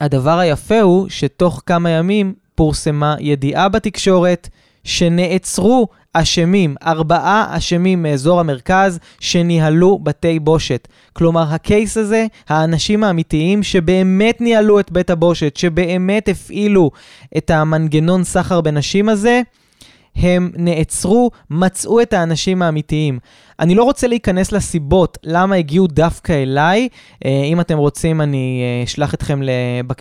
והדבר 0.00 0.38
היפה 0.38 0.80
הוא 0.80 1.08
שתוך 1.08 1.62
כמה 1.66 1.90
ימים 1.90 2.34
פורסמה 2.56 3.16
ידיעה 3.20 3.68
בתקשורת 3.68 4.48
שנעצרו 4.84 5.88
אשמים, 6.12 6.74
ארבעה 6.86 7.46
אשמים 7.56 8.02
מאזור 8.02 8.40
המרכז 8.40 8.98
שניהלו 9.20 9.98
בתי 10.02 10.38
בושת. 10.38 10.88
כלומר, 11.12 11.44
הקייס 11.48 11.96
הזה, 11.96 12.26
האנשים 12.48 13.04
האמיתיים 13.04 13.62
שבאמת 13.62 14.40
ניהלו 14.40 14.80
את 14.80 14.92
בית 14.92 15.10
הבושת, 15.10 15.56
שבאמת 15.56 16.28
הפעילו 16.28 16.90
את 17.36 17.50
המנגנון 17.50 18.24
סחר 18.24 18.60
בנשים 18.60 19.08
הזה, 19.08 19.42
הם 20.16 20.50
נעצרו, 20.56 21.30
מצאו 21.50 22.02
את 22.02 22.12
האנשים 22.12 22.62
האמיתיים. 22.62 23.18
אני 23.60 23.74
לא 23.74 23.84
רוצה 23.84 24.06
להיכנס 24.06 24.52
לסיבות 24.52 25.18
למה 25.24 25.56
הגיעו 25.56 25.86
דווקא 25.86 26.32
אליי. 26.32 26.88
אה, 27.24 27.44
אם 27.44 27.60
אתם 27.60 27.78
רוצים, 27.78 28.20
אני 28.20 28.62
אה, 28.62 28.84
אשלח 28.84 29.14
אתכם 29.14 29.40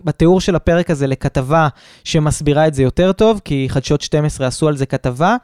בתיאור 0.04 0.41
של 0.41 0.56
הפרק 0.56 0.89
הזה 0.89 1.08
לכתבה 1.08 1.67
שמסבירה 2.04 2.67
את 2.67 2.73
זה 2.73 2.84
יותר 2.84 3.12
טוב, 3.12 3.41
כי 3.45 3.65
חדשות 3.69 4.01
12 4.01 4.47
עשו 4.47 4.67
על 4.67 4.78
זה 4.78 4.86
כתבה. 4.86 5.36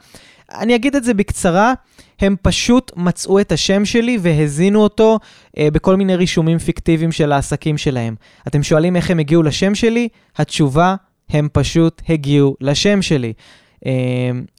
אני 0.54 0.74
אגיד 0.74 0.96
את 0.96 1.04
זה 1.04 1.14
בקצרה, 1.14 1.72
הם 2.20 2.36
פשוט 2.42 2.92
מצאו 2.96 3.40
את 3.40 3.52
השם 3.52 3.84
שלי 3.84 4.18
והזינו 4.20 4.82
אותו 4.82 5.18
אה, 5.58 5.68
בכל 5.72 5.96
מיני 5.96 6.16
רישומים 6.16 6.58
פיקטיביים 6.58 7.12
של 7.12 7.32
העסקים 7.32 7.78
שלהם. 7.78 8.14
אתם 8.46 8.62
שואלים 8.62 8.96
איך 8.96 9.10
הם 9.10 9.18
הגיעו 9.18 9.42
לשם 9.42 9.74
שלי? 9.74 10.08
התשובה, 10.36 10.94
הם 11.30 11.48
פשוט 11.52 12.02
הגיעו 12.08 12.56
לשם 12.60 13.02
שלי. 13.02 13.32
אה, 13.86 13.92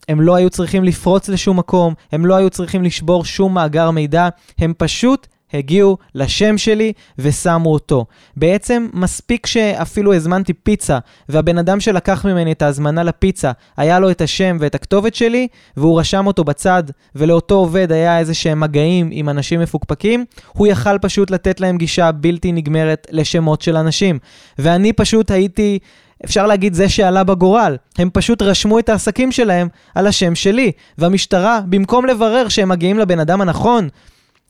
הם 0.09 0.21
לא 0.21 0.35
היו 0.35 0.49
צריכים 0.49 0.83
לפרוץ 0.83 1.29
לשום 1.29 1.59
מקום, 1.59 1.93
הם 2.11 2.25
לא 2.25 2.35
היו 2.35 2.49
צריכים 2.49 2.83
לשבור 2.83 3.25
שום 3.25 3.53
מאגר 3.53 3.91
מידע, 3.91 4.29
הם 4.59 4.73
פשוט 4.77 5.27
הגיעו 5.53 5.97
לשם 6.15 6.57
שלי 6.57 6.93
ושמו 7.17 7.73
אותו. 7.73 8.05
בעצם 8.37 8.87
מספיק 8.93 9.45
שאפילו 9.45 10.13
הזמנתי 10.13 10.53
פיצה, 10.53 10.99
והבן 11.29 11.57
אדם 11.57 11.79
שלקח 11.79 12.25
ממני 12.25 12.51
את 12.51 12.61
ההזמנה 12.61 13.03
לפיצה, 13.03 13.51
היה 13.77 13.99
לו 13.99 14.11
את 14.11 14.21
השם 14.21 14.57
ואת 14.59 14.75
הכתובת 14.75 15.15
שלי, 15.15 15.47
והוא 15.77 15.99
רשם 15.99 16.27
אותו 16.27 16.43
בצד, 16.43 16.83
ולאותו 17.15 17.55
עובד 17.55 17.91
היה 17.91 18.19
איזה 18.19 18.33
שהם 18.33 18.59
מגעים 18.59 19.09
עם 19.11 19.29
אנשים 19.29 19.59
מפוקפקים, 19.59 20.25
הוא 20.53 20.67
יכל 20.67 20.97
פשוט 20.99 21.31
לתת 21.31 21.59
להם 21.59 21.77
גישה 21.77 22.11
בלתי 22.11 22.51
נגמרת 22.51 23.07
לשמות 23.11 23.61
של 23.61 23.77
אנשים. 23.77 24.19
ואני 24.59 24.93
פשוט 24.93 25.31
הייתי... 25.31 25.79
אפשר 26.25 26.47
להגיד 26.47 26.73
זה 26.73 26.89
שעלה 26.89 27.23
בגורל. 27.23 27.77
הם 27.97 28.09
פשוט 28.13 28.41
רשמו 28.41 28.79
את 28.79 28.89
העסקים 28.89 29.31
שלהם 29.31 29.67
על 29.95 30.07
השם 30.07 30.35
שלי. 30.35 30.71
והמשטרה, 30.97 31.59
במקום 31.69 32.05
לברר 32.05 32.49
שהם 32.49 32.69
מגיעים 32.69 32.99
לבן 32.99 33.19
אדם 33.19 33.41
הנכון, 33.41 33.89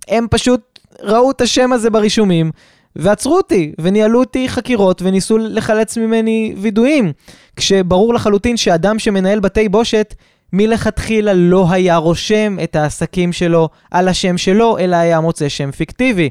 הם 0.07 0.27
פשוט 0.31 0.79
ראו 1.01 1.31
את 1.31 1.41
השם 1.41 1.73
הזה 1.73 1.89
ברישומים, 1.89 2.51
ועצרו 2.95 3.37
אותי, 3.37 3.73
וניהלו 3.81 4.19
אותי 4.19 4.49
חקירות, 4.49 5.01
וניסו 5.01 5.37
לחלץ 5.37 5.97
ממני 5.97 6.53
וידויים. 6.57 7.11
כשברור 7.55 8.13
לחלוטין 8.13 8.57
שאדם 8.57 8.99
שמנהל 8.99 9.39
בתי 9.39 9.69
בושת, 9.69 10.15
מלכתחילה 10.53 11.33
לא 11.33 11.67
היה 11.69 11.97
רושם 11.97 12.57
את 12.63 12.75
העסקים 12.75 13.33
שלו 13.33 13.69
על 13.91 14.07
השם 14.07 14.37
שלו, 14.37 14.77
אלא 14.77 14.95
היה 14.95 15.19
מוצא 15.19 15.49
שם 15.49 15.71
פיקטיבי. 15.71 16.29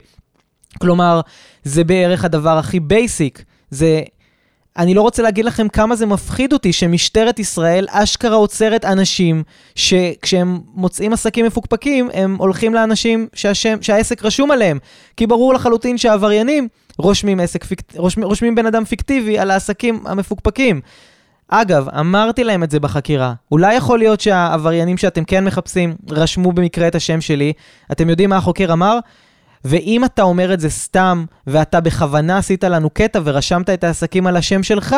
כלומר, 0.80 1.20
זה 1.64 1.84
בערך 1.84 2.24
הדבר 2.24 2.58
הכי 2.58 2.80
בייסיק. 2.80 3.44
זה 3.70 4.02
אני 4.78 4.94
לא 4.94 5.02
רוצה 5.02 5.22
להגיד 5.22 5.44
לכם 5.44 5.68
כמה 5.68 5.96
זה 5.96 6.06
מפחיד 6.06 6.52
אותי 6.52 6.72
שמשטרת 6.72 7.38
ישראל 7.38 7.86
אשכרה 7.90 8.36
עוצרת 8.36 8.84
אנשים 8.84 9.42
שכשהם 9.74 10.60
מוצאים 10.74 11.12
עסקים 11.12 11.46
מפוקפקים, 11.46 12.08
הם 12.14 12.36
הולכים 12.38 12.74
לאנשים 12.74 13.28
שהשם, 13.34 13.78
שהעסק 13.80 14.24
רשום 14.24 14.50
עליהם. 14.50 14.78
כי 15.16 15.26
ברור 15.26 15.54
לחלוטין 15.54 15.98
שהעבריינים 15.98 16.68
רושמים, 16.98 17.40
עסק 17.40 17.64
רושמים, 17.96 18.26
רושמים 18.26 18.54
בן 18.54 18.66
אדם 18.66 18.84
פיקטיבי 18.84 19.38
על 19.38 19.50
העסקים 19.50 20.02
המפוקפקים. 20.06 20.80
אגב, 21.48 21.88
אמרתי 21.88 22.44
להם 22.44 22.62
את 22.62 22.70
זה 22.70 22.80
בחקירה. 22.80 23.34
אולי 23.52 23.74
יכול 23.74 23.98
להיות 23.98 24.20
שהעבריינים 24.20 24.96
שאתם 24.96 25.24
כן 25.24 25.44
מחפשים 25.44 25.94
רשמו 26.10 26.52
במקרה 26.52 26.88
את 26.88 26.94
השם 26.94 27.20
שלי. 27.20 27.52
אתם 27.92 28.08
יודעים 28.08 28.30
מה 28.30 28.36
החוקר 28.36 28.72
אמר? 28.72 28.98
ואם 29.64 30.04
אתה 30.04 30.22
אומר 30.22 30.54
את 30.54 30.60
זה 30.60 30.70
סתם, 30.70 31.24
ואתה 31.46 31.80
בכוונה 31.80 32.38
עשית 32.38 32.64
לנו 32.64 32.90
קטע 32.90 33.20
ורשמת 33.24 33.70
את 33.70 33.84
העסקים 33.84 34.26
על 34.26 34.36
השם 34.36 34.62
שלך, 34.62 34.96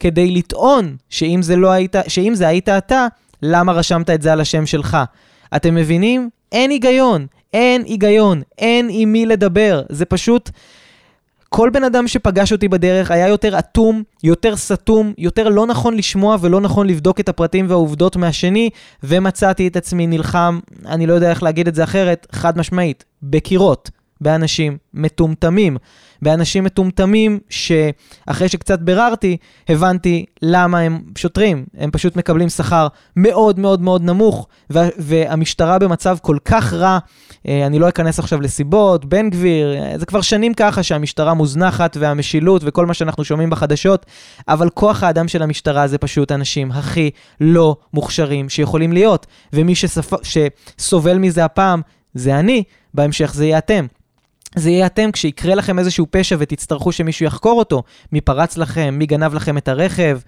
כדי 0.00 0.30
לטעון 0.30 0.96
שאם 1.10 1.42
זה, 1.42 1.56
לא 1.56 1.70
היית, 1.70 1.96
שאם 2.08 2.34
זה 2.34 2.48
היית 2.48 2.68
אתה, 2.68 3.06
למה 3.42 3.72
רשמת 3.72 4.10
את 4.10 4.22
זה 4.22 4.32
על 4.32 4.40
השם 4.40 4.66
שלך? 4.66 4.98
אתם 5.56 5.74
מבינים? 5.74 6.30
אין 6.52 6.70
היגיון, 6.70 7.26
אין 7.54 7.82
היגיון, 7.84 8.42
אין 8.58 8.88
עם 8.90 9.12
מי 9.12 9.26
לדבר. 9.26 9.82
זה 9.88 10.04
פשוט... 10.04 10.50
כל 11.54 11.70
בן 11.70 11.84
אדם 11.84 12.08
שפגש 12.08 12.52
אותי 12.52 12.68
בדרך 12.68 13.10
היה 13.10 13.28
יותר 13.28 13.58
אטום, 13.58 14.02
יותר 14.22 14.56
סתום, 14.56 15.12
יותר 15.18 15.48
לא 15.48 15.66
נכון 15.66 15.96
לשמוע 15.96 16.36
ולא 16.40 16.60
נכון 16.60 16.86
לבדוק 16.86 17.20
את 17.20 17.28
הפרטים 17.28 17.66
והעובדות 17.68 18.16
מהשני, 18.16 18.70
ומצאתי 19.02 19.68
את 19.68 19.76
עצמי 19.76 20.06
נלחם, 20.06 20.60
אני 20.86 21.06
לא 21.06 21.12
יודע 21.12 21.30
איך 21.30 21.42
להגיד 21.42 21.68
את 21.68 21.74
זה 21.74 21.84
אחרת, 21.84 22.26
חד 22.32 22.58
משמעית, 22.58 23.04
בקירות. 23.22 23.90
באנשים 24.22 24.76
מטומטמים. 24.94 25.76
באנשים 26.22 26.64
מטומטמים 26.64 27.38
שאחרי 27.48 28.48
שקצת 28.48 28.78
ביררתי, 28.78 29.36
הבנתי 29.68 30.24
למה 30.42 30.78
הם 30.78 31.02
שוטרים. 31.18 31.64
הם 31.78 31.90
פשוט 31.90 32.16
מקבלים 32.16 32.48
שכר 32.48 32.88
מאוד 33.16 33.58
מאוד 33.58 33.82
מאוד 33.82 34.02
נמוך, 34.02 34.48
והמשטרה 34.70 35.78
במצב 35.78 36.16
כל 36.22 36.36
כך 36.44 36.72
רע. 36.72 36.98
אה, 37.48 37.66
אני 37.66 37.78
לא 37.78 37.88
אכנס 37.88 38.18
עכשיו 38.18 38.40
לסיבות, 38.40 39.04
בן 39.04 39.30
גביר, 39.30 39.74
אה, 39.74 39.98
זה 39.98 40.06
כבר 40.06 40.20
שנים 40.20 40.54
ככה 40.54 40.82
שהמשטרה 40.82 41.34
מוזנחת 41.34 41.96
והמשילות 42.00 42.62
וכל 42.64 42.86
מה 42.86 42.94
שאנחנו 42.94 43.24
שומעים 43.24 43.50
בחדשות, 43.50 44.06
אבל 44.48 44.68
כוח 44.70 45.02
האדם 45.02 45.28
של 45.28 45.42
המשטרה 45.42 45.86
זה 45.86 45.98
פשוט 45.98 46.32
אנשים 46.32 46.72
הכי 46.72 47.10
לא 47.40 47.76
מוכשרים 47.94 48.48
שיכולים 48.48 48.92
להיות. 48.92 49.26
ומי 49.52 49.74
שספ... 49.74 50.12
שסובל 50.22 51.18
מזה 51.18 51.44
הפעם 51.44 51.80
זה 52.14 52.38
אני, 52.38 52.62
בהמשך 52.94 53.32
זה 53.34 53.44
יהיה 53.44 53.58
אתם. 53.58 53.86
זה 54.56 54.70
יהיה 54.70 54.86
אתם 54.86 55.12
כשיקרה 55.12 55.54
לכם 55.54 55.78
איזשהו 55.78 56.06
פשע 56.10 56.36
ותצטרכו 56.38 56.92
שמישהו 56.92 57.26
יחקור 57.26 57.58
אותו. 57.58 57.82
מי 58.12 58.20
פרץ 58.20 58.56
לכם, 58.56 58.94
מי 58.98 59.06
גנב 59.06 59.34
לכם 59.34 59.58
את 59.58 59.68
הרכב, 59.68 60.18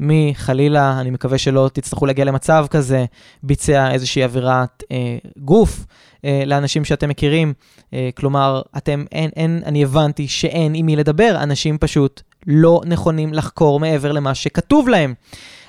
מי 0.00 0.32
חלילה, 0.36 1.00
אני 1.00 1.10
מקווה 1.10 1.38
שלא 1.38 1.70
תצטרכו 1.72 2.06
להגיע 2.06 2.24
למצב 2.24 2.66
כזה, 2.70 3.04
ביצע 3.42 3.90
איזושהי 3.90 4.22
עבירת 4.22 4.82
אה, 4.90 5.16
גוף 5.36 5.86
אה, 6.24 6.42
לאנשים 6.46 6.84
שאתם 6.84 7.08
מכירים. 7.08 7.52
אה, 7.94 8.10
כלומר, 8.14 8.62
אתם, 8.76 9.04
אין, 9.12 9.30
אין, 9.36 9.62
אני 9.66 9.84
הבנתי 9.84 10.28
שאין 10.28 10.74
עם 10.74 10.86
מי 10.86 10.96
לדבר, 10.96 11.38
אנשים 11.42 11.78
פשוט 11.78 12.22
לא 12.46 12.80
נכונים 12.86 13.34
לחקור 13.34 13.80
מעבר 13.80 14.12
למה 14.12 14.34
שכתוב 14.34 14.88
להם. 14.88 15.14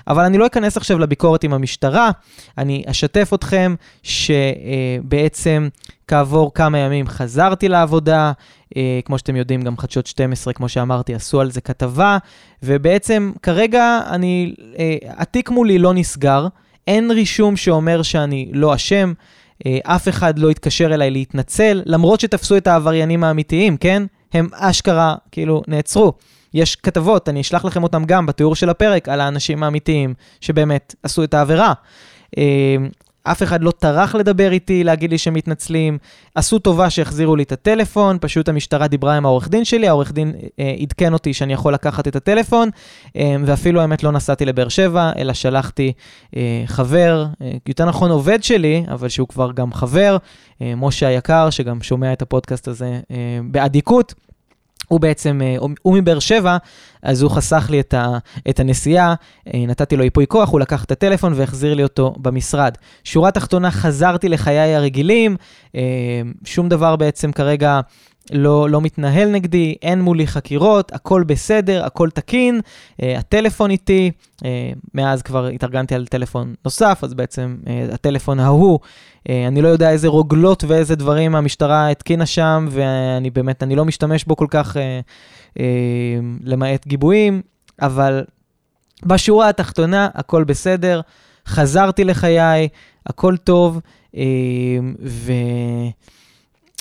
אבל 0.07 0.23
אני 0.23 0.37
לא 0.37 0.47
אכנס 0.47 0.77
עכשיו 0.77 0.99
לביקורת 0.99 1.43
עם 1.43 1.53
המשטרה, 1.53 2.11
אני 2.57 2.83
אשתף 2.87 3.31
אתכם 3.33 3.75
שבעצם 4.03 5.67
כעבור 6.07 6.53
כמה 6.53 6.77
ימים 6.77 7.07
חזרתי 7.07 7.67
לעבודה, 7.67 8.31
אה, 8.77 8.99
כמו 9.05 9.17
שאתם 9.17 9.35
יודעים, 9.35 9.61
גם 9.61 9.77
חדשות 9.77 10.07
12, 10.07 10.53
כמו 10.53 10.69
שאמרתי, 10.69 11.15
עשו 11.15 11.41
על 11.41 11.51
זה 11.51 11.61
כתבה, 11.61 12.17
ובעצם 12.63 13.31
כרגע 13.41 13.99
אני, 14.09 14.53
אה, 14.79 14.95
התיק 15.09 15.49
מולי 15.49 15.79
לא 15.79 15.93
נסגר, 15.93 16.47
אין 16.87 17.11
רישום 17.11 17.55
שאומר 17.55 18.01
שאני 18.01 18.49
לא 18.53 18.75
אשם, 18.75 19.13
אה, 19.65 19.77
אף 19.83 20.09
אחד 20.09 20.39
לא 20.39 20.49
התקשר 20.49 20.93
אליי 20.93 21.11
להתנצל, 21.11 21.81
למרות 21.85 22.19
שתפסו 22.19 22.57
את 22.57 22.67
העבריינים 22.67 23.23
האמיתיים, 23.23 23.77
כן? 23.77 24.03
הם 24.33 24.47
אשכרה, 24.53 25.15
כאילו, 25.31 25.61
נעצרו. 25.67 26.13
יש 26.53 26.75
כתבות, 26.75 27.29
אני 27.29 27.41
אשלח 27.41 27.65
לכם 27.65 27.83
אותם 27.83 28.05
גם 28.05 28.25
בתיאור 28.25 28.55
של 28.55 28.69
הפרק, 28.69 29.09
על 29.09 29.21
האנשים 29.21 29.63
האמיתיים 29.63 30.13
שבאמת 30.41 30.95
עשו 31.03 31.23
את 31.23 31.33
העבירה. 31.33 31.73
אה, 32.37 32.75
אף 33.23 33.43
אחד 33.43 33.63
לא 33.63 33.71
טרח 33.71 34.15
לדבר 34.15 34.51
איתי, 34.51 34.83
להגיד 34.83 35.11
לי 35.11 35.17
שהם 35.17 35.33
מתנצלים. 35.33 35.97
עשו 36.35 36.59
טובה 36.59 36.89
שהחזירו 36.89 37.35
לי 37.35 37.43
את 37.43 37.51
הטלפון, 37.51 38.17
פשוט 38.21 38.49
המשטרה 38.49 38.87
דיברה 38.87 39.17
עם 39.17 39.25
העורך 39.25 39.49
דין 39.49 39.65
שלי, 39.65 39.87
העורך 39.87 40.11
דין 40.11 40.33
אה, 40.59 40.75
עדכן 40.79 41.13
אותי 41.13 41.33
שאני 41.33 41.53
יכול 41.53 41.73
לקחת 41.73 42.07
את 42.07 42.15
הטלפון, 42.15 42.69
אה, 43.15 43.35
ואפילו 43.45 43.81
האמת 43.81 44.03
לא 44.03 44.11
נסעתי 44.11 44.45
לבאר 44.45 44.69
שבע, 44.69 45.11
אלא 45.17 45.33
שלחתי 45.33 45.93
אה, 46.35 46.63
חבר, 46.65 47.25
אה, 47.41 47.51
יותר 47.67 47.85
נכון 47.85 48.11
עובד 48.11 48.43
שלי, 48.43 48.85
אבל 48.91 49.09
שהוא 49.09 49.27
כבר 49.27 49.51
גם 49.51 49.73
חבר, 49.73 50.17
אה, 50.61 50.73
משה 50.75 51.07
היקר, 51.07 51.49
שגם 51.49 51.81
שומע 51.81 52.13
את 52.13 52.21
הפודקאסט 52.21 52.67
הזה 52.67 52.99
אה, 53.11 53.39
באדיקות. 53.43 54.13
הוא 54.93 54.99
בעצם, 54.99 55.41
אה, 55.43 55.55
הוא 55.81 55.95
מבאר 55.95 56.19
שבע, 56.19 56.57
אז 57.03 57.21
הוא 57.21 57.31
חסך 57.31 57.67
לי 57.69 57.79
את, 57.79 57.93
ה, 57.93 58.17
את 58.49 58.59
הנסיעה, 58.59 59.13
אה, 59.53 59.63
נתתי 59.67 59.95
לו 59.95 60.03
ייפוי 60.03 60.25
כוח, 60.27 60.49
הוא 60.49 60.59
לקח 60.59 60.83
את 60.83 60.91
הטלפון 60.91 61.33
והחזיר 61.35 61.73
לי 61.73 61.83
אותו 61.83 62.13
במשרד. 62.17 62.77
שורה 63.03 63.31
תחתונה, 63.31 63.71
חזרתי 63.71 64.29
לחיי 64.29 64.75
הרגילים, 64.75 65.35
אה, 65.75 65.81
שום 66.45 66.69
דבר 66.69 66.95
בעצם 66.95 67.31
כרגע 67.31 67.79
לא, 68.31 68.69
לא 68.69 68.81
מתנהל 68.81 69.29
נגדי, 69.29 69.75
אין 69.81 70.01
מולי 70.01 70.27
חקירות, 70.27 70.91
הכל 70.91 71.23
בסדר, 71.23 71.85
הכל 71.85 72.09
תקין, 72.09 72.61
uh, 72.61 73.05
הטלפון 73.17 73.71
איתי, 73.71 74.11
uh, 74.37 74.43
מאז 74.93 75.21
כבר 75.21 75.45
התארגנתי 75.45 75.95
על 75.95 76.07
טלפון 76.07 76.53
נוסף, 76.65 76.99
אז 77.03 77.13
בעצם 77.13 77.57
uh, 77.63 77.93
הטלפון 77.93 78.39
ההוא, 78.39 78.79
uh, 78.79 79.31
אני 79.47 79.61
לא 79.61 79.67
יודע 79.67 79.91
איזה 79.91 80.07
רוגלות 80.07 80.63
ואיזה 80.67 80.95
דברים 80.95 81.35
המשטרה 81.35 81.89
התקינה 81.89 82.25
שם, 82.25 82.67
ואני 82.71 83.29
באמת, 83.29 83.63
אני 83.63 83.75
לא 83.75 83.85
משתמש 83.85 84.23
בו 84.25 84.35
כל 84.35 84.47
כך, 84.49 84.75
uh, 84.75 84.79
uh, 85.53 85.59
למעט 86.43 86.87
גיבויים, 86.87 87.41
אבל 87.81 88.23
בשורה 89.05 89.49
התחתונה, 89.49 90.07
הכל 90.13 90.43
בסדר, 90.43 91.01
חזרתי 91.47 92.03
לחיי, 92.03 92.67
הכל 93.05 93.37
טוב, 93.37 93.79
uh, 94.11 94.17
ו... 95.03 95.31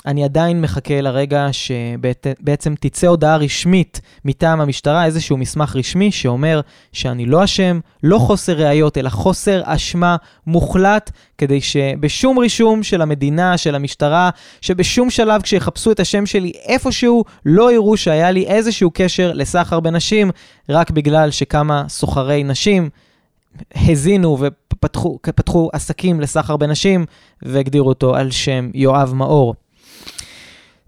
אני 0.06 0.24
עדיין 0.24 0.60
מחכה 0.60 1.00
לרגע 1.00 1.48
שבעצם 1.52 2.74
תצא 2.80 3.06
הודעה 3.06 3.36
רשמית 3.36 4.00
מטעם 4.24 4.60
המשטרה, 4.60 5.04
איזשהו 5.04 5.36
מסמך 5.36 5.76
רשמי 5.76 6.12
שאומר 6.12 6.60
שאני 6.92 7.26
לא 7.26 7.44
אשם, 7.44 7.80
לא 8.02 8.18
חוסר 8.18 8.52
ראיות, 8.52 8.98
אלא 8.98 9.08
חוסר 9.08 9.62
אשמה 9.64 10.16
מוחלט, 10.46 11.10
כדי 11.38 11.60
שבשום 11.60 12.38
רישום 12.38 12.82
של 12.82 13.02
המדינה, 13.02 13.58
של 13.58 13.74
המשטרה, 13.74 14.30
שבשום 14.60 15.10
שלב 15.10 15.42
כשיחפשו 15.42 15.92
את 15.92 16.00
השם 16.00 16.26
שלי 16.26 16.52
איפשהו, 16.64 17.24
לא 17.46 17.72
יראו 17.72 17.96
שהיה 17.96 18.30
לי 18.30 18.46
איזשהו 18.46 18.90
קשר 18.94 19.32
לסחר 19.32 19.80
בנשים, 19.80 20.30
רק 20.68 20.90
בגלל 20.90 21.30
שכמה 21.30 21.84
סוחרי 21.88 22.44
נשים 22.44 22.90
הזינו 23.74 24.38
ופתחו 24.40 25.70
עסקים 25.72 26.20
לסחר 26.20 26.56
בנשים 26.56 27.06
והגדירו 27.42 27.88
אותו 27.88 28.16
על 28.16 28.30
שם 28.30 28.70
יואב 28.74 29.12
מאור. 29.14 29.54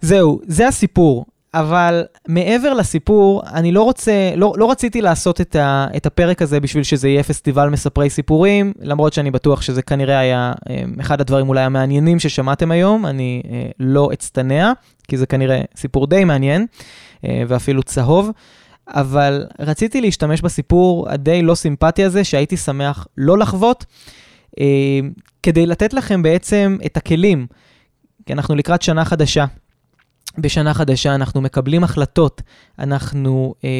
זהו, 0.05 0.41
זה 0.47 0.69
הסיפור. 0.69 1.25
אבל 1.55 2.05
מעבר 2.29 2.75
לסיפור, 2.75 3.43
אני 3.47 3.73
לא 3.73 3.83
רוצה, 3.83 4.13
לא, 4.37 4.55
לא 4.57 4.71
רציתי 4.71 5.01
לעשות 5.01 5.41
את, 5.41 5.57
ה, 5.57 5.87
את 5.97 6.07
הפרק 6.07 6.43
הזה 6.43 6.61
בשביל 6.61 6.83
שזה 6.83 7.09
יהיה 7.09 7.23
פסטיבל 7.23 7.69
מספרי 7.69 8.11
סיפורים, 8.11 8.73
למרות 8.81 9.13
שאני 9.13 9.31
בטוח 9.31 9.63
שזה 9.63 9.83
כנראה 9.83 10.19
היה 10.19 10.53
אה, 10.71 10.83
אחד 11.01 11.21
הדברים 11.21 11.49
אולי 11.49 11.61
המעניינים 11.61 12.19
ששמעתם 12.19 12.71
היום, 12.71 13.07
אני 13.07 13.43
אה, 13.51 13.71
לא 13.81 14.11
אצטנע, 14.13 14.73
כי 15.09 15.17
זה 15.17 15.27
כנראה 15.27 15.61
סיפור 15.77 16.07
די 16.07 16.25
מעניין, 16.25 16.67
אה, 17.25 17.43
ואפילו 17.49 17.83
צהוב. 17.83 18.31
אבל 18.89 19.47
רציתי 19.59 20.01
להשתמש 20.01 20.41
בסיפור 20.41 21.09
הדי 21.11 21.43
לא 21.43 21.55
סימפטי 21.55 22.05
הזה, 22.05 22.25
שהייתי 22.25 22.57
שמח 22.57 23.07
לא 23.19 23.39
לחוות, 23.39 23.85
אה, 24.61 25.01
כדי 25.43 25.67
לתת 25.67 25.93
לכם 25.93 26.23
בעצם 26.23 26.77
את 26.87 26.97
הכלים, 26.97 27.47
כי 28.27 28.33
אנחנו 28.33 28.55
לקראת 28.55 28.83
שנה 28.83 29.05
חדשה. 29.05 29.45
בשנה 30.39 30.75
חדשה 30.75 31.15
אנחנו 31.15 31.41
מקבלים 31.41 31.85
החלטות, 31.85 32.43
אנחנו 32.79 33.55
אה, 33.65 33.71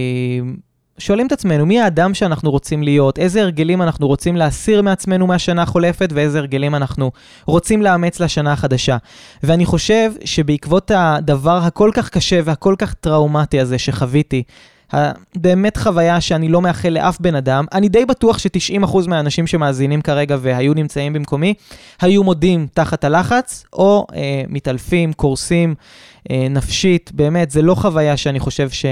שואלים 0.99 1.27
את 1.27 1.33
עצמנו 1.33 1.67
מי 1.67 1.81
האדם 1.81 2.15
שאנחנו 2.15 2.51
רוצים 2.51 2.83
להיות, 2.83 3.19
איזה 3.19 3.43
הרגלים 3.43 3.83
אנחנו 3.83 4.07
רוצים 4.07 4.37
להסיר 4.37 4.83
מעצמנו 4.83 5.27
מהשנה 5.27 5.63
החולפת 5.63 6.09
ואיזה 6.13 6.39
הרגלים 6.39 6.75
אנחנו 6.75 7.11
רוצים 7.47 7.83
לאמץ 7.83 8.21
לשנה 8.21 8.53
החדשה. 8.53 8.97
ואני 9.43 9.65
חושב 9.65 10.13
שבעקבות 10.25 10.91
הדבר 10.95 11.57
הכל 11.57 11.91
כך 11.95 12.09
קשה 12.11 12.41
והכל 12.45 12.75
כך 12.79 12.95
טראומטי 12.95 13.61
הזה 13.61 13.79
שחוויתי, 13.79 14.43
באמת 15.35 15.77
חוויה 15.77 16.21
שאני 16.21 16.49
לא 16.49 16.63
מאחל 16.63 16.89
לאף 16.89 17.21
בן 17.21 17.35
אדם. 17.35 17.65
אני 17.73 17.89
די 17.89 18.05
בטוח 18.05 18.39
ש-90% 18.39 19.09
מהאנשים 19.09 19.47
שמאזינים 19.47 20.03
כרגע 20.03 20.37
והיו 20.41 20.75
נמצאים 20.75 21.13
במקומי, 21.13 21.55
היו 22.01 22.25
מודים 22.25 22.67
תחת 22.75 23.05
הלחץ, 23.05 23.65
או 23.73 24.07
אה, 24.15 24.43
מתעלפים, 24.49 25.13
קורסים 25.13 25.75
אה, 26.31 26.47
נפשית. 26.51 27.11
באמת, 27.15 27.51
זה 27.51 27.63
לא 27.63 27.75
חוויה 27.75 28.17
שאני 28.17 28.41
חושב 28.41 28.71
ש... 28.71 28.85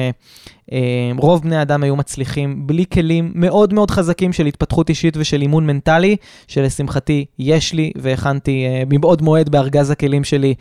אה, 0.73 1.13
רוב 1.19 1.43
בני 1.43 1.63
אדם 1.63 1.83
היו 1.83 1.97
מצליחים 1.97 2.67
בלי 2.67 2.85
כלים 2.93 3.33
מאוד 3.35 3.75
מאוד 3.75 3.91
חזקים 3.91 4.33
של 4.33 4.47
התפתחות 4.47 4.89
אישית 4.89 5.17
ושל 5.17 5.43
אימון 5.43 5.67
מנטלי, 5.67 6.17
שלשמחתי 6.49 7.25
יש 7.39 7.73
לי 7.73 7.93
והכנתי 7.97 8.67
אה, 8.67 8.83
מבעוד 8.91 9.23
מועד 9.23 9.49
בארגז 9.49 9.91
הכלים 9.91 10.25
שלי 10.25 10.55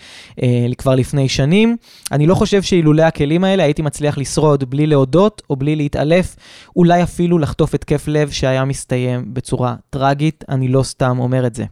אה, 0.44 0.68
כבר 0.78 0.96
לפני 0.96 1.30
שנים. 1.30 1.78
אני 2.12 2.28
לא 2.28 2.36
חושב 2.36 2.62
שאילולא 2.62 3.02
הכלים 3.02 3.44
האלה 3.44 3.64
הייתי 3.64 3.82
מצליח 3.82 4.18
לשרוד 4.18 4.70
בלי 4.70 4.88
להודות 4.88 5.42
או 5.50 5.56
בלי 5.56 5.76
להתעלף, 5.76 6.36
אולי 6.76 7.04
אפילו 7.04 7.40
לחטוף 7.40 7.76
התקף 7.76 8.08
לב 8.08 8.32
שהיה 8.32 8.66
מסתיים 8.66 9.26
בצורה 9.34 9.76
טרגית, 9.90 10.44
אני 10.50 10.68
לא 10.68 10.84
סתם 10.84 11.20
אומר 11.20 11.48
את 11.48 11.56
זה. 11.56 11.66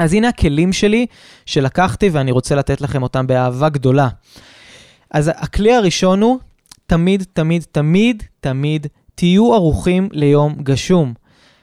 אז 0.00 0.12
הנה 0.12 0.28
הכלים 0.28 0.72
שלי 0.72 1.06
שלקחתי 1.46 2.08
ואני 2.08 2.30
רוצה 2.30 2.54
לתת 2.54 2.80
לכם 2.80 3.02
אותם 3.02 3.26
באהבה 3.26 3.68
גדולה. 3.68 4.08
אז 5.10 5.30
הכלי 5.34 5.74
הראשון 5.74 6.22
הוא 6.22 6.38
תמיד, 6.86 7.24
תמיד, 7.32 7.64
תמיד, 7.72 8.22
תמיד 8.40 8.86
תהיו 9.14 9.54
ערוכים 9.54 10.08
ליום 10.12 10.54
גשום. 10.62 11.14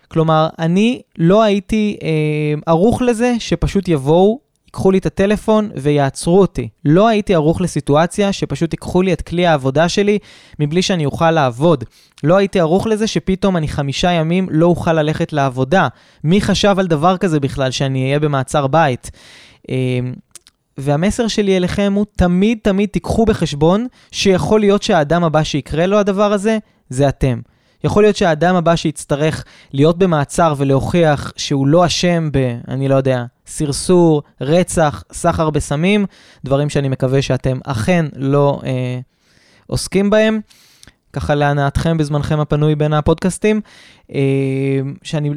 כלומר, 0.07 0.47
אני 0.59 1.01
לא 1.17 1.43
הייתי 1.43 1.97
אה, 2.03 2.53
ערוך 2.65 3.01
לזה 3.01 3.35
שפשוט 3.39 3.87
יבואו, 3.87 4.39
ייקחו 4.65 4.91
לי 4.91 4.97
את 4.97 5.05
הטלפון 5.05 5.69
ויעצרו 5.75 6.39
אותי. 6.39 6.69
לא 6.85 7.07
הייתי 7.07 7.35
ערוך 7.35 7.61
לסיטואציה 7.61 8.33
שפשוט 8.33 8.73
ייקחו 8.73 9.01
לי 9.01 9.13
את 9.13 9.21
כלי 9.21 9.47
העבודה 9.47 9.89
שלי 9.89 10.19
מבלי 10.59 10.81
שאני 10.81 11.05
אוכל 11.05 11.31
לעבוד. 11.31 11.83
לא 12.23 12.37
הייתי 12.37 12.59
ערוך 12.59 12.87
לזה 12.87 13.07
שפתאום 13.07 13.57
אני 13.57 13.67
חמישה 13.67 14.11
ימים 14.11 14.47
לא 14.51 14.65
אוכל 14.65 14.93
ללכת 14.93 15.33
לעבודה. 15.33 15.87
מי 16.23 16.41
חשב 16.41 16.75
על 16.79 16.87
דבר 16.87 17.17
כזה 17.17 17.39
בכלל, 17.39 17.71
שאני 17.71 18.03
אהיה 18.03 18.19
במעצר 18.19 18.67
בית? 18.67 19.11
אה, 19.69 19.75
והמסר 20.81 21.27
שלי 21.27 21.57
אליכם 21.57 21.93
הוא 21.95 22.05
תמיד 22.17 22.57
תמיד 22.63 22.89
תיקחו 22.89 23.25
בחשבון 23.25 23.87
שיכול 24.11 24.59
להיות 24.59 24.83
שהאדם 24.83 25.23
הבא 25.23 25.43
שיקרה 25.43 25.85
לו 25.85 25.99
הדבר 25.99 26.33
הזה, 26.33 26.57
זה 26.89 27.09
אתם. 27.09 27.39
יכול 27.83 28.03
להיות 28.03 28.15
שהאדם 28.15 28.55
הבא 28.55 28.75
שיצטרך 28.75 29.43
להיות 29.73 29.97
במעצר 29.97 30.53
ולהוכיח 30.57 31.33
שהוא 31.37 31.67
לא 31.67 31.85
אשם 31.85 32.29
ב, 32.33 32.57
אני 32.67 32.87
לא 32.87 32.95
יודע, 32.95 33.23
סרסור, 33.47 34.23
רצח, 34.41 35.03
סחר 35.13 35.49
בסמים, 35.49 36.05
דברים 36.45 36.69
שאני 36.69 36.89
מקווה 36.89 37.21
שאתם 37.21 37.59
אכן 37.63 38.05
לא 38.15 38.61
אה, 38.65 38.99
עוסקים 39.67 40.09
בהם. 40.09 40.39
ככה 41.13 41.35
להנאתכם 41.35 41.97
בזמנכם 41.97 42.39
הפנוי 42.39 42.75
בין 42.75 42.93
הפודקאסטים. 42.93 43.61
אה, 44.15 44.91
שאני 45.03 45.29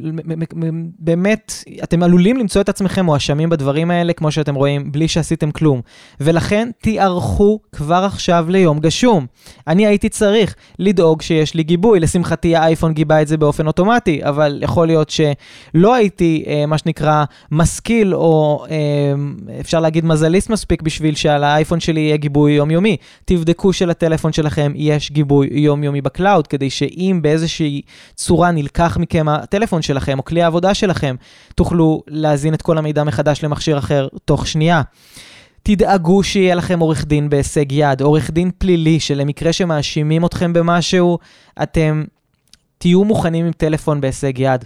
באמת, 0.99 1.65
אתם 1.83 2.03
עלולים 2.03 2.37
למצוא 2.37 2.61
את 2.61 2.69
עצמכם 2.69 3.05
מואשמים 3.05 3.49
בדברים 3.49 3.91
האלה, 3.91 4.13
כמו 4.13 4.31
שאתם 4.31 4.55
רואים, 4.55 4.93
בלי 4.93 5.09
שעשיתם 5.09 5.51
כלום. 5.51 5.81
ולכן 6.21 6.71
תיערכו 6.83 7.61
כבר 7.73 8.05
עכשיו 8.07 8.47
ליום 8.49 8.79
גשום. 8.79 9.27
אני 9.67 9.87
הייתי 9.87 10.09
צריך 10.09 10.55
לדאוג 10.79 11.23
שיש 11.23 11.55
לי 11.55 11.63
גיבוי. 11.63 12.01
לשמחתי 12.01 12.57
האייפון 12.57 12.93
גיבה 12.93 13.23
את 13.23 13.29
זה 13.29 13.37
באופן 13.37 13.67
אוטומטי, 13.67 14.21
אבל 14.25 14.61
יכול 14.63 14.87
להיות 14.87 15.11
שלא 15.11 15.95
הייתי, 15.95 16.45
אה, 16.47 16.67
מה 16.67 16.79
שנקרא, 16.79 17.25
משכיל, 17.51 18.15
או 18.15 18.65
אה, 18.71 18.77
אפשר 19.61 19.81
להגיד 19.81 20.05
מזליסט 20.05 20.51
מספיק 20.51 20.83
בשביל 20.83 21.15
שעל 21.15 21.45
האייפון 21.45 21.81
שלי 21.81 22.01
יהיה 22.01 22.17
גיבוי 22.17 22.53
יומיומי. 22.53 22.97
תבדקו 23.25 23.73
שלטלפון 23.73 24.33
שלכם 24.33 24.73
יש 24.77 25.11
גיבוי 25.11 25.49
יומיומי 25.53 26.01
ב 26.01 26.07
cloud, 26.07 26.47
כדי 26.47 26.71
שאם 26.71 27.19
באיזושהי 27.23 27.83
צורה 28.15 28.51
נלקח 28.65 28.97
מכם 29.01 29.29
הטלפון 29.29 29.83
שלכם 29.83 30.19
או 30.19 30.25
כלי 30.25 30.43
העבודה 30.43 30.75
שלכם, 30.75 31.17
תוכלו 31.55 32.03
להזין 32.09 32.55
את 32.55 32.63
כל 32.63 32.79
המידע 32.79 33.05
מחדש 33.05 33.45
למכשיר 33.45 33.79
אחר 33.79 34.09
תוך 34.25 34.47
שנייה. 34.47 34.83
תדאגו 35.63 36.23
שיהיה 36.23 36.55
לכם 36.55 36.81
עורך 36.81 37.05
דין 37.05 37.31
בהישג 37.31 37.73
יד, 37.73 38.01
עורך 38.01 38.31
דין 38.31 38.51
פלילי, 38.59 39.01
שלמקרה 39.01 39.53
שמאשימים 39.53 40.25
אתכם 40.25 40.53
במשהו, 40.53 41.19
אתם 41.63 42.05
תהיו 42.79 43.05
מוכנים 43.05 43.47
עם 43.47 43.53
טלפון 43.53 44.01
בהישג 44.01 44.39
יד. 44.39 44.65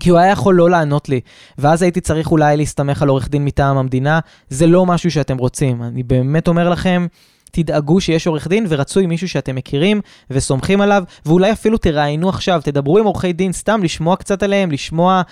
כי 0.00 0.10
הוא 0.10 0.18
היה 0.18 0.32
יכול 0.32 0.54
לא 0.54 0.70
לענות 0.70 1.08
לי, 1.08 1.20
ואז 1.58 1.82
הייתי 1.82 2.00
צריך 2.00 2.30
אולי 2.30 2.56
להסתמך 2.56 3.02
על 3.02 3.08
עורך 3.08 3.28
דין 3.28 3.44
מטעם 3.44 3.76
המדינה, 3.76 4.20
זה 4.48 4.66
לא 4.66 4.86
משהו 4.86 5.10
שאתם 5.10 5.38
רוצים. 5.38 5.82
אני 5.82 6.02
באמת 6.02 6.48
אומר 6.48 6.68
לכם, 6.70 7.06
תדאגו 7.52 8.00
שיש 8.00 8.26
עורך 8.26 8.48
דין 8.48 8.66
ורצוי 8.68 9.06
מישהו 9.06 9.28
שאתם 9.28 9.54
מכירים 9.54 10.00
וסומכים 10.30 10.80
עליו, 10.80 11.04
ואולי 11.26 11.52
אפילו 11.52 11.78
תראיינו 11.78 12.28
עכשיו, 12.28 12.60
תדברו 12.64 12.98
עם 12.98 13.04
עורכי 13.04 13.32
דין 13.32 13.52
סתם 13.52 13.82
לשמוע 13.82 14.16
קצת 14.16 14.42
עליהם, 14.42 14.70
לשמוע 14.70 15.22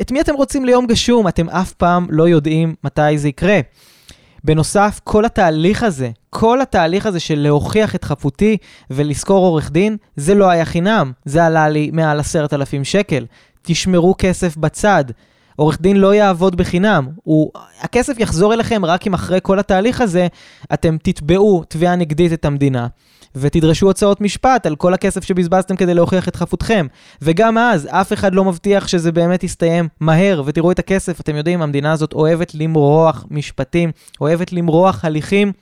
את 0.00 0.10
מי 0.10 0.20
אתם 0.20 0.34
רוצים 0.34 0.64
ליום 0.64 0.86
גשום, 0.86 1.28
אתם 1.28 1.48
אף 1.48 1.72
פעם 1.72 2.06
לא 2.10 2.28
יודעים 2.28 2.74
מתי 2.84 3.18
זה 3.18 3.28
יקרה. 3.28 3.60
בנוסף, 4.44 5.00
כל 5.04 5.24
התהליך 5.24 5.82
הזה, 5.82 6.10
כל 6.30 6.60
התהליך 6.60 7.06
הזה 7.06 7.20
של 7.20 7.38
להוכיח 7.38 7.94
את 7.94 8.04
חפותי 8.04 8.56
ולשכור 8.90 9.46
עורך 9.46 9.70
דין, 9.70 9.96
זה 10.16 10.34
לא 10.34 10.50
היה 10.50 10.64
חינם, 10.64 11.12
זה 11.24 11.44
עלה 11.44 11.68
לי 11.68 11.90
מעל 11.92 12.20
עשרת 12.20 12.52
אלפים 12.54 12.84
שקל. 12.84 13.26
תשמרו 13.62 14.14
כסף 14.18 14.56
בצד. 14.56 15.04
עורך 15.60 15.80
דין 15.80 15.96
לא 15.96 16.14
יעבוד 16.14 16.56
בחינם, 16.56 17.08
הוא, 17.22 17.50
הכסף 17.80 18.18
יחזור 18.18 18.54
אליכם 18.54 18.84
רק 18.84 19.06
אם 19.06 19.14
אחרי 19.14 19.38
כל 19.42 19.58
התהליך 19.58 20.00
הזה 20.00 20.26
אתם 20.74 20.96
תתבעו 21.02 21.64
תביעה 21.68 21.96
נגדית 21.96 22.32
את 22.32 22.44
המדינה. 22.44 22.86
ותדרשו 23.34 23.86
הוצאות 23.86 24.20
משפט 24.20 24.66
על 24.66 24.76
כל 24.76 24.94
הכסף 24.94 25.24
שבזבזתם 25.24 25.76
כדי 25.76 25.94
להוכיח 25.94 26.28
את 26.28 26.36
חפותכם. 26.36 26.86
וגם 27.22 27.58
אז, 27.58 27.88
אף 27.90 28.12
אחד 28.12 28.34
לא 28.34 28.44
מבטיח 28.44 28.88
שזה 28.88 29.12
באמת 29.12 29.44
יסתיים 29.44 29.88
מהר, 30.00 30.42
ותראו 30.44 30.70
את 30.70 30.78
הכסף, 30.78 31.20
אתם 31.20 31.36
יודעים, 31.36 31.62
המדינה 31.62 31.92
הזאת 31.92 32.12
אוהבת 32.12 32.54
למרוח 32.54 33.26
משפטים, 33.30 33.90
אוהבת 34.20 34.52
למרוח 34.52 35.04
הליכים 35.04 35.52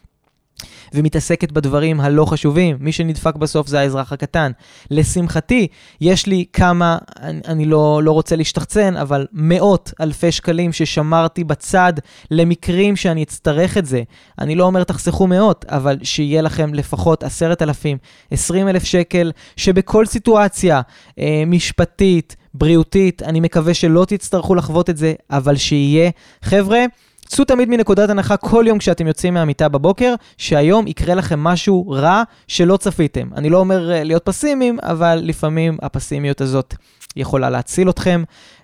ומתעסקת 0.94 1.52
בדברים 1.52 2.00
הלא 2.00 2.24
חשובים. 2.24 2.76
מי 2.80 2.92
שנדפק 2.92 3.36
בסוף 3.36 3.68
זה 3.68 3.80
האזרח 3.80 4.12
הקטן. 4.12 4.52
לשמחתי, 4.90 5.66
יש 6.00 6.26
לי 6.26 6.44
כמה, 6.52 6.98
אני, 7.20 7.40
אני 7.48 7.64
לא, 7.64 8.00
לא 8.02 8.12
רוצה 8.12 8.36
להשתחצן, 8.36 8.96
אבל 8.96 9.26
מאות 9.32 9.92
אלפי 10.00 10.32
שקלים 10.32 10.72
ששמרתי 10.72 11.44
בצד 11.44 11.92
למקרים 12.30 12.96
שאני 12.96 13.22
אצטרך 13.22 13.78
את 13.78 13.86
זה. 13.86 14.02
אני 14.38 14.54
לא 14.54 14.64
אומר 14.64 14.84
תחסכו 14.84 15.26
מאות, 15.26 15.64
אבל 15.68 15.98
שיהיה 16.02 16.42
לכם 16.42 16.74
לפחות 16.74 17.24
עשרת 17.24 17.62
אלפים, 17.62 17.98
עשרים 18.30 18.68
אלף 18.68 18.84
שקל, 18.84 19.32
שבכל 19.56 20.06
סיטואציה 20.06 20.80
אה, 21.18 21.42
משפטית, 21.46 22.36
בריאותית, 22.54 23.22
אני 23.22 23.40
מקווה 23.40 23.74
שלא 23.74 24.04
תצטרכו 24.04 24.54
לחוות 24.54 24.90
את 24.90 24.96
זה, 24.96 25.14
אבל 25.30 25.56
שיהיה. 25.56 26.10
חבר'ה, 26.42 26.84
צאו 27.28 27.44
תמיד 27.44 27.68
מנקודת 27.68 28.10
הנחה 28.10 28.36
כל 28.36 28.64
יום 28.68 28.78
כשאתם 28.78 29.06
יוצאים 29.06 29.34
מהמיטה 29.34 29.68
בבוקר, 29.68 30.14
שהיום 30.38 30.86
יקרה 30.86 31.14
לכם 31.14 31.40
משהו 31.40 31.90
רע 31.90 32.22
שלא 32.48 32.76
צפיתם. 32.76 33.28
אני 33.36 33.50
לא 33.50 33.58
אומר 33.58 33.92
אה, 33.92 34.04
להיות 34.04 34.24
פסימיים, 34.24 34.78
אבל 34.82 35.20
לפעמים 35.22 35.78
הפסימיות 35.82 36.40
הזאת 36.40 36.74
יכולה 37.16 37.50
להציל 37.50 37.90
אתכם 37.90 38.22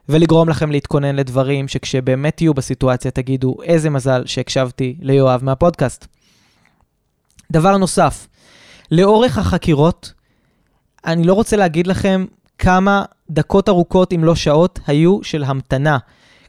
ולגרום 0.08 0.48
לכם 0.48 0.70
להתכונן 0.70 1.16
לדברים 1.16 1.68
שכשבאמת 1.68 2.36
תהיו 2.36 2.54
בסיטואציה 2.54 3.10
תגידו, 3.10 3.56
איזה 3.62 3.90
מזל 3.90 4.22
שהקשבתי 4.26 4.96
ליואב 5.00 5.44
מהפודקאסט. 5.44 6.06
דבר 7.52 7.76
נוסף, 7.76 8.28
לאורך 8.90 9.38
החקירות, 9.38 10.12
אני 11.06 11.24
לא 11.24 11.34
רוצה 11.34 11.56
להגיד 11.56 11.86
לכם 11.86 12.24
כמה 12.58 13.04
דקות 13.30 13.68
ארוכות, 13.68 14.12
אם 14.12 14.24
לא 14.24 14.34
שעות, 14.34 14.80
היו 14.86 15.18
של 15.22 15.44
המתנה. 15.44 15.98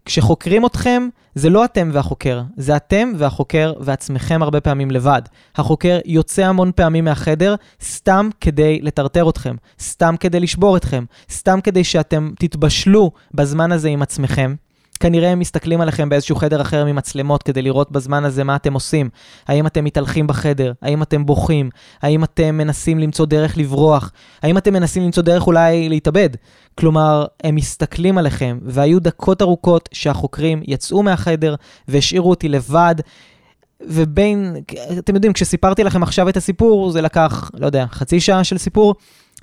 כשחוקרים 0.06 0.66
אתכם, 0.66 1.08
זה 1.36 1.50
לא 1.50 1.66
אתם 1.66 1.90
והחוקר, 1.94 2.42
זה 2.58 2.76
אתם 2.76 3.12
והחוקר 3.18 3.74
ועצמכם 3.80 4.44
הרבה 4.44 4.62
פעמים 4.62 4.92
לבד. 4.92 5.22
החוקר 5.56 6.00
יוצא 6.06 6.46
המון 6.46 6.72
פעמים 6.76 7.06
מהחדר 7.06 7.56
סתם 7.84 8.30
כדי 8.42 8.80
לטרטר 8.82 9.30
אתכם, 9.30 9.56
סתם 9.80 10.16
כדי 10.20 10.40
לשבור 10.40 10.78
אתכם, 10.78 11.06
סתם 11.32 11.60
כדי 11.64 11.84
שאתם 11.84 12.32
תתבשלו 12.40 13.12
בזמן 13.34 13.72
הזה 13.72 13.90
עם 13.90 14.02
עצמכם. 14.02 14.56
כנראה 15.06 15.30
הם 15.30 15.40
מסתכלים 15.40 15.82
עליכם 15.82 16.10
באיזשהו 16.10 16.36
חדר 16.36 16.62
אחר 16.62 16.86
ממצלמות 16.86 17.44
כדי 17.44 17.62
לראות 17.62 17.92
בזמן 17.92 18.26
הזה 18.26 18.44
מה 18.44 18.56
אתם 18.56 18.74
עושים. 18.74 19.10
האם 19.48 19.68
אתם 19.68 19.84
מתהלכים 19.84 20.28
בחדר? 20.28 20.74
האם 20.82 21.02
אתם 21.04 21.26
בוכים? 21.26 21.70
האם 22.02 22.24
אתם 22.24 22.58
מנסים 22.58 23.00
למצוא 23.00 23.26
דרך 23.26 23.58
לברוח? 23.58 24.12
האם 24.42 24.58
אתם 24.58 24.74
מנסים 24.74 25.04
למצוא 25.04 25.24
דרך 25.24 25.48
אולי 25.48 25.90
להתאבד? 25.90 26.30
כלומר, 26.76 27.26
הם 27.44 27.56
מסתכלים 27.56 28.18
עליכם, 28.18 28.60
והיו 28.66 29.00
דקות 29.00 29.42
ארוכות 29.42 29.90
שהחוקרים 29.94 30.62
יצאו 30.68 31.04
מהחדר 31.04 31.56
והשאירו 31.88 32.30
אותי 32.30 32.50
לבד. 32.50 32.96
ובין, 33.82 34.56
אתם 34.98 35.16
יודעים, 35.16 35.34
כשסיפרתי 35.34 35.84
לכם 35.84 36.04
עכשיו 36.04 36.30
את 36.30 36.38
הסיפור, 36.38 36.92
זה 36.92 37.02
לקח, 37.02 37.52
לא 37.54 37.66
יודע, 37.66 37.86
חצי 37.92 38.20
שעה 38.20 38.44
של 38.44 38.58
סיפור. 38.58 38.96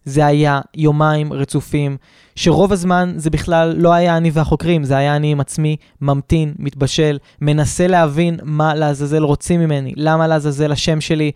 זה 0.04 0.26
היה 0.26 0.60
יומיים 0.76 1.32
רצופים, 1.32 1.96
שרוב 2.36 2.72
הזמן 2.72 3.14
זה 3.16 3.30
בכלל 3.30 3.74
לא 3.76 3.92
היה 3.92 4.16
אני 4.16 4.30
והחוקרים, 4.32 4.84
זה 4.84 4.96
היה 4.96 5.16
אני 5.16 5.32
עם 5.32 5.40
עצמי, 5.40 5.76
ממתין, 6.00 6.54
מתבשל, 6.58 7.18
מנסה 7.40 7.86
להבין 7.86 8.38
מה 8.42 8.74
לעזאזל 8.74 9.22
רוצים 9.22 9.60
ממני, 9.60 9.92
למה 9.96 10.26
לעזאזל 10.26 10.72
השם 10.72 11.00
שלי 11.00 11.30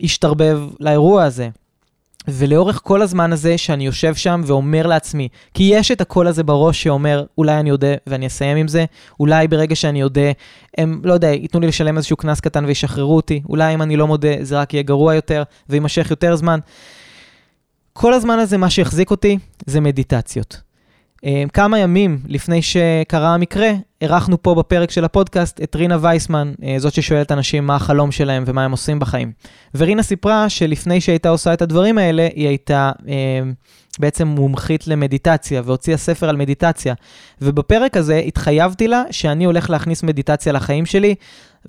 השתרבב 0.00 0.60
לאירוע 0.80 1.24
הזה. 1.24 1.48
ולאורך 2.28 2.80
כל 2.84 3.02
הזמן 3.02 3.32
הזה 3.32 3.58
שאני 3.58 3.86
יושב 3.86 4.14
שם 4.14 4.42
ואומר 4.46 4.86
לעצמי, 4.86 5.28
כי 5.54 5.70
יש 5.72 5.90
את 5.90 6.00
הקול 6.00 6.26
הזה 6.26 6.42
בראש 6.42 6.82
שאומר, 6.82 7.24
אולי 7.38 7.60
אני 7.60 7.70
אודה 7.70 7.94
ואני 8.06 8.26
אסיים 8.26 8.56
עם 8.56 8.68
זה, 8.68 8.84
אולי 9.20 9.48
ברגע 9.48 9.74
שאני 9.74 10.02
אודה, 10.02 10.30
הם, 10.78 11.00
לא 11.04 11.12
יודע, 11.12 11.28
ייתנו 11.28 11.60
לי 11.60 11.66
לשלם 11.66 11.96
איזשהו 11.96 12.16
קנס 12.16 12.40
קטן 12.40 12.64
וישחררו 12.64 13.16
אותי, 13.16 13.42
אולי 13.48 13.74
אם 13.74 13.82
אני 13.82 13.96
לא 13.96 14.06
מודה 14.06 14.28
זה 14.40 14.60
רק 14.60 14.74
יהיה 14.74 14.82
גרוע 14.82 15.14
יותר 15.14 15.42
ויימשך 15.68 16.10
יותר 16.10 16.36
זמן. 16.36 16.58
כל 17.98 18.12
הזמן 18.12 18.38
הזה, 18.38 18.58
מה 18.58 18.70
שהחזיק 18.70 19.10
אותי 19.10 19.38
זה 19.66 19.80
מדיטציות. 19.80 20.60
אה, 21.24 21.44
כמה 21.52 21.78
ימים 21.78 22.18
לפני 22.28 22.62
שקרה 22.62 23.34
המקרה, 23.34 23.70
אירחנו 24.00 24.42
פה 24.42 24.54
בפרק 24.54 24.90
של 24.90 25.04
הפודקאסט 25.04 25.60
את 25.62 25.76
רינה 25.76 25.98
וייסמן, 26.00 26.52
אה, 26.62 26.74
זאת 26.78 26.92
ששואלת 26.92 27.32
אנשים 27.32 27.66
מה 27.66 27.76
החלום 27.76 28.12
שלהם 28.12 28.44
ומה 28.46 28.64
הם 28.64 28.70
עושים 28.70 28.98
בחיים. 28.98 29.32
ורינה 29.74 30.02
סיפרה 30.02 30.48
שלפני 30.48 31.00
שהייתה 31.00 31.28
עושה 31.28 31.52
את 31.52 31.62
הדברים 31.62 31.98
האלה, 31.98 32.28
היא 32.34 32.48
הייתה 32.48 32.92
אה, 33.08 33.14
בעצם 33.98 34.28
מומחית 34.28 34.86
למדיטציה 34.86 35.62
והוציאה 35.64 35.96
ספר 35.96 36.28
על 36.28 36.36
מדיטציה. 36.36 36.94
ובפרק 37.40 37.96
הזה 37.96 38.16
התחייבתי 38.16 38.88
לה 38.88 39.02
שאני 39.10 39.44
הולך 39.44 39.70
להכניס 39.70 40.02
מדיטציה 40.02 40.52
לחיים 40.52 40.86
שלי. 40.86 41.14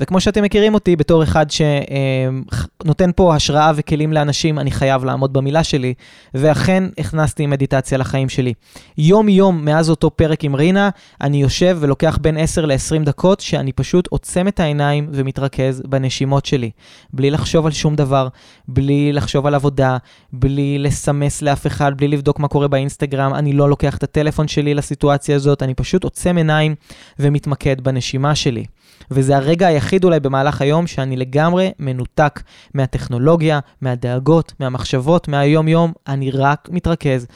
וכמו 0.02 0.22
שאתם 0.22 0.44
מכירים 0.44 0.74
אותי, 0.74 0.96
בתור 0.96 1.24
אחד 1.24 1.46
שנותן 1.52 3.10
פה 3.16 3.36
השראה 3.36 3.72
וכלים 3.76 4.14
לאנשים, 4.14 4.60
אני 4.60 4.72
חייב 4.72 5.06
לעמוד 5.06 5.34
במילה 5.34 5.64
שלי, 5.64 5.94
ואכן 6.34 6.84
הכנסתי 6.98 7.46
מדיטציה 7.46 7.98
לחיים 7.98 8.30
שלי. 8.30 8.54
יום-יום 8.98 9.66
מאז 9.66 9.90
אותו 9.90 10.10
פרק 10.10 10.44
עם 10.44 10.56
רינה, 10.56 10.90
אני 11.22 11.42
יושב 11.42 11.78
ולוקח 11.80 12.18
בין 12.22 12.38
10 12.38 12.66
ל-20 12.66 13.04
דקות, 13.04 13.40
שאני 13.40 13.72
פשוט 13.72 14.08
עוצם 14.08 14.48
את 14.48 14.60
העיניים 14.60 15.08
ומתרכז 15.12 15.82
בנשימות 15.86 16.46
שלי. 16.46 16.72
בלי 17.14 17.32
לחשוב 17.32 17.66
על 17.66 17.72
שום 17.72 17.96
דבר, 17.96 18.28
בלי 18.68 19.14
לחשוב 19.14 19.46
על 19.46 19.56
עבודה, 19.56 19.98
בלי 20.34 20.80
לסמס 20.80 21.42
לאף 21.42 21.68
אחד, 21.68 21.98
בלי 21.98 22.08
לבדוק 22.08 22.40
מה 22.40 22.48
קורה 22.48 22.68
באינסטגרם, 22.68 23.34
אני 23.34 23.54
לא 23.54 23.70
לוקח 23.70 23.98
את 23.98 24.04
הטלפון 24.04 24.48
שלי 24.48 24.74
לסיטואציה 24.74 25.36
הזאת, 25.36 25.64
אני 25.64 25.74
פשוט 25.74 26.04
עוצם 26.04 26.38
עיניים 26.38 26.76
ומתמקד 27.20 27.82
בנשימה 27.82 28.36
שלי. 28.36 28.66
וזה 29.12 29.38
הרגע 29.38 29.68
היחיד 29.68 30.04
אולי 30.04 30.20
במהלך 30.20 30.62
היום 30.62 30.88
שאני 30.88 31.18
לגמרי 31.18 31.72
מנותק 31.80 32.42
מהטכנולוגיה, 32.74 33.60
מהדאגות, 33.82 34.54
מהמחשבות, 34.60 35.28
מהיום-יום, 35.28 35.94
אני 36.08 36.32
רק 36.32 36.70
מתרכז 36.72 37.28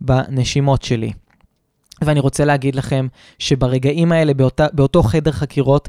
בנשימות 0.00 0.82
שלי. 0.82 1.12
ואני 2.02 2.20
רוצה 2.20 2.44
להגיד 2.44 2.74
לכם 2.74 3.06
שברגעים 3.38 4.12
האלה, 4.12 4.34
באותה, 4.34 4.66
באותו 4.72 5.02
חדר 5.02 5.32
חקירות, 5.32 5.88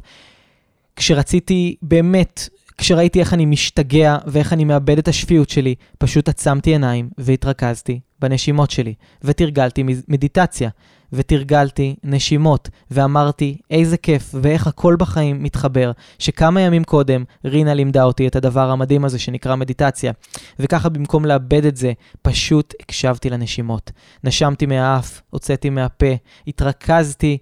כשרציתי 0.95 1.75
באמת, 1.81 2.49
כשראיתי 2.77 3.19
איך 3.19 3.33
אני 3.33 3.45
משתגע 3.45 4.17
ואיך 4.27 4.53
אני 4.53 4.63
מאבד 4.65 4.97
את 4.97 5.07
השפיות 5.07 5.49
שלי, 5.49 5.75
פשוט 5.97 6.29
עצמתי 6.29 6.69
עיניים 6.69 7.09
והתרכזתי 7.17 7.99
בנשימות 8.19 8.71
שלי, 8.71 8.93
ותרגלתי 9.23 9.83
מדיטציה. 10.07 10.69
ותרגלתי 11.15 11.95
נשימות, 12.03 12.69
ואמרתי, 12.91 13.57
איזה 13.71 13.97
כיף 13.97 14.35
ואיך 14.41 14.67
הכל 14.67 14.95
בחיים 14.99 15.43
מתחבר, 15.43 15.91
שכמה 16.19 16.61
ימים 16.61 16.83
קודם 16.83 17.23
רינה 17.45 17.73
לימדה 17.73 18.03
אותי 18.03 18.27
את 18.27 18.35
הדבר 18.35 18.69
המדהים 18.69 19.05
הזה 19.05 19.19
שנקרא 19.19 19.55
מדיטציה, 19.55 20.11
וככה 20.59 20.89
במקום 20.89 21.25
לאבד 21.25 21.65
את 21.65 21.77
זה, 21.77 21.93
פשוט 22.21 22.73
הקשבתי 22.79 23.29
לנשימות. 23.29 23.91
נשמתי 24.23 24.65
מהאף, 24.65 25.21
הוצאתי 25.29 25.69
מהפה, 25.69 26.13
התרכזתי. 26.47 27.37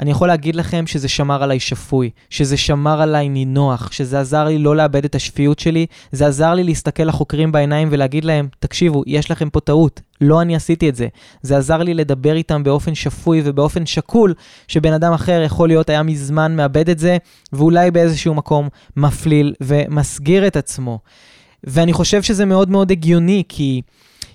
אני 0.00 0.10
יכול 0.10 0.28
להגיד 0.28 0.56
לכם 0.56 0.86
שזה 0.86 1.08
שמר 1.08 1.42
עליי 1.42 1.60
שפוי, 1.60 2.10
שזה 2.30 2.56
שמר 2.56 3.02
עליי 3.02 3.28
נינוח, 3.28 3.92
שזה 3.92 4.20
עזר 4.20 4.44
לי 4.44 4.58
לא 4.58 4.76
לאבד 4.76 5.04
את 5.04 5.14
השפיות 5.14 5.58
שלי, 5.58 5.86
זה 6.12 6.26
עזר 6.26 6.54
לי 6.54 6.64
להסתכל 6.64 7.02
לחוקרים 7.02 7.52
בעיניים 7.52 7.88
ולהגיד 7.90 8.24
להם, 8.24 8.48
תקשיבו, 8.58 9.02
יש 9.06 9.30
לכם 9.30 9.50
פה 9.50 9.60
טעות, 9.60 10.00
לא 10.20 10.42
אני 10.42 10.56
עשיתי 10.56 10.88
את 10.88 10.96
זה. 10.96 11.08
זה 11.42 11.56
עזר 11.56 11.78
לי 11.78 11.94
לדבר 11.94 12.34
איתם 12.36 12.64
באופן 12.64 12.94
שפוי 12.94 13.42
ובאופן 13.44 13.86
שקול, 13.86 14.34
שבן 14.68 14.92
אדם 14.92 15.12
אחר 15.12 15.42
יכול 15.44 15.68
להיות 15.68 15.90
היה 15.90 16.02
מזמן 16.02 16.56
מאבד 16.56 16.90
את 16.90 16.98
זה, 16.98 17.16
ואולי 17.52 17.90
באיזשהו 17.90 18.34
מקום 18.34 18.68
מפליל 18.96 19.54
ומסגיר 19.60 20.46
את 20.46 20.56
עצמו. 20.56 20.98
ואני 21.64 21.92
חושב 21.92 22.22
שזה 22.22 22.44
מאוד 22.44 22.70
מאוד 22.70 22.90
הגיוני, 22.90 23.42
כי... 23.48 23.82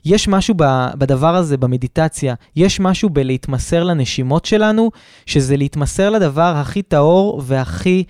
יש 0.05 0.27
משהו 0.27 0.55
בדבר 0.97 1.35
הזה, 1.35 1.57
במדיטציה, 1.57 2.33
יש 2.55 2.79
משהו 2.79 3.09
בלהתמסר 3.09 3.83
לנשימות 3.83 4.45
שלנו, 4.45 4.91
שזה 5.25 5.57
להתמסר 5.57 6.09
לדבר 6.09 6.53
הכי 6.55 6.81
טהור 6.81 7.41
והכי 7.45 8.03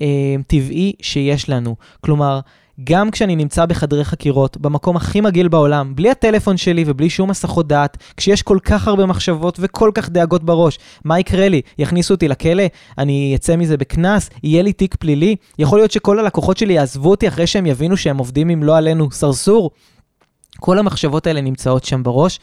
אה, 0.00 0.06
טבעי 0.46 0.92
שיש 1.02 1.48
לנו. 1.48 1.76
כלומר, 2.00 2.40
גם 2.84 3.10
כשאני 3.10 3.36
נמצא 3.36 3.66
בחדרי 3.66 4.04
חקירות, 4.04 4.56
במקום 4.56 4.96
הכי 4.96 5.20
מגעיל 5.20 5.48
בעולם, 5.48 5.96
בלי 5.96 6.10
הטלפון 6.10 6.56
שלי 6.56 6.84
ובלי 6.86 7.10
שום 7.10 7.30
הסחות 7.30 7.68
דעת, 7.68 7.96
כשיש 8.16 8.42
כל 8.42 8.58
כך 8.64 8.88
הרבה 8.88 9.06
מחשבות 9.06 9.58
וכל 9.60 9.90
כך 9.94 10.10
דאגות 10.10 10.44
בראש, 10.44 10.78
מה 11.04 11.20
יקרה 11.20 11.48
לי? 11.48 11.60
יכניסו 11.78 12.14
אותי 12.14 12.28
לכלא? 12.28 12.64
אני 12.98 13.32
אצא 13.36 13.56
מזה 13.56 13.76
בקנס? 13.76 14.30
יהיה 14.42 14.62
לי 14.62 14.72
תיק 14.72 14.94
פלילי? 14.94 15.36
יכול 15.58 15.78
להיות 15.78 15.90
שכל 15.90 16.18
הלקוחות 16.18 16.56
שלי 16.56 16.74
יעזבו 16.74 17.10
אותי 17.10 17.28
אחרי 17.28 17.46
שהם 17.46 17.66
יבינו 17.66 17.96
שהם 17.96 18.18
עובדים 18.18 18.48
עם 18.48 18.62
לא 18.62 18.76
עלינו 18.76 19.10
סרסור? 19.10 19.70
כל 20.60 20.78
המחשבות 20.78 21.26
האלה 21.26 21.40
נמצאות 21.40 21.84
שם 21.84 22.02
בראש, 22.02 22.40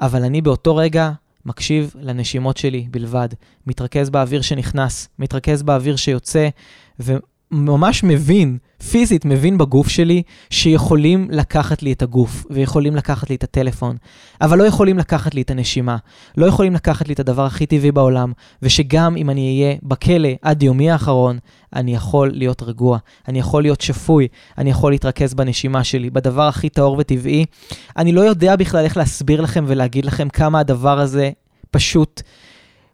אבל 0.00 0.24
אני 0.24 0.40
באותו 0.40 0.76
רגע 0.76 1.10
מקשיב 1.46 1.94
לנשימות 2.00 2.56
שלי 2.56 2.86
בלבד, 2.90 3.28
מתרכז 3.66 4.10
באוויר 4.10 4.42
שנכנס, 4.42 5.08
מתרכז 5.18 5.62
באוויר 5.62 5.96
שיוצא, 5.96 6.48
וממש 7.52 8.04
מבין, 8.04 8.58
פיזית 8.90 9.24
מבין 9.24 9.58
בגוף 9.58 9.88
שלי, 9.88 10.22
שיכולים 10.50 11.28
לקחת 11.30 11.82
לי 11.82 11.92
את 11.92 12.02
הגוף, 12.02 12.44
ויכולים 12.50 12.96
לקחת 12.96 13.30
לי 13.30 13.36
את 13.36 13.44
הטלפון, 13.44 13.96
אבל 14.40 14.58
לא 14.58 14.64
יכולים 14.64 14.98
לקחת 14.98 15.34
לי 15.34 15.42
את 15.42 15.50
הנשימה, 15.50 15.96
לא 16.36 16.46
יכולים 16.46 16.74
לקחת 16.74 17.08
לי 17.08 17.14
את 17.14 17.20
הדבר 17.20 17.44
הכי 17.44 17.66
טבעי 17.66 17.92
בעולם, 17.92 18.32
ושגם 18.62 19.16
אם 19.16 19.30
אני 19.30 19.62
אהיה 19.62 19.76
בכלא 19.82 20.28
עד 20.42 20.62
יומי 20.62 20.90
האחרון, 20.90 21.38
אני 21.74 21.94
יכול 21.94 22.30
להיות 22.34 22.62
רגוע, 22.62 22.98
אני 23.28 23.38
יכול 23.38 23.62
להיות 23.62 23.80
שפוי, 23.80 24.28
אני 24.58 24.70
יכול 24.70 24.92
להתרכז 24.92 25.34
בנשימה 25.34 25.84
שלי, 25.84 26.10
בדבר 26.10 26.48
הכי 26.48 26.68
טהור 26.68 26.96
וטבעי. 26.98 27.44
אני 27.96 28.12
לא 28.12 28.20
יודע 28.20 28.56
בכלל 28.56 28.84
איך 28.84 28.96
להסביר 28.96 29.40
לכם 29.40 29.64
ולהגיד 29.68 30.04
לכם 30.04 30.28
כמה 30.28 30.60
הדבר 30.60 31.00
הזה 31.00 31.30
פשוט 31.70 32.22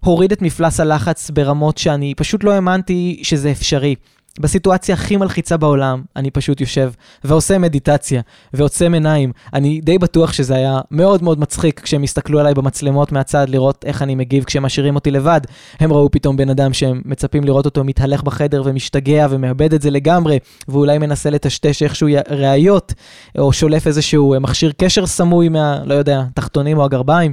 הוריד 0.05 0.33
את 0.33 0.43
מפלס 0.43 0.81
הלחץ 0.81 1.31
ברמות 1.31 1.79
שאני 1.79 2.15
פשוט 2.17 2.45
לא 2.45 2.53
האמנתי 2.53 3.21
שזה 3.23 3.51
אפשרי. 3.51 3.95
בסיטואציה 4.41 4.95
הכי 4.95 5.17
מלחיצה 5.17 5.57
בעולם, 5.57 6.03
אני 6.17 6.31
פשוט 6.31 6.61
יושב 6.61 6.93
ועושה 7.25 7.59
מדיטציה 7.59 8.21
ועוצם 8.53 8.95
עיניים. 8.95 9.33
אני 9.55 9.81
די 9.81 9.99
בטוח 9.99 10.33
שזה 10.33 10.55
היה 10.55 10.81
מאוד 10.91 11.23
מאוד 11.23 11.41
מצחיק 11.41 11.81
כשהם 11.81 12.03
הסתכלו 12.03 12.41
עליי 12.41 12.55
במצלמות 12.55 13.13
מהצד 13.13 13.49
לראות 13.49 13.85
איך 13.85 14.03
אני 14.03 14.15
מגיב 14.15 14.45
כשהם 14.45 14.63
משאירים 14.63 14.95
אותי 14.95 15.11
לבד. 15.11 15.41
הם 15.81 15.93
ראו 15.93 16.11
פתאום 16.11 16.37
בן 16.37 16.51
אדם 16.51 16.73
שהם 16.73 17.03
מצפים 17.05 17.45
לראות 17.45 17.65
אותו 17.65 17.85
מתהלך 17.85 18.23
בחדר 18.23 18.63
ומשתגע 18.65 19.27
ומאבד 19.31 19.75
את 19.75 19.83
זה 19.83 19.91
לגמרי, 19.91 20.39
ואולי 20.69 20.99
מנסה 20.99 21.31
לטשטש 21.31 21.83
איכשהו 21.83 22.09
ראיות, 22.31 22.95
או 23.39 23.53
שולף 23.53 23.87
איזשהו 23.87 24.35
מכשיר 24.41 24.73
קשר 24.77 25.07
סמוי 25.07 25.49
מה, 25.49 25.79
לא 25.85 25.95
יודע, 25.95 26.23
תחתונים 26.35 26.79
או 26.79 26.85
הגרביים. 26.85 27.33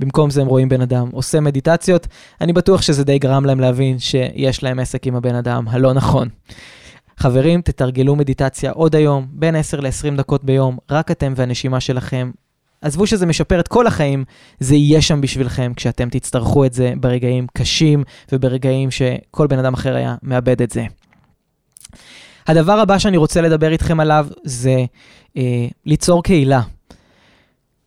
במקום 0.00 0.30
זה 0.30 0.40
הם 0.40 0.46
רואים 0.46 0.68
בן 0.68 0.80
אדם 0.80 1.08
עושה 1.12 1.40
מדיטציות, 1.40 2.06
אני 2.40 2.52
בטוח 2.52 2.82
שזה 2.82 3.04
די 3.04 3.18
גרם 3.18 3.44
להם 3.44 3.60
להבין 3.60 3.98
שיש 3.98 4.62
להם 4.62 4.78
עסק 4.78 5.06
עם 5.06 5.16
הבן 5.16 5.34
אדם 5.34 5.68
הלא 5.68 5.92
נכון. 5.92 6.28
חברים, 7.18 7.60
תתרגלו 7.60 8.16
מדיטציה 8.16 8.70
עוד 8.70 8.96
היום, 8.96 9.26
בין 9.30 9.56
10 9.56 9.80
ל-20 9.80 10.16
דקות 10.16 10.44
ביום, 10.44 10.78
רק 10.90 11.10
אתם 11.10 11.32
והנשימה 11.36 11.80
שלכם. 11.80 12.30
עזבו 12.80 13.06
שזה 13.06 13.26
משפר 13.26 13.60
את 13.60 13.68
כל 13.68 13.86
החיים, 13.86 14.24
זה 14.60 14.74
יהיה 14.74 15.02
שם 15.02 15.20
בשבילכם 15.20 15.72
כשאתם 15.76 16.08
תצטרכו 16.08 16.64
את 16.64 16.72
זה 16.72 16.92
ברגעים 17.00 17.46
קשים 17.54 18.04
וברגעים 18.32 18.90
שכל 18.90 19.46
בן 19.46 19.58
אדם 19.58 19.74
אחר 19.74 19.96
היה 19.96 20.14
מאבד 20.22 20.62
את 20.62 20.70
זה. 20.70 20.84
הדבר 22.46 22.72
הבא 22.72 22.98
שאני 22.98 23.16
רוצה 23.16 23.40
לדבר 23.40 23.72
איתכם 23.72 24.00
עליו 24.00 24.26
זה 24.44 24.84
אה, 25.36 25.66
ליצור 25.86 26.22
קהילה. 26.22 26.60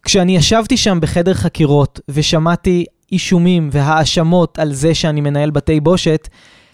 כשאני 0.04 0.36
ישבתי 0.36 0.78
שם 0.78 0.98
בחדר 1.02 1.34
חקירות 1.34 2.00
ושמעתי 2.10 2.86
אישומים 3.12 3.70
והאשמות 3.72 4.60
על 4.60 4.74
זה 4.74 4.96
שאני 4.96 5.22
מנהל 5.22 5.50
בתי 5.50 5.80
בושת, 5.80 6.28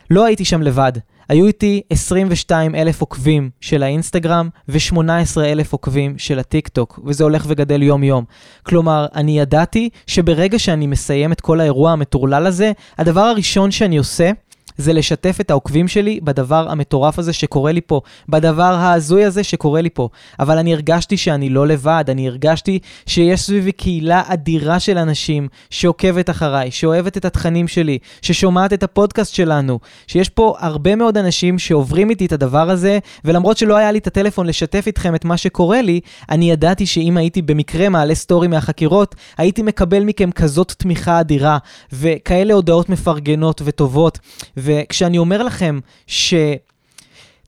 לא 0.10 0.26
הייתי 0.26 0.46
שם 0.46 0.62
לבד. 0.62 0.92
היו 1.30 1.48
איתי 1.48 1.82
22 1.90 2.76
אלף 2.76 3.02
עוקבים 3.02 3.50
של 3.62 3.84
האינסטגרם 3.84 4.50
ו-18 4.70 5.42
אלף 5.42 5.74
עוקבים 5.74 6.18
של 6.18 6.40
הטיק 6.40 6.68
טוק, 6.68 7.00
וזה 7.06 7.24
הולך 7.24 7.46
וגדל 7.48 7.84
יום-יום. 7.84 8.24
כלומר, 8.64 9.06
אני 9.16 9.40
ידעתי 9.40 9.90
שברגע 10.08 10.60
שאני 10.60 10.88
מסיים 10.88 11.32
את 11.32 11.42
כל 11.42 11.60
האירוע 11.60 11.92
המטורלל 11.92 12.46
הזה, 12.46 12.72
הדבר 12.98 13.22
הראשון 13.22 13.72
שאני 13.72 13.98
עושה 13.98 14.32
זה 14.78 14.94
לשתף 14.94 15.38
את 15.42 15.52
העוקבים 15.52 15.88
שלי 15.88 16.20
בדבר 16.24 16.68
המטורף 16.70 17.20
הזה 17.20 17.34
שקורה 17.34 17.72
לי 17.72 17.82
פה, 17.82 18.02
בדבר 18.30 18.64
ההזוי 18.64 19.26
הזה 19.26 19.44
שקורה 19.44 19.82
לי 19.82 19.90
פה. 19.90 20.10
אבל 20.40 20.58
אני 20.58 20.74
הרגשתי 20.74 21.18
שאני 21.18 21.50
לא 21.50 21.68
לבד, 21.68 22.04
אני 22.08 22.28
הרגשתי 22.28 22.80
שיש 23.06 23.42
סביבי 23.42 23.72
קהילה 23.72 24.24
אדירה 24.28 24.80
של 24.80 24.98
אנשים 24.98 25.48
שעוקבת 25.70 26.30
אחריי, 26.30 26.72
שאוהבת 26.72 27.18
את 27.18 27.26
התכנים 27.26 27.68
שלי, 27.68 27.98
ששומעת 28.22 28.74
את 28.74 28.84
הפודקאסט 28.84 29.34
שלנו, 29.34 29.80
שיש 30.08 30.30
פה 30.30 30.56
הרבה 30.60 30.96
מאוד 30.96 31.18
אנשים 31.18 31.60
שעוברים 31.60 32.10
איתי 32.10 32.26
את 32.26 32.32
הדבר 32.32 32.70
הזה, 32.70 33.00
ולמרות 33.26 33.58
שלא 33.58 33.76
היה 33.76 33.92
לי 33.92 33.98
את 33.98 34.08
הטלפון 34.08 34.48
לשתף 34.48 34.84
איתכם 34.88 35.16
את 35.16 35.26
מה 35.26 35.38
שקורה 35.38 35.82
לי, 35.82 36.00
אני 36.30 36.52
ידעתי 36.52 36.86
שאם 36.86 37.18
הייתי 37.18 37.42
במקרה 37.42 37.90
מעלה 37.90 38.16
סטורי 38.16 38.48
מהחקירות, 38.48 39.16
הייתי 39.38 39.62
מקבל 39.62 40.04
מכם 40.04 40.32
כזאת 40.32 40.72
תמיכה 40.78 41.20
אדירה, 41.20 41.58
וכאלה 41.94 42.54
הודעות 42.54 42.90
מפרגנות 42.90 43.62
וטובות. 43.66 44.20
וכשאני 44.66 45.18
אומר 45.18 45.44
לכם 45.44 45.80
ש... 46.08 46.34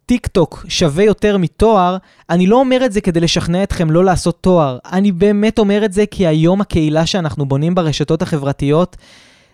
טיק 0.07 0.27
טוק 0.27 0.65
שווה 0.69 1.03
יותר 1.03 1.37
מתואר, 1.37 1.97
אני 2.29 2.47
לא 2.47 2.55
אומר 2.55 2.85
את 2.85 2.91
זה 2.91 3.01
כדי 3.01 3.19
לשכנע 3.19 3.63
אתכם 3.63 3.91
לא 3.91 4.05
לעשות 4.05 4.37
תואר. 4.41 4.77
אני 4.91 5.11
באמת 5.11 5.59
אומר 5.59 5.85
את 5.85 5.93
זה 5.93 6.05
כי 6.11 6.27
היום 6.27 6.61
הקהילה 6.61 7.05
שאנחנו 7.05 7.45
בונים 7.45 7.75
ברשתות 7.75 8.21
החברתיות 8.21 8.97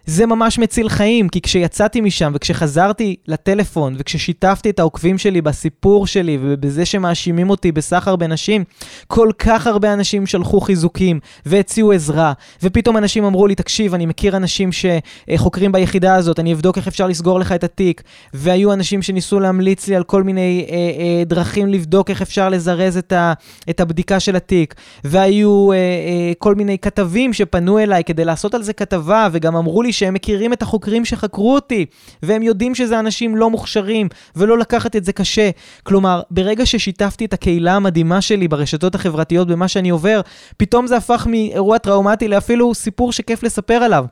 זה 0.05 0.25
ממש 0.25 0.59
מציל 0.59 0.89
חיים, 0.89 1.29
כי 1.29 1.41
כשיצאתי 1.41 2.01
משם 2.01 2.31
וכשחזרתי 2.35 3.15
לטלפון 3.27 3.95
וכששיתפתי 3.97 4.69
את 4.69 4.79
העוקבים 4.79 5.17
שלי 5.17 5.41
בסיפור 5.41 6.07
שלי 6.07 6.37
ובזה 6.41 6.85
שמאשימים 6.85 7.49
אותי 7.49 7.71
בסחר 7.71 8.15
בנשים, 8.15 8.63
כל 9.07 9.29
כך 9.39 9.67
הרבה 9.67 9.93
אנשים 9.93 10.25
שלחו 10.25 10.61
חיזוקים 10.61 11.19
והציעו 11.45 11.91
עזרה, 11.91 12.33
ופתאום 12.63 12.97
אנשים 12.97 13.23
אמרו 13.23 13.47
לי, 13.47 13.55
תקשיב, 13.55 13.93
אני 13.93 14.05
מכיר 14.05 14.37
אנשים 14.37 14.69
שחוקרים 14.71 15.71
ביחידה 15.71 16.15
הזאת, 16.15 16.39
אני 16.39 16.53
אבדוק 16.53 16.77
איך 16.77 16.87
אפשר 16.87 17.07
לסגור 17.07 17.39
לך 17.39 17.51
את 17.51 17.63
התיק, 17.63 18.03
והיו 18.33 18.73
אנשים 18.73 19.01
שניסו 19.01 19.39
להמליץ 19.39 19.87
לי 19.87 19.95
על 19.95 20.03
כל 20.03 20.23
מיני 20.23 20.65
אה, 20.69 20.75
אה, 20.75 21.23
דרכים 21.25 21.67
לבדוק 21.67 22.09
איך 22.09 22.21
אפשר 22.21 22.49
לזרז 22.49 22.97
את, 22.97 23.11
ה, 23.11 23.33
את 23.69 23.79
הבדיקה 23.79 24.19
של 24.19 24.35
התיק, 24.35 24.75
והיו 25.03 25.71
אה, 25.71 25.77
אה, 25.77 26.31
כל 26.37 26.55
מיני 26.55 26.77
כתבים 26.77 27.33
שפנו 27.33 27.79
אליי 27.79 28.03
כדי 28.03 28.25
לעשות 28.25 28.53
על 28.53 28.63
זה 28.63 28.73
כתבה, 28.73 29.27
וגם 29.31 29.55
אמרו 29.55 29.81
לי 29.81 29.92
שהם 29.93 30.13
מכירים 30.13 30.53
את 30.53 30.61
החוקרים 30.61 31.05
שחקרו 31.05 31.55
אותי, 31.55 31.85
והם 32.23 32.43
יודעים 32.43 32.75
שזה 32.75 32.99
אנשים 32.99 33.35
לא 33.35 33.49
מוכשרים, 33.49 34.07
ולא 34.35 34.57
לקחת 34.57 34.95
את 34.95 35.05
זה 35.05 35.13
קשה. 35.13 35.49
כלומר, 35.83 36.21
ברגע 36.31 36.65
ששיתפתי 36.65 37.25
את 37.25 37.33
הקהילה 37.33 37.75
המדהימה 37.75 38.21
שלי 38.21 38.47
ברשתות 38.47 38.95
החברתיות 38.95 39.47
במה 39.47 39.67
שאני 39.67 39.89
עובר, 39.89 40.21
פתאום 40.57 40.87
זה 40.87 40.97
הפך 40.97 41.27
מאירוע 41.29 41.77
טראומטי 41.77 42.27
לאפילו 42.27 42.73
סיפור 42.73 43.11
שכיף 43.11 43.43
לספר 43.43 43.73
עליו. 43.73 44.05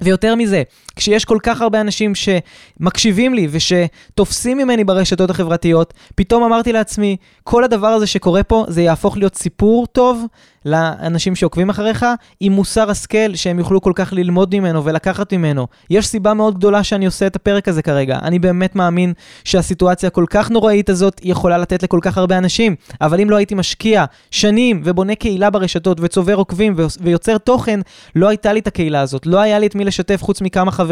ויותר 0.00 0.34
מזה, 0.34 0.62
כשיש 0.98 1.24
כל 1.24 1.38
כך 1.42 1.60
הרבה 1.60 1.80
אנשים 1.80 2.12
שמקשיבים 2.14 3.34
לי 3.34 3.48
ושתופסים 3.50 4.58
ממני 4.58 4.84
ברשתות 4.84 5.30
החברתיות, 5.30 5.94
פתאום 6.14 6.42
אמרתי 6.42 6.72
לעצמי, 6.72 7.16
כל 7.44 7.64
הדבר 7.64 7.86
הזה 7.86 8.06
שקורה 8.06 8.42
פה, 8.42 8.64
זה 8.68 8.82
יהפוך 8.82 9.16
להיות 9.16 9.34
סיפור 9.34 9.86
טוב 9.86 10.24
לאנשים 10.64 11.36
שעוקבים 11.36 11.70
אחריך, 11.70 12.06
עם 12.40 12.52
מוסר 12.52 12.90
השכל 12.90 13.34
שהם 13.34 13.58
יוכלו 13.58 13.80
כל 13.80 13.92
כך 13.94 14.12
ללמוד 14.12 14.54
ממנו 14.56 14.84
ולקחת 14.84 15.32
ממנו. 15.32 15.66
יש 15.90 16.06
סיבה 16.06 16.34
מאוד 16.34 16.54
גדולה 16.54 16.84
שאני 16.84 17.06
עושה 17.06 17.26
את 17.26 17.36
הפרק 17.36 17.68
הזה 17.68 17.82
כרגע. 17.82 18.18
אני 18.22 18.38
באמת 18.38 18.76
מאמין 18.76 19.12
שהסיטואציה 19.44 20.06
הכל 20.06 20.24
כך 20.30 20.50
נוראית 20.50 20.90
הזאת 20.90 21.20
יכולה 21.24 21.58
לתת 21.58 21.82
לכל 21.82 21.98
כך 22.02 22.18
הרבה 22.18 22.38
אנשים, 22.38 22.74
אבל 23.00 23.20
אם 23.20 23.30
לא 23.30 23.36
הייתי 23.36 23.54
משקיע 23.54 24.04
שנים 24.30 24.80
ובונה 24.84 25.14
קהילה 25.14 25.50
ברשתות 25.50 25.98
וצובר 26.00 26.34
עוקבים 26.34 26.74
ויוצר 27.00 27.38
תוכן, 27.38 27.80
לא 28.14 28.28
הייתה 28.28 28.52
לי 28.52 28.60
את 28.60 28.66
הקהילה 28.66 29.00
הזאת, 29.00 29.26
לא 29.26 29.38
היה 29.38 29.58
לי 29.58 29.66
את 29.66 29.74
מי 29.74 29.84
לשתף 29.84 30.22
חוץ 30.22 30.40
מכמה 30.40 30.70
חברים, 30.70 30.87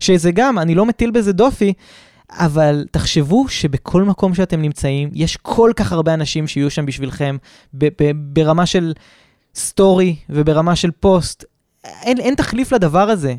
שזה 0.00 0.30
גם, 0.30 0.58
אני 0.58 0.74
לא 0.74 0.86
מטיל 0.86 1.10
בזה 1.10 1.32
דופי. 1.32 1.72
אבל 2.30 2.86
תחשבו 2.90 3.48
שבכל 3.48 4.02
מקום 4.02 4.34
שאתם 4.34 4.62
נמצאים, 4.62 5.10
יש 5.12 5.36
כל 5.36 5.72
כך 5.76 5.92
הרבה 5.92 6.14
אנשים 6.14 6.46
שיהיו 6.46 6.70
שם 6.70 6.86
בשבילכם, 6.86 7.36
ברמה 8.14 8.66
של 8.66 8.92
סטורי 9.54 10.16
וברמה 10.30 10.76
של 10.76 10.90
פוסט. 10.90 11.44
אין, 12.02 12.18
אין 12.18 12.34
תחליף 12.34 12.72
לדבר 12.72 13.10
הזה. 13.10 13.34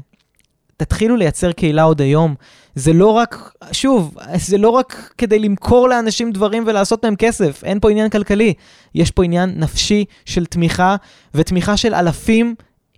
תתחילו 0.78 1.16
לייצר 1.16 1.52
קהילה 1.52 1.84
עוד 1.84 2.02
היום. 2.02 2.36
זה 2.76 2.94
לא 2.94 3.08
רק, 3.08 3.52
שוב, 3.72 4.18
זה 4.36 4.58
לא 4.58 4.70
רק 4.70 5.14
כדי 5.18 5.40
למכור 5.40 5.90
לאנשים 5.90 6.32
דברים 6.32 6.64
ולעשות 6.68 7.06
מהם 7.06 7.16
כסף, 7.16 7.64
אין 7.64 7.80
פה 7.80 7.92
עניין 7.92 8.10
כלכלי. 8.10 8.54
יש 8.96 9.12
פה 9.12 9.24
עניין 9.24 9.54
נפשי 9.58 10.06
של 10.26 10.46
תמיכה, 10.46 10.96
ותמיכה 11.34 11.78
של 11.78 11.94
אלפים 11.94 12.56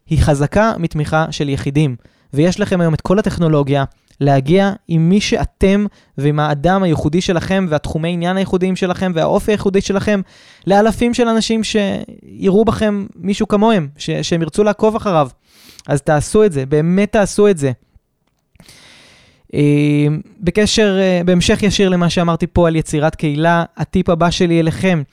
היא 0.07 0.19
חזקה 0.21 0.73
מתמיכה 0.77 1.25
של 1.31 1.49
יחידים. 1.49 1.95
ויש 2.33 2.59
לכם 2.59 2.81
היום 2.81 2.93
את 2.93 3.01
כל 3.01 3.19
הטכנולוגיה, 3.19 3.83
להגיע 4.21 4.73
עם 4.87 5.09
מי 5.09 5.21
שאתם 5.21 5.85
ועם 6.17 6.39
האדם 6.39 6.83
הייחודי 6.83 7.21
שלכם 7.21 7.65
והתחומי 7.69 8.09
עניין 8.13 8.37
הייחודיים 8.37 8.75
שלכם 8.75 9.11
והאופי 9.15 9.51
הייחודי 9.51 9.81
שלכם 9.81 10.21
לאלפים 10.67 11.13
של 11.13 11.27
אנשים 11.27 11.61
שיראו 11.63 12.65
בכם 12.65 13.05
מישהו 13.15 13.47
כמוהם, 13.47 13.87
ש- 13.97 14.09
שהם 14.09 14.41
ירצו 14.41 14.63
לעקוב 14.63 14.95
אחריו. 14.95 15.29
אז 15.87 16.01
תעשו 16.01 16.43
את 16.43 16.51
זה, 16.51 16.65
באמת 16.65 17.11
תעשו 17.11 17.47
את 17.47 17.57
זה. 17.57 17.71
אה, 19.53 20.07
בקשר, 20.39 20.97
אה, 20.99 21.21
בהמשך 21.25 21.63
ישיר 21.63 21.89
למה 21.89 22.09
שאמרתי 22.09 22.47
פה 22.47 22.67
על 22.67 22.75
יצירת 22.75 23.15
קהילה, 23.15 23.63
הטיפ 23.77 24.09
הבא 24.09 24.29
שלי 24.29 24.59
אליכם, 24.59 25.03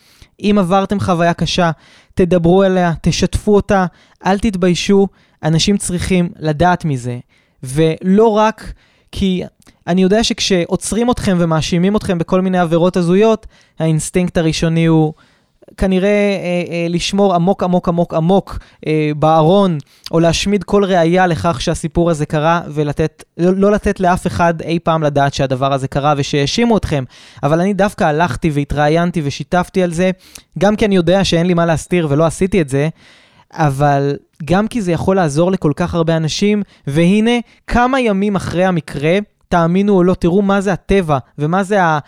אם 0.41 0.57
עברתם 0.59 1.01
חוויה 1.01 1.35
קשה, 1.35 1.71
תדברו 2.15 2.63
עליה, 2.63 2.93
תשתפו 3.03 3.55
אותה, 3.55 3.87
אל 4.27 4.39
תתביישו, 4.39 5.09
אנשים 5.43 5.77
צריכים 5.77 6.29
לדעת 6.39 6.85
מזה. 6.85 7.19
ולא 7.63 8.29
רק 8.29 8.73
כי 9.13 9.43
אני 9.87 10.03
יודע 10.03 10.25
שכשעוצרים 10.25 11.11
אתכם 11.11 11.37
ומאשימים 11.41 11.97
אתכם 11.97 12.19
בכל 12.19 12.41
מיני 12.41 12.59
עבירות 12.59 12.97
הזויות, 12.97 13.47
האינסטינקט 13.79 14.37
הראשוני 14.37 14.87
הוא 14.87 15.13
כנראה 15.77 16.09
אה, 16.09 16.63
אה, 16.71 16.87
לשמור 16.89 17.35
עמוק 17.35 17.63
עמוק 17.63 17.89
עמוק 17.89 18.15
עמוק 18.15 18.59
אה, 18.87 19.11
בארון, 19.17 19.79
או 20.11 20.21
להשמיד 20.21 20.65
כל 20.65 20.85
ראייה 20.85 21.27
לכך 21.27 21.61
שהסיפור 21.61 22.11
הזה 22.11 22.27
קרה, 22.27 22.61
ולתת, 22.69 23.25
לא, 23.39 23.55
לא 23.57 23.73
לתת 23.73 24.01
לאף 24.01 24.27
אחד 24.27 24.63
אי 24.63 24.79
פעם 24.79 25.03
לדעת 25.03 25.35
שהדבר 25.35 25.73
הזה 25.73 25.89
קרה 25.89 26.15
ושהאשימו 26.17 26.77
אתכם. 26.77 27.05
אבל 27.43 27.61
אני 27.61 27.75
דווקא 27.75 28.05
הלכתי 28.05 28.51
והתראיינתי 28.51 29.21
ושיתפתי 29.25 29.83
על 29.83 29.93
זה, 29.93 30.11
גם 30.59 30.77
כי 30.77 30.85
אני 30.85 30.97
יודע 30.97 31.25
שאין 31.25 31.47
לי 31.47 31.55
מה 31.55 31.67
להסתיר 31.67 32.07
ולא 32.11 32.25
עשיתי 32.25 32.61
את 32.61 32.69
זה. 32.69 32.89
אבל 33.53 34.17
גם 34.45 34.69
כי 34.69 34.83
זה 34.83 34.93
יכול 34.93 35.17
לעזור 35.17 35.53
לכל 35.53 35.73
כך 35.77 35.95
הרבה 35.95 36.17
אנשים, 36.17 36.63
והנה, 36.87 37.31
כמה 37.67 38.01
ימים 38.01 38.37
אחרי 38.37 38.65
המקרה, 38.65 39.19
תאמינו 39.49 39.97
או 39.97 40.03
לא, 40.03 40.15
תראו 40.15 40.43
מה 40.43 40.61
זה 40.61 40.73
הטבע, 40.73 41.19
ומה 41.39 41.63
זה 41.63 41.83
ה... 41.83 41.99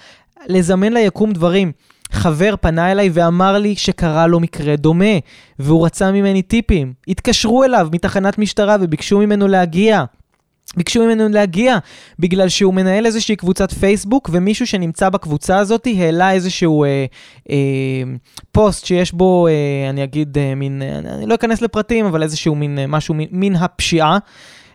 לזמן 0.47 0.93
ליקום 0.93 1.33
דברים. 1.33 1.73
חבר 2.13 2.55
פנה 2.61 2.93
אליי 2.93 3.11
ואמר 3.13 3.59
לי 3.59 3.77
שקרה 3.77 4.27
לו 4.27 4.41
מקרה 4.41 4.77
דומה, 4.77 5.19
והוא 5.59 5.87
רצה 5.87 6.13
ממני 6.13 6.43
טיפים. 6.43 6.93
התקשרו 7.09 7.65
אליו 7.65 7.89
מתחנת 7.93 8.39
משטרה 8.39 8.77
וביקשו 8.81 9.19
ממנו 9.19 9.49
להגיע. 9.49 10.05
ביקשו 10.77 11.05
ממנו 11.05 11.29
להגיע 11.29 11.79
בגלל 12.19 12.49
שהוא 12.49 12.75
מנהל 12.75 13.07
איזושהי 13.07 13.37
קבוצת 13.37 13.73
פייסבוק, 13.73 14.31
ומישהו 14.33 14.67
שנמצא 14.67 15.09
בקבוצה 15.09 15.59
הזאת 15.59 15.87
העלה 15.87 16.33
איזשהו 16.33 16.85
אה, 16.85 17.05
אה, 17.51 17.57
פוסט 18.53 18.87
שיש 18.87 19.13
בו, 19.13 19.47
אה, 19.47 19.91
אני 19.91 20.05
אגיד, 20.05 20.39
אה, 20.39 20.55
מין, 20.55 20.83
אה, 20.83 20.99
אני 20.99 21.27
לא 21.27 21.35
אכנס 21.35 21.63
לפרטים, 21.63 22.07
אבל 22.07 22.23
איזשהו 22.23 22.55
מין 22.55 22.79
אה, 22.79 22.87
משהו, 22.87 23.15
מין, 23.15 23.29
מין 23.31 23.57
הפשיעה. 23.57 24.19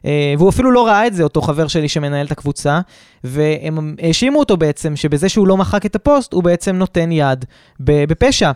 אה, 0.06 0.34
והוא 0.38 0.50
אפילו 0.50 0.72
לא 0.72 0.88
ראה 0.88 1.08
את 1.08 1.14
זה, 1.14 1.24
אותו 1.24 1.42
חבר 1.42 1.68
שלי 1.68 1.90
שמנהל 1.90 2.26
את 2.26 2.32
הקבוצה, 2.32 2.80
והם 3.24 3.96
האשימו 4.02 4.40
אותו 4.40 4.58
בעצם 4.58 4.96
שבזה 4.96 5.30
שהוא 5.30 5.48
לא 5.48 5.58
מחק 5.58 5.86
את 5.86 5.96
הפוסט, 5.96 6.34
הוא 6.34 6.44
בעצם 6.44 6.76
נותן 6.76 7.12
יד 7.12 7.46
בפשע. 7.80 8.52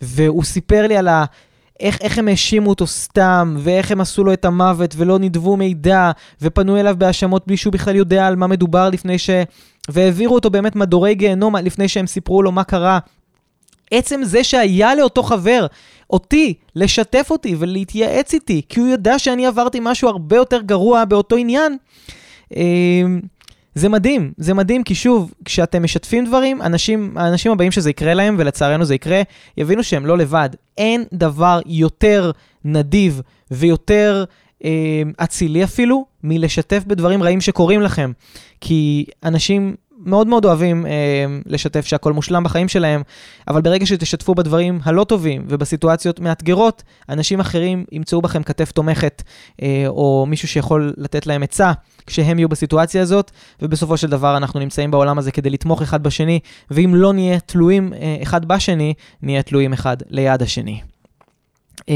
והוא 0.00 0.44
סיפר 0.44 0.86
לי 0.86 0.96
על 0.96 1.08
ה... 1.08 1.24
איך, 1.82 1.98
איך 2.00 2.18
הם 2.18 2.28
האשימו 2.28 2.70
אותו 2.70 2.86
סתם, 2.86 3.56
ואיך 3.58 3.90
הם 3.90 4.00
עשו 4.00 4.24
לו 4.24 4.32
את 4.32 4.44
המוות, 4.44 4.94
ולא 4.96 5.18
נידבו 5.18 5.56
מידע, 5.56 6.10
ופנו 6.42 6.80
אליו 6.80 6.94
בהאשמות 6.98 7.46
בלי 7.46 7.56
שהוא 7.56 7.72
בכלל 7.72 7.96
יודע 7.96 8.26
על 8.26 8.36
מה 8.36 8.46
מדובר 8.46 8.90
לפני 8.90 9.18
ש... 9.18 9.30
והעבירו 9.88 10.34
אותו 10.34 10.50
באמת 10.50 10.76
מדורי 10.76 11.14
גיהנום 11.14 11.56
לפני 11.56 11.88
שהם 11.88 12.06
סיפרו 12.06 12.42
לו 12.42 12.52
מה 12.52 12.64
קרה. 12.64 12.98
עצם 13.90 14.20
זה 14.24 14.44
שהיה 14.44 14.94
לאותו 14.94 15.22
חבר, 15.22 15.66
אותי, 16.10 16.54
לשתף 16.76 17.28
אותי 17.30 17.56
ולהתייעץ 17.58 18.34
איתי, 18.34 18.62
כי 18.68 18.80
הוא 18.80 18.88
ידע 18.88 19.18
שאני 19.18 19.46
עברתי 19.46 19.78
משהו 19.82 20.08
הרבה 20.08 20.36
יותר 20.36 20.60
גרוע 20.60 21.04
באותו 21.04 21.36
עניין, 21.36 21.76
אמ, 22.56 23.20
זה 23.74 23.88
מדהים, 23.88 24.32
זה 24.36 24.54
מדהים, 24.54 24.84
כי 24.84 24.94
שוב, 24.94 25.32
כשאתם 25.44 25.82
משתפים 25.82 26.26
דברים, 26.26 26.62
אנשים, 26.62 27.18
האנשים 27.18 27.52
הבאים 27.52 27.72
שזה 27.72 27.90
יקרה 27.90 28.14
להם, 28.14 28.36
ולצערנו 28.38 28.84
זה 28.84 28.94
יקרה, 28.94 29.22
יבינו 29.56 29.82
שהם 29.82 30.06
לא 30.06 30.18
לבד. 30.18 30.50
אין 30.78 31.04
דבר 31.12 31.60
יותר 31.66 32.30
נדיב 32.64 33.20
ויותר 33.50 34.24
אה, 34.64 35.02
אצילי 35.16 35.64
אפילו, 35.64 36.04
מלשתף 36.24 36.82
בדברים 36.86 37.22
רעים 37.22 37.40
שקורים 37.40 37.82
לכם. 37.82 38.12
כי 38.60 39.04
אנשים 39.24 39.74
מאוד 40.04 40.26
מאוד 40.26 40.44
אוהבים 40.44 40.86
אה, 40.86 40.90
לשתף 41.46 41.86
שהכל 41.86 42.12
מושלם 42.12 42.44
בחיים 42.44 42.68
שלהם, 42.68 43.02
אבל 43.48 43.60
ברגע 43.60 43.86
שתשתפו 43.86 44.34
בדברים 44.34 44.80
הלא 44.84 45.04
טובים 45.04 45.44
ובסיטואציות 45.48 46.20
מאתגרות, 46.20 46.82
אנשים 47.08 47.40
אחרים 47.40 47.84
ימצאו 47.92 48.22
בכם 48.22 48.42
כתף 48.42 48.72
תומכת, 48.72 49.22
אה, 49.62 49.84
או 49.86 50.26
מישהו 50.28 50.48
שיכול 50.48 50.92
לתת 50.96 51.26
להם 51.26 51.42
עצה 51.42 51.72
כשהם 52.06 52.38
יהיו 52.38 52.48
בסיטואציה 52.48 53.02
הזאת, 53.02 53.30
ובסופו 53.62 53.96
של 53.96 54.10
דבר 54.10 54.36
אנחנו 54.36 54.60
נמצאים 54.60 54.90
בעולם 54.90 55.18
הזה 55.18 55.32
כדי 55.32 55.50
לתמוך 55.50 55.82
אחד 55.82 56.02
בשני, 56.02 56.40
ואם 56.70 56.94
לא 56.94 57.12
נהיה 57.12 57.40
תלויים 57.40 57.92
אה, 57.94 58.16
אחד 58.22 58.44
בשני, 58.44 58.94
נהיה 59.22 59.42
תלויים 59.42 59.72
אחד 59.72 59.96
ליד 60.08 60.42
השני. 60.42 60.80
אה, 61.88 61.94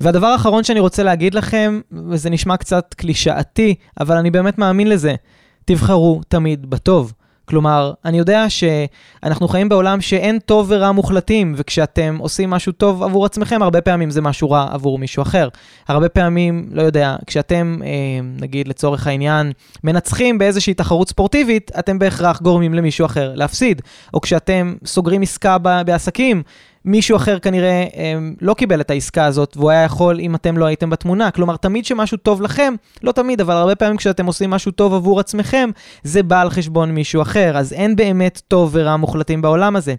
והדבר 0.00 0.26
האחרון 0.26 0.64
שאני 0.64 0.80
רוצה 0.80 1.02
להגיד 1.02 1.34
לכם, 1.34 1.80
וזה 2.10 2.30
נשמע 2.30 2.56
קצת 2.56 2.94
קלישאתי, 2.96 3.74
אבל 4.00 4.16
אני 4.16 4.30
באמת 4.30 4.58
מאמין 4.58 4.88
לזה, 4.88 5.14
תבחרו 5.64 6.20
תמיד 6.28 6.70
בטוב. 6.70 7.12
כלומר, 7.44 7.92
אני 8.04 8.18
יודע 8.18 8.46
שאנחנו 8.48 9.48
חיים 9.48 9.68
בעולם 9.68 10.00
שאין 10.00 10.38
טוב 10.38 10.66
ורע 10.70 10.92
מוחלטים, 10.92 11.54
וכשאתם 11.56 12.16
עושים 12.20 12.50
משהו 12.50 12.72
טוב 12.72 13.02
עבור 13.02 13.26
עצמכם, 13.26 13.62
הרבה 13.62 13.80
פעמים 13.80 14.10
זה 14.10 14.20
משהו 14.20 14.50
רע 14.50 14.68
עבור 14.72 14.98
מישהו 14.98 15.22
אחר. 15.22 15.48
הרבה 15.88 16.08
פעמים, 16.08 16.68
לא 16.72 16.82
יודע, 16.82 17.16
כשאתם, 17.26 17.78
אה, 17.84 17.90
נגיד 18.40 18.68
לצורך 18.68 19.06
העניין, 19.06 19.52
מנצחים 19.84 20.38
באיזושהי 20.38 20.74
תחרות 20.74 21.08
ספורטיבית, 21.08 21.70
אתם 21.78 21.98
בהכרח 21.98 22.42
גורמים 22.42 22.74
למישהו 22.74 23.06
אחר 23.06 23.32
להפסיד. 23.34 23.82
או 24.14 24.20
כשאתם 24.20 24.74
סוגרים 24.86 25.22
עסקה 25.22 25.58
בעסקים, 25.58 26.42
מישהו 26.84 27.16
אחר 27.16 27.38
כנראה 27.38 27.84
אה, 27.96 28.14
לא 28.40 28.54
קיבל 28.54 28.80
את 28.80 28.90
העסקה 28.90 29.24
הזאת, 29.24 29.56
והוא 29.56 29.70
היה 29.70 29.82
יכול 29.82 30.20
אם 30.20 30.34
אתם 30.34 30.58
לא 30.58 30.64
הייתם 30.64 30.90
בתמונה. 30.90 31.30
כלומר, 31.30 31.56
תמיד 31.56 31.84
שמשהו 31.84 32.16
טוב 32.16 32.42
לכם, 32.42 32.74
לא 33.02 33.12
תמיד, 33.12 33.40
אבל 33.40 33.54
הרבה 33.54 33.74
פעמים 33.74 33.96
כשאתם 33.96 34.26
עושים 34.26 34.50
משהו 34.50 34.72
טוב 34.72 34.94
עבור 34.94 35.20
עצמכם, 35.20 35.70
זה 36.02 36.22
בא 36.22 36.40
על 36.40 36.50
חשבון 36.50 36.90
מישהו 36.90 37.22
אחר. 37.22 37.56
אז 37.56 37.72
אין 37.72 37.96
באמת 37.96 38.42
טוב 38.48 38.70
ורע 38.72 38.96
מוחלטים 38.96 39.42
בעולם 39.42 39.76
הזה. 39.76 39.94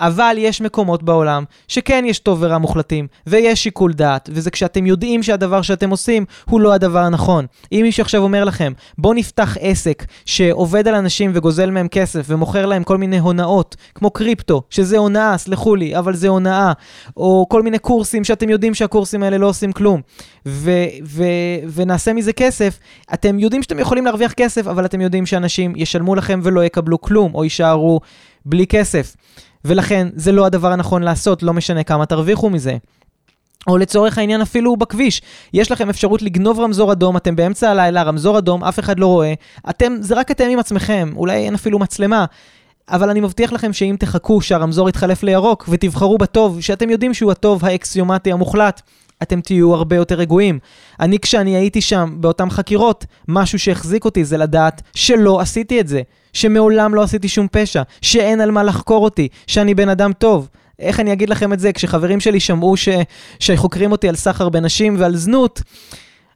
אבל 0.00 0.36
יש 0.38 0.60
מקומות 0.60 1.02
בעולם 1.02 1.44
שכן 1.68 2.04
יש 2.06 2.18
טוב 2.18 2.38
ורע 2.40 2.58
מוחלטים, 2.58 3.06
ויש 3.26 3.62
שיקול 3.62 3.92
דעת, 3.92 4.30
וזה 4.32 4.50
כשאתם 4.50 4.86
יודעים 4.86 5.22
שהדבר 5.22 5.62
שאתם 5.62 5.90
עושים 5.90 6.24
הוא 6.44 6.60
לא 6.60 6.72
הדבר 6.72 6.98
הנכון. 6.98 7.46
אם 7.72 7.80
מישהו 7.82 8.00
עכשיו 8.00 8.22
אומר 8.22 8.44
לכם, 8.44 8.72
בוא 8.98 9.14
נפתח 9.14 9.56
עסק 9.60 10.04
שעובד 10.24 10.88
על 10.88 10.94
אנשים 10.94 11.30
וגוזל 11.34 11.70
מהם 11.70 11.88
כסף 11.88 12.26
ומוכר 12.28 12.66
להם 12.66 12.84
כל 12.84 12.96
מיני 12.96 13.18
הונאות, 13.18 13.76
כמו 13.94 14.10
קריפטו, 14.10 14.62
שזה 14.70 14.98
הונאה, 14.98 15.38
סלחו 15.38 15.76
לי, 15.76 15.98
אבל 15.98 16.14
זה 16.14 16.25
הונאה, 16.28 16.72
או 17.16 17.46
כל 17.48 17.62
מיני 17.62 17.78
קורסים 17.78 18.24
שאתם 18.24 18.50
יודעים 18.50 18.74
שהקורסים 18.74 19.22
האלה 19.22 19.38
לא 19.38 19.46
עושים 19.46 19.72
כלום, 19.72 20.00
ו- 20.46 20.70
ו- 21.04 21.24
ונעשה 21.74 22.12
מזה 22.12 22.32
כסף, 22.32 22.78
אתם 23.14 23.38
יודעים 23.38 23.62
שאתם 23.62 23.78
יכולים 23.78 24.04
להרוויח 24.04 24.32
כסף, 24.32 24.66
אבל 24.66 24.84
אתם 24.84 25.00
יודעים 25.00 25.26
שאנשים 25.26 25.72
ישלמו 25.76 26.14
לכם 26.14 26.40
ולא 26.42 26.64
יקבלו 26.64 27.00
כלום, 27.00 27.34
או 27.34 27.44
יישארו 27.44 28.00
בלי 28.44 28.66
כסף. 28.66 29.16
ולכן 29.64 30.08
זה 30.14 30.32
לא 30.32 30.46
הדבר 30.46 30.72
הנכון 30.72 31.02
לעשות, 31.02 31.42
לא 31.42 31.52
משנה 31.52 31.84
כמה 31.84 32.06
תרוויחו 32.06 32.50
מזה. 32.50 32.76
או 33.66 33.78
לצורך 33.78 34.18
העניין 34.18 34.40
אפילו 34.40 34.76
בכביש, 34.76 35.22
יש 35.52 35.72
לכם 35.72 35.88
אפשרות 35.88 36.22
לגנוב 36.22 36.60
רמזור 36.60 36.92
אדום, 36.92 37.16
אתם 37.16 37.36
באמצע 37.36 37.70
הלילה, 37.70 38.02
רמזור 38.02 38.38
אדום, 38.38 38.64
אף 38.64 38.78
אחד 38.78 38.98
לא 38.98 39.06
רואה, 39.06 39.34
אתם, 39.70 39.96
זה 40.00 40.14
רק 40.14 40.30
אתם 40.30 40.48
עם 40.50 40.58
עצמכם, 40.58 41.10
אולי 41.16 41.34
אין 41.34 41.54
אפילו 41.54 41.78
מצלמה. 41.78 42.24
אבל 42.90 43.10
אני 43.10 43.20
מבטיח 43.20 43.52
לכם 43.52 43.72
שאם 43.72 43.96
תחכו 43.98 44.40
שהרמזור 44.40 44.88
יתחלף 44.88 45.22
לירוק 45.22 45.68
ותבחרו 45.68 46.18
בטוב, 46.18 46.60
שאתם 46.60 46.90
יודעים 46.90 47.14
שהוא 47.14 47.32
הטוב 47.32 47.64
האקסיומטי 47.64 48.32
המוחלט, 48.32 48.82
אתם 49.22 49.40
תהיו 49.40 49.74
הרבה 49.74 49.96
יותר 49.96 50.14
רגועים. 50.14 50.58
אני, 51.00 51.18
כשאני 51.18 51.56
הייתי 51.56 51.80
שם, 51.80 52.16
באותן 52.20 52.50
חקירות, 52.50 53.04
משהו 53.28 53.58
שהחזיק 53.58 54.04
אותי 54.04 54.24
זה 54.24 54.36
לדעת 54.36 54.82
שלא 54.94 55.40
עשיתי 55.40 55.80
את 55.80 55.88
זה, 55.88 56.02
שמעולם 56.32 56.94
לא 56.94 57.02
עשיתי 57.02 57.28
שום 57.28 57.46
פשע, 57.52 57.82
שאין 58.02 58.40
על 58.40 58.50
מה 58.50 58.62
לחקור 58.62 59.04
אותי, 59.04 59.28
שאני 59.46 59.74
בן 59.74 59.88
אדם 59.88 60.12
טוב. 60.12 60.48
איך 60.78 61.00
אני 61.00 61.12
אגיד 61.12 61.30
לכם 61.30 61.52
את 61.52 61.60
זה? 61.60 61.72
כשחברים 61.72 62.20
שלי 62.20 62.40
שמעו 62.40 62.76
ש... 62.76 62.88
שחוקרים 63.38 63.92
אותי 63.92 64.08
על 64.08 64.16
סחר 64.16 64.48
בנשים 64.48 64.96
ועל 64.98 65.16
זנות, 65.16 65.62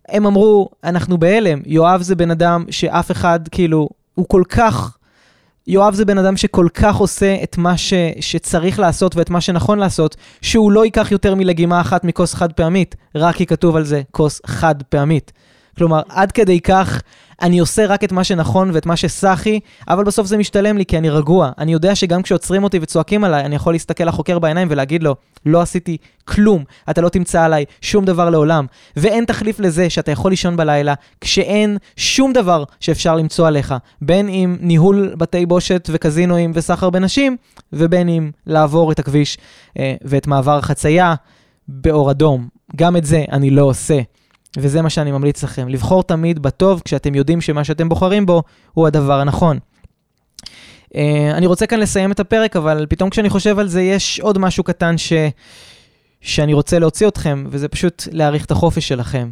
הם 0.08 0.26
אמרו, 0.26 0.68
אנחנו 0.84 1.18
בהלם, 1.18 1.60
יואב 1.66 2.02
זה 2.02 2.14
בן 2.14 2.30
אדם 2.30 2.64
שאף 2.70 3.10
אחד, 3.10 3.40
כאילו, 3.50 3.88
הוא 4.14 4.26
כל 4.28 4.42
כך 4.48 4.96
יואב 5.70 5.94
זה 5.94 6.04
בן 6.04 6.18
אדם 6.18 6.36
שכל 6.36 6.66
כך 6.74 6.96
עושה 6.96 7.36
את 7.42 7.58
מה 7.58 7.76
ש, 7.76 7.94
שצריך 8.20 8.78
לעשות 8.78 9.16
ואת 9.16 9.30
מה 9.30 9.40
שנכון 9.40 9.78
לעשות, 9.78 10.16
שהוא 10.42 10.72
לא 10.72 10.84
ייקח 10.84 11.12
יותר 11.12 11.34
מלגימה 11.34 11.80
אחת 11.80 12.04
מכוס 12.04 12.34
חד 12.34 12.52
פעמית, 12.52 12.96
רק 13.14 13.36
כי 13.36 13.46
כתוב 13.46 13.76
על 13.76 13.84
זה 13.84 14.02
כוס 14.10 14.40
חד 14.46 14.82
פעמית. 14.82 15.32
כלומר, 15.80 16.00
עד 16.08 16.32
כדי 16.32 16.60
כך 16.60 17.02
אני 17.42 17.58
עושה 17.58 17.86
רק 17.86 18.04
את 18.04 18.12
מה 18.12 18.24
שנכון 18.24 18.70
ואת 18.72 18.86
מה 18.86 18.96
שסחי, 18.96 19.60
אבל 19.88 20.04
בסוף 20.04 20.26
זה 20.26 20.36
משתלם 20.36 20.78
לי 20.78 20.86
כי 20.86 20.98
אני 20.98 21.10
רגוע. 21.10 21.50
אני 21.58 21.72
יודע 21.72 21.94
שגם 21.94 22.22
כשעוצרים 22.22 22.64
אותי 22.64 22.78
וצועקים 22.82 23.24
עליי, 23.24 23.44
אני 23.44 23.54
יכול 23.54 23.74
להסתכל 23.74 24.04
לחוקר 24.04 24.38
בעיניים 24.38 24.68
ולהגיד 24.70 25.02
לו, 25.02 25.16
לא 25.46 25.60
עשיתי 25.60 25.96
כלום, 26.24 26.64
אתה 26.90 27.00
לא 27.00 27.08
תמצא 27.08 27.44
עליי 27.44 27.64
שום 27.80 28.04
דבר 28.04 28.30
לעולם. 28.30 28.66
ואין 28.96 29.24
תחליף 29.24 29.60
לזה 29.60 29.90
שאתה 29.90 30.10
יכול 30.10 30.30
לישון 30.30 30.56
בלילה 30.56 30.94
כשאין 31.20 31.76
שום 31.96 32.32
דבר 32.32 32.64
שאפשר 32.80 33.16
למצוא 33.16 33.48
עליך, 33.48 33.74
בין 34.02 34.28
אם 34.28 34.56
ניהול 34.60 35.14
בתי 35.18 35.46
בושת 35.46 35.88
וקזינואים 35.92 36.52
וסחר 36.54 36.90
בנשים, 36.90 37.36
ובין 37.72 38.08
אם 38.08 38.30
לעבור 38.46 38.92
את 38.92 38.98
הכביש 38.98 39.38
אה, 39.78 39.94
ואת 40.02 40.26
מעבר 40.26 40.58
החצייה 40.58 41.14
באור 41.68 42.10
אדום. 42.10 42.48
גם 42.76 42.96
את 42.96 43.04
זה 43.04 43.24
אני 43.32 43.50
לא 43.50 43.62
עושה. 43.62 44.00
וזה 44.56 44.82
מה 44.82 44.90
שאני 44.90 45.12
ממליץ 45.12 45.42
לכם, 45.42 45.68
לבחור 45.68 46.02
תמיד 46.02 46.38
בטוב 46.38 46.82
כשאתם 46.84 47.14
יודעים 47.14 47.40
שמה 47.40 47.64
שאתם 47.64 47.88
בוחרים 47.88 48.26
בו 48.26 48.42
הוא 48.72 48.86
הדבר 48.86 49.20
הנכון. 49.20 49.58
Uh, 50.94 50.96
אני 51.34 51.46
רוצה 51.46 51.66
כאן 51.66 51.80
לסיים 51.80 52.12
את 52.12 52.20
הפרק, 52.20 52.56
אבל 52.56 52.86
פתאום 52.88 53.10
כשאני 53.10 53.30
חושב 53.30 53.58
על 53.58 53.68
זה, 53.68 53.82
יש 53.82 54.20
עוד 54.20 54.38
משהו 54.38 54.64
קטן 54.64 54.98
ש... 54.98 55.12
שאני 56.20 56.54
רוצה 56.54 56.78
להוציא 56.78 57.08
אתכם, 57.08 57.44
וזה 57.48 57.68
פשוט 57.68 58.08
להעריך 58.12 58.44
את 58.44 58.50
החופש 58.50 58.88
שלכם. 58.88 59.30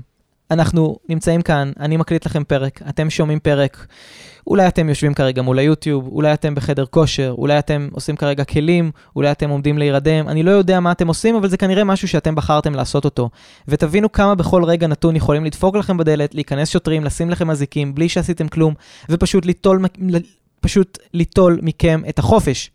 אנחנו 0.50 0.98
נמצאים 1.08 1.42
כאן, 1.42 1.72
אני 1.80 1.96
מקליט 1.96 2.26
לכם 2.26 2.44
פרק, 2.44 2.82
אתם 2.88 3.10
שומעים 3.10 3.40
פרק. 3.40 3.86
אולי 4.48 4.68
אתם 4.68 4.88
יושבים 4.88 5.14
כרגע 5.14 5.42
מול 5.42 5.58
היוטיוב, 5.58 6.08
אולי 6.12 6.32
אתם 6.32 6.54
בחדר 6.54 6.84
כושר, 6.86 7.34
אולי 7.38 7.58
אתם 7.58 7.88
עושים 7.92 8.16
כרגע 8.16 8.44
כלים, 8.44 8.90
אולי 9.16 9.30
אתם 9.30 9.50
עומדים 9.50 9.78
להירדם, 9.78 10.28
אני 10.28 10.42
לא 10.42 10.50
יודע 10.50 10.80
מה 10.80 10.92
אתם 10.92 11.08
עושים, 11.08 11.36
אבל 11.36 11.48
זה 11.48 11.56
כנראה 11.56 11.84
משהו 11.84 12.08
שאתם 12.08 12.34
בחרתם 12.34 12.74
לעשות 12.74 13.04
אותו. 13.04 13.30
ותבינו 13.68 14.12
כמה 14.12 14.34
בכל 14.34 14.64
רגע 14.64 14.86
נתון 14.86 15.16
יכולים 15.16 15.44
לדפוק 15.44 15.76
לכם 15.76 15.96
בדלת, 15.96 16.34
להיכנס 16.34 16.68
שוטרים, 16.68 17.04
לשים 17.04 17.30
לכם 17.30 17.50
אזיקים, 17.50 17.94
בלי 17.94 18.08
שעשיתם 18.08 18.48
כלום, 18.48 18.74
ופשוט 19.08 19.46
ליטול, 19.46 19.84
פשוט 20.60 20.98
ליטול 21.14 21.58
מכם 21.62 22.02
את 22.08 22.18
החופש. 22.18 22.70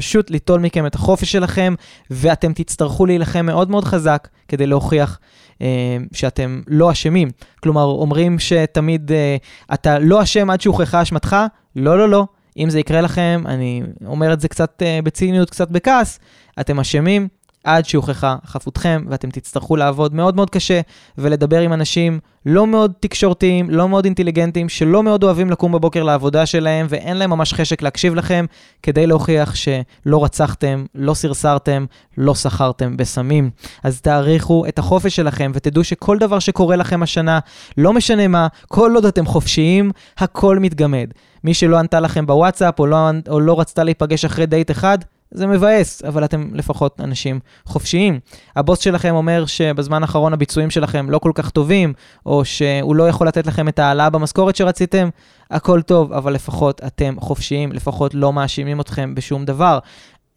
פשוט 0.00 0.30
ליטול 0.30 0.60
מכם 0.60 0.86
את 0.86 0.94
החופש 0.94 1.32
שלכם, 1.32 1.74
ואתם 2.10 2.52
תצטרכו 2.52 3.06
להילחם 3.06 3.46
מאוד 3.46 3.70
מאוד 3.70 3.84
חזק 3.84 4.28
כדי 4.48 4.66
להוכיח 4.66 5.18
אה, 5.62 5.96
שאתם 6.12 6.60
לא 6.66 6.90
אשמים. 6.90 7.28
כלומר, 7.62 7.84
אומרים 7.84 8.38
שתמיד 8.38 9.12
אה, 9.12 9.36
אתה 9.74 9.98
לא 9.98 10.22
אשם 10.22 10.50
עד 10.50 10.60
שהוכחה 10.60 11.02
אשמתך, 11.02 11.36
לא, 11.76 11.98
לא, 11.98 12.08
לא. 12.08 12.26
אם 12.56 12.70
זה 12.70 12.80
יקרה 12.80 13.00
לכם, 13.00 13.42
אני 13.46 13.82
אומר 14.06 14.32
את 14.32 14.40
זה 14.40 14.48
קצת 14.48 14.82
אה, 14.82 14.98
בציניות, 15.04 15.50
קצת 15.50 15.70
בכעס, 15.70 16.20
אתם 16.60 16.80
אשמים 16.80 17.28
עד 17.64 17.84
שהוכחה 17.86 18.36
חפותכם, 18.46 19.04
ואתם 19.08 19.30
תצטרכו 19.30 19.76
לעבוד 19.76 20.14
מאוד 20.14 20.36
מאוד 20.36 20.50
קשה 20.50 20.80
ולדבר 21.18 21.60
עם 21.60 21.72
אנשים 21.72 22.20
לא 22.46 22.66
מאוד 22.66 22.92
תקשורתיים, 23.00 23.70
לא 23.70 23.88
מאוד 23.88 24.04
אינטליגנטיים, 24.04 24.68
שלא 24.68 25.02
מאוד 25.02 25.24
אוהבים 25.24 25.50
לקום 25.50 25.72
בבוקר 25.72 26.02
לעבודה 26.02 26.46
שלהם, 26.46 26.86
ואין 26.88 27.16
להם 27.16 27.30
ממש 27.30 27.52
חשק 27.54 27.82
להקשיב 27.82 28.14
לכם, 28.14 28.46
כדי 28.82 29.06
להוכיח 29.06 29.54
שלא 29.54 30.24
רצחתם, 30.24 30.84
לא 30.94 31.14
סרסרתם, 31.14 31.84
לא 32.18 32.34
סחרתם 32.34 32.96
בסמים. 32.96 33.50
אז 33.82 34.00
תעריכו 34.00 34.64
את 34.68 34.78
החופש 34.78 35.16
שלכם, 35.16 35.52
ותדעו 35.54 35.84
שכל 35.84 36.18
דבר 36.18 36.38
שקורה 36.38 36.76
לכם 36.76 37.02
השנה, 37.02 37.38
לא 37.76 37.92
משנה 37.92 38.28
מה, 38.28 38.46
כל 38.68 38.92
עוד 38.94 39.06
אתם 39.06 39.26
חופשיים, 39.26 39.90
הכל 40.18 40.58
מתגמד. 40.58 41.10
מי 41.44 41.54
שלא 41.54 41.78
ענתה 41.78 42.00
לכם 42.00 42.26
בוואטסאפ, 42.26 42.78
או 42.78 42.86
לא, 42.86 43.10
או 43.28 43.40
לא 43.40 43.60
רצתה 43.60 43.84
להיפגש 43.84 44.24
אחרי 44.24 44.46
דייט 44.46 44.70
אחד, 44.70 44.98
זה 45.30 45.46
מבאס, 45.46 46.02
אבל 46.04 46.24
אתם 46.24 46.54
לפחות 46.54 47.00
אנשים 47.00 47.40
חופשיים. 47.64 48.20
הבוס 48.56 48.78
שלכם 48.78 49.14
אומר 49.14 49.46
שבזמן 49.46 50.02
האחרון 50.02 50.32
הביצועים 50.32 50.70
שלכם 50.70 51.10
לא 51.10 51.18
כל 51.18 51.32
כך 51.34 51.50
טובים, 51.50 51.92
או 52.26 52.44
שהוא 52.44 52.96
לא 52.96 53.08
יכול 53.08 53.28
לתת 53.28 53.46
לכם 53.46 53.68
את 53.68 53.78
ההעלאה 53.78 54.10
במשכורת 54.10 54.56
שרציתם, 54.56 55.08
הכל 55.50 55.82
טוב, 55.82 56.12
אבל 56.12 56.32
לפחות 56.32 56.80
אתם 56.86 57.14
חופשיים, 57.20 57.72
לפחות 57.72 58.14
לא 58.14 58.32
מאשימים 58.32 58.80
אתכם 58.80 59.14
בשום 59.14 59.44
דבר. 59.44 59.78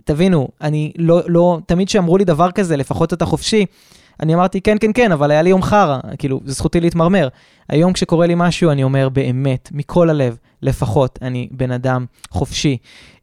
תבינו, 0.04 0.48
אני 0.62 0.92
לא, 0.98 1.22
לא, 1.28 1.60
תמיד 1.66 1.90
שאמרו 1.90 2.18
לי 2.18 2.26
דבר 2.26 2.52
כזה, 2.52 2.78
לפחות 2.78 3.14
אתה 3.14 3.26
חופשי, 3.26 3.66
אני 4.20 4.36
אמרתי, 4.36 4.62
כן, 4.62 4.78
כן, 4.80 4.92
כן, 4.94 5.12
אבל 5.12 5.32
היה 5.32 5.42
לי 5.42 5.50
יום 5.50 5.62
חרא, 5.62 6.00
כאילו, 6.18 6.40
זו 6.46 6.54
זכותי 6.54 6.80
להתמרמר. 6.80 7.28
היום 7.70 7.94
כשקורה 7.94 8.28
לי 8.28 8.34
משהו, 8.38 8.72
אני 8.72 8.84
אומר 8.84 9.10
באמת, 9.10 9.70
מכל 9.72 10.10
הלב, 10.10 10.38
לפחות, 10.62 11.20
אני 11.22 11.48
בן 11.52 11.72
אדם 11.72 12.06
חופשי. 12.30 12.78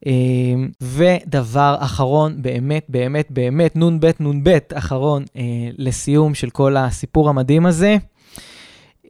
אמ, 0.06 0.68
ודבר 0.80 1.76
אחרון, 1.78 2.42
באמת, 2.42 2.86
באמת, 2.88 3.30
באמת, 3.30 3.76
נ"ב, 3.76 4.10
נ"ב, 4.20 4.58
אחרון 4.74 5.24
אה, 5.36 5.42
לסיום 5.78 6.34
של 6.34 6.50
כל 6.50 6.76
הסיפור 6.76 7.28
המדהים 7.28 7.66
הזה. 7.66 7.96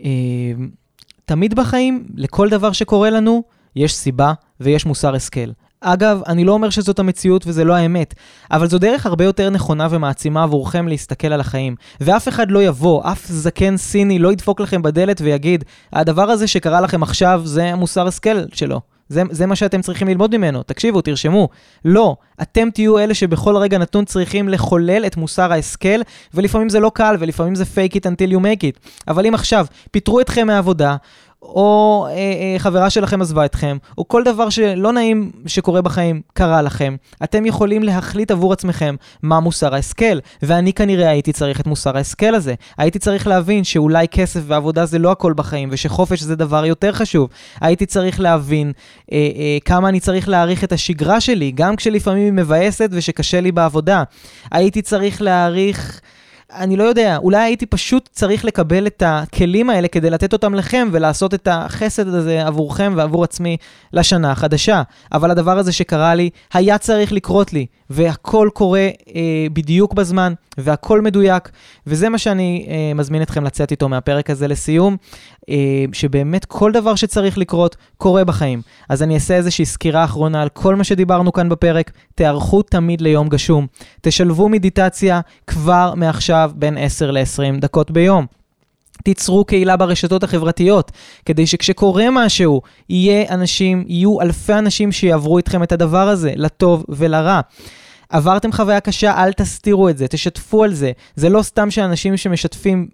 אמ, 0.00 0.68
תמיד 1.24 1.54
בחיים, 1.54 2.06
לכל 2.14 2.48
דבר 2.48 2.72
שקורה 2.72 3.10
לנו, 3.10 3.42
יש 3.76 3.94
סיבה 3.94 4.32
ויש 4.60 4.86
מוסר 4.86 5.14
השכל. 5.14 5.50
אגב, 5.80 6.22
אני 6.26 6.44
לא 6.44 6.52
אומר 6.52 6.70
שזאת 6.70 6.98
המציאות 6.98 7.46
וזה 7.46 7.64
לא 7.64 7.74
האמת, 7.74 8.14
אבל 8.50 8.68
זו 8.68 8.78
דרך 8.78 9.06
הרבה 9.06 9.24
יותר 9.24 9.50
נכונה 9.50 9.88
ומעצימה 9.90 10.42
עבורכם 10.42 10.88
להסתכל 10.88 11.32
על 11.32 11.40
החיים. 11.40 11.76
ואף 12.00 12.28
אחד 12.28 12.50
לא 12.50 12.62
יבוא, 12.62 13.12
אף 13.12 13.26
זקן 13.26 13.76
סיני 13.76 14.18
לא 14.18 14.32
ידפוק 14.32 14.60
לכם 14.60 14.82
בדלת 14.82 15.20
ויגיד, 15.20 15.64
הדבר 15.92 16.30
הזה 16.30 16.46
שקרה 16.46 16.80
לכם 16.80 17.02
עכשיו 17.02 17.42
זה 17.44 17.64
המוסר 17.64 18.06
השכל 18.06 18.44
שלו. 18.52 18.80
זה, 19.08 19.22
זה 19.30 19.46
מה 19.46 19.56
שאתם 19.56 19.82
צריכים 19.82 20.08
ללמוד 20.08 20.36
ממנו. 20.36 20.62
תקשיבו, 20.62 21.00
תרשמו. 21.00 21.48
לא, 21.84 22.16
אתם 22.42 22.70
תהיו 22.70 22.98
אלה 22.98 23.14
שבכל 23.14 23.56
רגע 23.56 23.78
נתון 23.78 24.04
צריכים 24.04 24.48
לחולל 24.48 25.06
את 25.06 25.16
מוסר 25.16 25.52
ההשכל, 25.52 26.00
ולפעמים 26.34 26.68
זה 26.68 26.80
לא 26.80 26.90
קל, 26.94 27.16
ולפעמים 27.18 27.54
זה 27.54 27.64
fake 27.64 27.94
it 27.94 28.00
until 28.00 28.32
you 28.32 28.38
make 28.38 28.62
it. 28.62 28.88
אבל 29.08 29.26
אם 29.26 29.34
עכשיו 29.34 29.66
פיטרו 29.90 30.20
אתכם 30.20 30.46
מהעבודה, 30.46 30.96
או 31.42 32.06
אה, 32.08 32.14
אה, 32.14 32.54
חברה 32.58 32.90
שלכם 32.90 33.22
עזבה 33.22 33.44
אתכם, 33.44 33.76
או 33.98 34.08
כל 34.08 34.24
דבר 34.24 34.50
שלא 34.50 34.92
נעים 34.92 35.30
שקורה 35.46 35.82
בחיים 35.82 36.20
קרה 36.32 36.62
לכם, 36.62 36.96
אתם 37.24 37.46
יכולים 37.46 37.82
להחליט 37.82 38.30
עבור 38.30 38.52
עצמכם 38.52 38.94
מה 39.22 39.40
מוסר 39.40 39.74
ההשכל. 39.74 40.18
ואני 40.42 40.72
כנראה 40.72 41.10
הייתי 41.10 41.32
צריך 41.32 41.60
את 41.60 41.66
מוסר 41.66 41.96
ההשכל 41.96 42.34
הזה. 42.34 42.54
הייתי 42.78 42.98
צריך 42.98 43.26
להבין 43.26 43.64
שאולי 43.64 44.08
כסף 44.08 44.40
ועבודה 44.46 44.86
זה 44.86 44.98
לא 44.98 45.10
הכל 45.10 45.32
בחיים, 45.32 45.68
ושחופש 45.72 46.20
זה 46.22 46.36
דבר 46.36 46.64
יותר 46.64 46.92
חשוב. 46.92 47.28
הייתי 47.60 47.86
צריך 47.86 48.20
להבין 48.20 48.72
אה, 49.12 49.18
אה, 49.18 49.58
כמה 49.64 49.88
אני 49.88 50.00
צריך 50.00 50.28
להעריך 50.28 50.64
את 50.64 50.72
השגרה 50.72 51.20
שלי, 51.20 51.52
גם 51.54 51.76
כשלפעמים 51.76 52.24
היא 52.24 52.44
מבאסת 52.44 52.88
ושקשה 52.92 53.40
לי 53.40 53.52
בעבודה. 53.52 54.02
הייתי 54.50 54.82
צריך 54.82 55.22
להעריך... 55.22 56.00
אני 56.54 56.76
לא 56.76 56.84
יודע, 56.84 57.16
אולי 57.16 57.38
הייתי 57.38 57.66
פשוט 57.66 58.08
צריך 58.12 58.44
לקבל 58.44 58.86
את 58.86 59.02
הכלים 59.06 59.70
האלה 59.70 59.88
כדי 59.88 60.10
לתת 60.10 60.32
אותם 60.32 60.54
לכם 60.54 60.88
ולעשות 60.92 61.34
את 61.34 61.48
החסד 61.50 62.08
הזה 62.08 62.46
עבורכם 62.46 62.92
ועבור 62.96 63.24
עצמי 63.24 63.56
לשנה 63.92 64.32
החדשה. 64.32 64.82
אבל 65.12 65.30
הדבר 65.30 65.58
הזה 65.58 65.72
שקרה 65.72 66.14
לי, 66.14 66.30
היה 66.52 66.78
צריך 66.78 67.12
לקרות 67.12 67.52
לי, 67.52 67.66
והכל 67.90 68.48
קורה 68.54 68.88
אה, 69.14 69.46
בדיוק 69.52 69.94
בזמן, 69.94 70.32
והכל 70.58 71.00
מדויק, 71.00 71.50
וזה 71.86 72.08
מה 72.08 72.18
שאני 72.18 72.66
אה, 72.68 72.94
מזמין 72.94 73.22
אתכם 73.22 73.44
לצאת 73.44 73.70
איתו 73.70 73.88
מהפרק 73.88 74.30
הזה 74.30 74.48
לסיום, 74.48 74.96
אה, 75.50 75.84
שבאמת 75.92 76.44
כל 76.44 76.72
דבר 76.72 76.94
שצריך 76.94 77.38
לקרות, 77.38 77.76
קורה 77.96 78.24
בחיים. 78.24 78.62
אז 78.88 79.02
אני 79.02 79.14
אעשה 79.14 79.34
איזושהי 79.34 79.64
סקירה 79.64 80.04
אחרונה 80.04 80.42
על 80.42 80.48
כל 80.48 80.76
מה 80.76 80.84
שדיברנו 80.84 81.32
כאן 81.32 81.48
בפרק, 81.48 81.90
תיערכו 82.14 82.62
תמיד 82.62 83.00
ליום 83.00 83.28
גשום, 83.28 83.66
תשלבו 84.00 84.48
מדיטציה 84.48 85.20
כבר 85.46 85.94
מעכשיו 85.96 86.39
בין 86.46 86.78
10 86.78 87.10
ל-20 87.10 87.60
דקות 87.60 87.90
ביום. 87.90 88.26
תיצרו 89.04 89.44
קהילה 89.44 89.76
ברשתות 89.76 90.22
החברתיות, 90.22 90.92
כדי 91.24 91.46
שכשקורה 91.46 92.06
משהו, 92.12 92.62
יהיה 92.88 93.34
אנשים, 93.34 93.84
יהיו 93.88 94.20
אלפי 94.20 94.52
אנשים 94.52 94.92
שיעברו 94.92 95.38
איתכם 95.38 95.62
את 95.62 95.72
הדבר 95.72 96.08
הזה, 96.08 96.32
לטוב 96.36 96.84
ולרע. 96.88 97.40
עברתם 98.10 98.52
חוויה 98.52 98.80
קשה, 98.80 99.24
אל 99.24 99.32
תסתירו 99.32 99.88
את 99.88 99.98
זה, 99.98 100.08
תשתפו 100.08 100.64
על 100.64 100.74
זה. 100.74 100.92
זה 101.16 101.28
לא 101.28 101.42
סתם 101.42 101.70
שאנשים 101.70 102.16
שמשתפים 102.16 102.88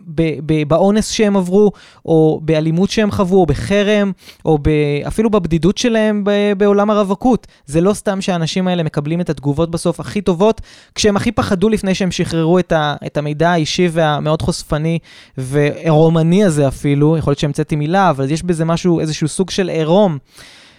באונס 0.67 1.11
שהם 1.11 1.37
עברו, 1.37 1.73
או 2.07 2.41
באלימות 2.43 2.91
שהם 2.91 3.11
חוו, 3.11 3.37
או 3.37 3.47
בחרם, 3.47 4.12
או 4.45 4.59
ב, 4.62 4.69
אפילו 5.07 5.31
בבדידות 5.31 5.79
שלהם 5.79 6.25
בעולם 6.57 6.91
הרווקות. 6.91 7.47
זה 7.67 7.81
לא 7.81 7.95
סתם 7.95 8.21
שהאנשים 8.21 8.69
האלה 8.69 8.83
מקבלים 8.83 9.21
את 9.21 9.31
התגובות 9.31 9.71
בסוף 9.71 10.01
הכי 10.01 10.21
טובות, 10.21 10.61
כשהם 10.95 11.17
הכי 11.17 11.33
פחדו 11.33 11.69
לפני 11.69 11.95
שהם 11.95 12.11
שחררו 12.11 12.59
את, 12.59 12.73
את 13.07 13.17
המידע 13.17 13.51
האישי 13.51 13.89
והמאוד 13.93 14.43
חושפני 14.43 14.99
ועירומני 15.39 16.45
הזה 16.45 16.69
אפילו, 16.69 17.17
יכול 17.17 17.31
להיות 17.31 17.39
שהמצאתי 17.39 17.77
מילה, 17.77 18.11
אבל 18.11 18.31
יש 18.31 18.43
בזה 18.43 18.64
משהו, 18.64 19.01
איזשהו 19.01 19.29
סוג 19.29 19.51
של 19.51 19.69
עירום. 19.69 20.19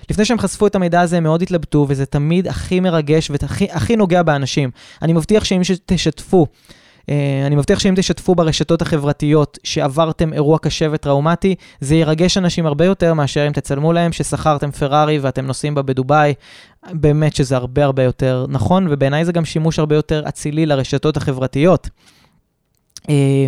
לפני 0.09 0.25
שהם 0.25 0.39
חשפו 0.39 0.67
את 0.67 0.75
המידע 0.75 1.01
הזה, 1.01 1.17
הם 1.17 1.23
מאוד 1.23 1.41
התלבטו, 1.41 1.85
וזה 1.89 2.05
תמיד 2.05 2.47
הכי 2.47 2.79
מרגש 2.79 3.31
והכי 3.31 3.95
נוגע 3.95 4.23
באנשים. 4.23 4.71
אני 5.01 5.13
מבטיח 5.13 5.43
שאם 5.43 5.61
תשתפו, 5.85 6.47
אה, 7.09 7.43
אני 7.45 7.55
מבטיח 7.55 7.79
שאם 7.79 7.93
תשתפו 7.97 8.35
ברשתות 8.35 8.81
החברתיות 8.81 9.57
שעברתם 9.63 10.33
אירוע 10.33 10.59
קשה 10.59 10.87
וטראומטי, 10.91 11.55
זה 11.79 11.95
ירגש 11.95 12.37
אנשים 12.37 12.65
הרבה 12.65 12.85
יותר 12.85 13.13
מאשר 13.13 13.47
אם 13.47 13.51
תצלמו 13.51 13.93
להם 13.93 14.11
ששכרתם 14.11 14.71
פרארי 14.71 15.19
ואתם 15.19 15.45
נוסעים 15.45 15.75
בה 15.75 15.81
בדובאי. 15.81 16.33
באמת 16.91 17.35
שזה 17.35 17.55
הרבה 17.55 17.83
הרבה 17.83 18.03
יותר 18.03 18.45
נכון, 18.49 18.87
ובעיניי 18.89 19.25
זה 19.25 19.31
גם 19.31 19.45
שימוש 19.45 19.79
הרבה 19.79 19.95
יותר 19.95 20.23
אצילי 20.27 20.65
לרשתות 20.65 21.17
החברתיות. 21.17 21.89
אה, 23.09 23.47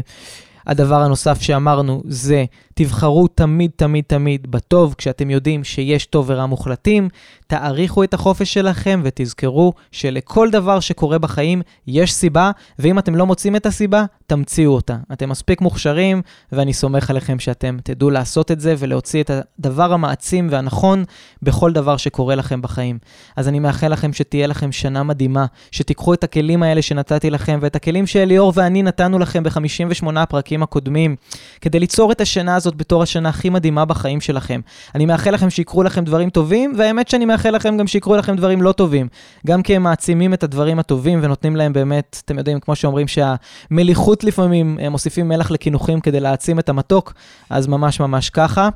הדבר 0.68 1.02
הנוסף 1.02 1.42
שאמרנו 1.42 2.04
זה 2.06 2.46
תבחרו 2.80 3.28
תמיד, 3.28 3.72
תמיד, 3.76 4.04
תמיד 4.08 4.52
בטוב, 4.52 4.96
כשאתם 4.98 5.30
יודעים 5.30 5.64
שיש 5.64 6.06
טוב 6.06 6.26
ורע 6.30 6.46
מוחלטים, 6.46 7.10
תעריכו 7.48 8.04
את 8.04 8.14
החופש 8.14 8.54
שלכם 8.54 9.02
ותזכרו 9.04 9.74
שלכל 9.92 10.50
דבר 10.50 10.80
שקורה 10.80 11.18
בחיים 11.18 11.62
יש 11.88 12.14
סיבה, 12.14 12.52
ואם 12.80 13.00
אתם 13.00 13.16
לא 13.16 13.26
מוצאים 13.26 13.56
את 13.56 13.66
הסיבה, 13.66 14.06
תמציאו 14.28 14.72
אותה. 14.72 14.98
אתם 15.14 15.30
מספיק 15.30 15.62
מוכשרים, 15.62 16.22
ואני 16.52 16.74
סומך 16.74 17.10
עליכם 17.10 17.40
שאתם 17.40 17.78
תדעו 17.84 18.10
לעשות 18.10 18.52
את 18.52 18.60
זה 18.60 18.76
ולהוציא 18.78 19.24
את 19.24 19.32
הדבר 19.60 19.94
המעצים 19.94 20.48
והנכון 20.52 21.04
בכל 21.42 21.74
דבר 21.74 21.98
שקורה 21.98 22.36
לכם 22.36 22.62
בחיים. 22.62 22.98
אז 23.36 23.48
אני 23.48 23.60
מאחל 23.60 23.88
לכם 23.88 24.14
שתהיה 24.14 24.48
לכם 24.48 24.72
שנה 24.72 25.04
מדהימה, 25.04 25.46
שתיקחו 25.72 26.14
את 26.14 26.24
הכלים 26.24 26.64
האלה 26.64 26.82
שנתתי 26.82 27.30
לכם, 27.30 27.60
ואת 27.62 27.76
הכלים 27.76 28.08
שאליאור 28.08 28.54
ואני 28.56 28.84
נתנו 28.84 29.20
לכם 29.20 29.44
ב-58 29.44 30.20
הפרקים 30.20 30.64
הקודמים, 30.64 31.16
כדי 31.62 31.80
ליצור 31.80 32.12
את 32.12 32.22
השנה 32.22 32.56
הזאת 32.56 32.69
בתור 32.76 33.04
השנה 33.04 33.30
הכי 33.30 33.50
מדהימה 33.50 33.86
בחיים 33.86 34.22
שלכם. 34.22 34.62
אני 34.96 35.06
מאחל 35.06 35.32
לכם 35.32 35.50
שיקרו 35.50 35.84
לכם 35.84 36.04
דברים 36.04 36.30
טובים, 36.30 36.74
והאמת 36.78 37.10
שאני 37.10 37.26
מאחל 37.26 37.50
לכם 37.50 37.78
גם 37.78 37.88
שיקרו 37.88 38.16
לכם 38.16 38.36
דברים 38.36 38.62
לא 38.62 38.72
טובים. 38.72 39.08
גם 39.48 39.64
כי 39.64 39.76
הם 39.76 39.84
מעצימים 39.84 40.34
את 40.34 40.44
הדברים 40.44 40.80
הטובים 40.80 41.20
ונותנים 41.22 41.56
להם 41.56 41.74
באמת, 41.74 42.22
אתם 42.26 42.38
יודעים, 42.38 42.60
כמו 42.60 42.76
שאומרים 42.76 43.08
שהמליחות 43.08 44.24
לפעמים, 44.24 44.78
הם 44.82 44.92
מוסיפים 44.92 45.28
מלח 45.28 45.52
לקינוחים 45.52 46.00
כדי 46.00 46.20
להעצים 46.20 46.60
את 46.60 46.70
המתוק, 46.70 47.14
אז 47.50 47.68
ממש 47.68 48.00
ממש 48.00 48.30
ככה. 48.30 48.70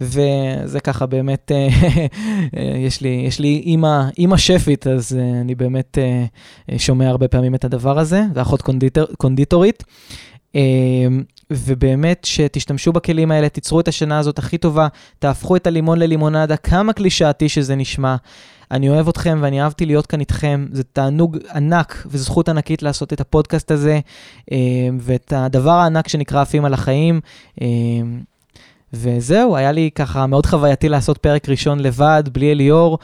וזה 0.00 0.80
ככה 0.84 1.06
באמת, 1.06 1.52
אה, 1.54 1.68
יש 2.86 3.00
לי, 3.00 3.24
יש 3.26 3.40
לי 3.40 3.62
אימא, 3.66 4.02
אימא 4.18 4.36
שפית, 4.36 4.86
אז 4.86 5.18
אה, 5.20 5.40
אני 5.40 5.54
באמת 5.54 5.98
אה, 5.98 6.78
שומע 6.78 7.08
הרבה 7.08 7.28
פעמים 7.28 7.54
את 7.54 7.64
הדבר 7.64 7.98
הזה, 7.98 8.22
ואחות 8.34 8.62
קונדיטור, 8.62 9.06
קונדיטורית. 9.18 9.84
ובאמת 11.50 12.24
שתשתמשו 12.24 12.92
בכלים 12.92 13.30
האלה, 13.30 13.48
תיצרו 13.48 13.80
את 13.80 13.88
השנה 13.88 14.18
הזאת 14.18 14.38
הכי 14.38 14.58
טובה, 14.58 14.88
תהפכו 15.18 15.56
את 15.56 15.66
הלימון 15.66 15.98
ללימונדה, 15.98 16.56
כמה 16.56 16.92
קלישאתי 16.92 17.48
שזה 17.48 17.74
נשמע. 17.74 18.16
אני 18.70 18.88
אוהב 18.88 19.08
אתכם 19.08 19.38
ואני 19.42 19.62
אהבתי 19.62 19.86
להיות 19.86 20.06
כאן 20.06 20.20
איתכם, 20.20 20.66
זה 20.72 20.82
תענוג 20.84 21.38
ענק 21.54 22.06
וזכות 22.06 22.48
ענקית 22.48 22.82
לעשות 22.82 23.12
את 23.12 23.20
הפודקאסט 23.20 23.70
הזה, 23.70 24.00
אה, 24.52 24.58
ואת 25.00 25.32
הדבר 25.36 25.70
הענק 25.70 26.08
שנקרא 26.08 26.40
עפים 26.40 26.64
על 26.64 26.74
החיים. 26.74 27.20
אה, 27.62 27.66
וזהו, 28.96 29.56
היה 29.56 29.72
לי 29.72 29.90
ככה 29.94 30.26
מאוד 30.26 30.46
חווייתי 30.46 30.88
לעשות 30.88 31.18
פרק 31.18 31.48
ראשון 31.48 31.80
לבד, 31.80 32.22
בלי 32.32 32.52
אליאור. 32.52 32.98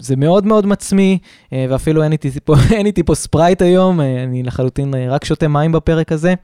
זה 0.00 0.16
מאוד 0.16 0.46
מאוד 0.46 0.66
מצמיא, 0.66 1.18
ואפילו 1.52 2.02
אין 2.02 2.12
איתי 2.12 2.30
פה, 2.44 2.54
אין 2.76 2.86
איתי 2.86 3.02
פה 3.02 3.14
ספרייט 3.14 3.62
היום, 3.62 4.00
אני 4.00 4.42
לחלוטין 4.42 4.94
רק 5.08 5.24
שותה 5.24 5.48
מים 5.48 5.72
בפרק 5.72 6.12
הזה. 6.12 6.34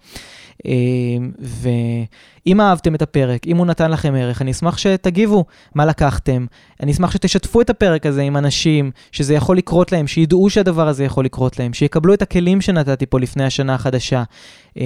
ו... 1.40 1.68
אם 2.46 2.60
אהבתם 2.60 2.94
את 2.94 3.02
הפרק, 3.02 3.46
אם 3.46 3.56
הוא 3.56 3.66
נתן 3.66 3.90
לכם 3.90 4.14
ערך, 4.14 4.42
אני 4.42 4.50
אשמח 4.50 4.78
שתגיבו 4.78 5.44
מה 5.74 5.86
לקחתם. 5.86 6.46
אני 6.82 6.92
אשמח 6.92 7.10
שתשתפו 7.10 7.60
את 7.60 7.70
הפרק 7.70 8.06
הזה 8.06 8.22
עם 8.22 8.36
אנשים, 8.36 8.90
שזה 9.12 9.34
יכול 9.34 9.56
לקרות 9.56 9.92
להם, 9.92 10.06
שידעו 10.06 10.50
שהדבר 10.50 10.88
הזה 10.88 11.04
יכול 11.04 11.24
לקרות 11.24 11.58
להם, 11.58 11.72
שיקבלו 11.72 12.14
את 12.14 12.22
הכלים 12.22 12.60
שנתתי 12.60 13.06
פה 13.06 13.20
לפני 13.20 13.44
השנה 13.44 13.74
החדשה. 13.74 14.22
אה, 14.78 14.84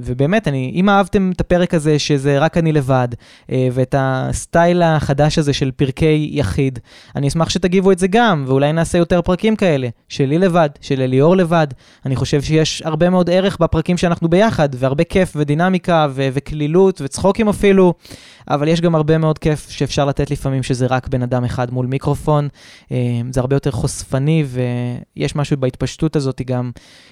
ובאמת, 0.00 0.48
אני, 0.48 0.72
אם 0.74 0.88
אהבתם 0.88 1.30
את 1.34 1.40
הפרק 1.40 1.74
הזה, 1.74 1.98
שזה 1.98 2.38
רק 2.38 2.58
אני 2.58 2.72
לבד, 2.72 3.08
אה, 3.52 3.68
ואת 3.72 3.94
הסטייל 3.98 4.82
החדש 4.82 5.38
הזה 5.38 5.52
של 5.52 5.70
פרקי 5.70 6.30
יחיד, 6.32 6.78
אני 7.16 7.28
אשמח 7.28 7.48
שתגיבו 7.50 7.92
את 7.92 7.98
זה 7.98 8.06
גם, 8.06 8.44
ואולי 8.46 8.72
נעשה 8.72 8.98
יותר 8.98 9.22
פרקים 9.22 9.56
כאלה, 9.56 9.88
שלי 10.08 10.38
לבד, 10.38 10.68
של 10.80 11.00
אליאור 11.00 11.36
לבד. 11.36 11.66
אני 12.06 12.16
חושב 12.16 12.42
שיש 12.42 12.82
הרבה 12.82 13.10
מאוד 13.10 13.30
ערך 13.30 13.58
בפרקים 13.60 13.96
שאנחנו 13.96 14.28
ביחד, 14.28 14.68
והרבה 14.74 15.04
כיף 15.04 15.32
ודינמיקה 15.36 16.06
ו- 16.10 16.28
וקלילות. 16.32 17.00
וצחוקים 17.00 17.48
אפילו, 17.48 17.94
אבל 18.48 18.68
יש 18.68 18.80
גם 18.80 18.94
הרבה 18.94 19.18
מאוד 19.18 19.38
כיף 19.38 19.70
שאפשר 19.70 20.04
לתת 20.04 20.30
לפעמים 20.30 20.62
שזה 20.62 20.86
רק 20.86 21.08
בן 21.08 21.22
אדם 21.22 21.44
אחד 21.44 21.72
מול 21.72 21.86
מיקרופון. 21.86 22.48
אה, 22.92 22.96
זה 23.30 23.40
הרבה 23.40 23.56
יותר 23.56 23.70
חושפני, 23.70 24.44
ויש 25.16 25.36
משהו 25.36 25.56
בהתפשטות 25.56 26.16
הזאת 26.16 26.42
גם 26.46 26.70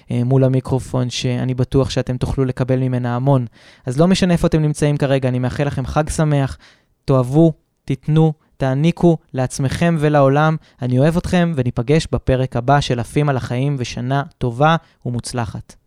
מול 0.09 0.43
המיקרופון, 0.43 1.09
שאני 1.09 1.53
בטוח 1.53 1.89
שאתם 1.89 2.10
תוכלו 2.17 2.45
לקבל 2.45 2.79
ממנה 2.79 3.15
המון. 3.15 3.45
אז 3.85 3.99
לא 3.99 4.07
משנה 4.07 4.33
איפה 4.33 4.47
אתם 4.47 4.61
נמצאים 4.61 4.97
כרגע, 4.97 5.29
אני 5.29 5.39
מאחל 5.39 5.63
לכם 5.63 5.85
חג 5.85 6.09
שמח, 6.09 6.57
תאהבו, 7.05 7.53
תיתנו. 7.85 8.33
תעניקו 8.61 9.17
לעצמכם 9.33 9.95
ולעולם. 9.99 10.55
אני 10.81 10.99
אוהב 10.99 11.17
אתכם, 11.17 11.53
וניפגש 11.55 12.07
בפרק 12.11 12.55
הבא 12.55 12.81
של 12.81 12.99
עפים 12.99 13.29
על 13.29 13.37
החיים 13.37 13.75
ושנה 13.79 14.23
טובה 14.37 14.75
ומוצלחת. 15.05 15.80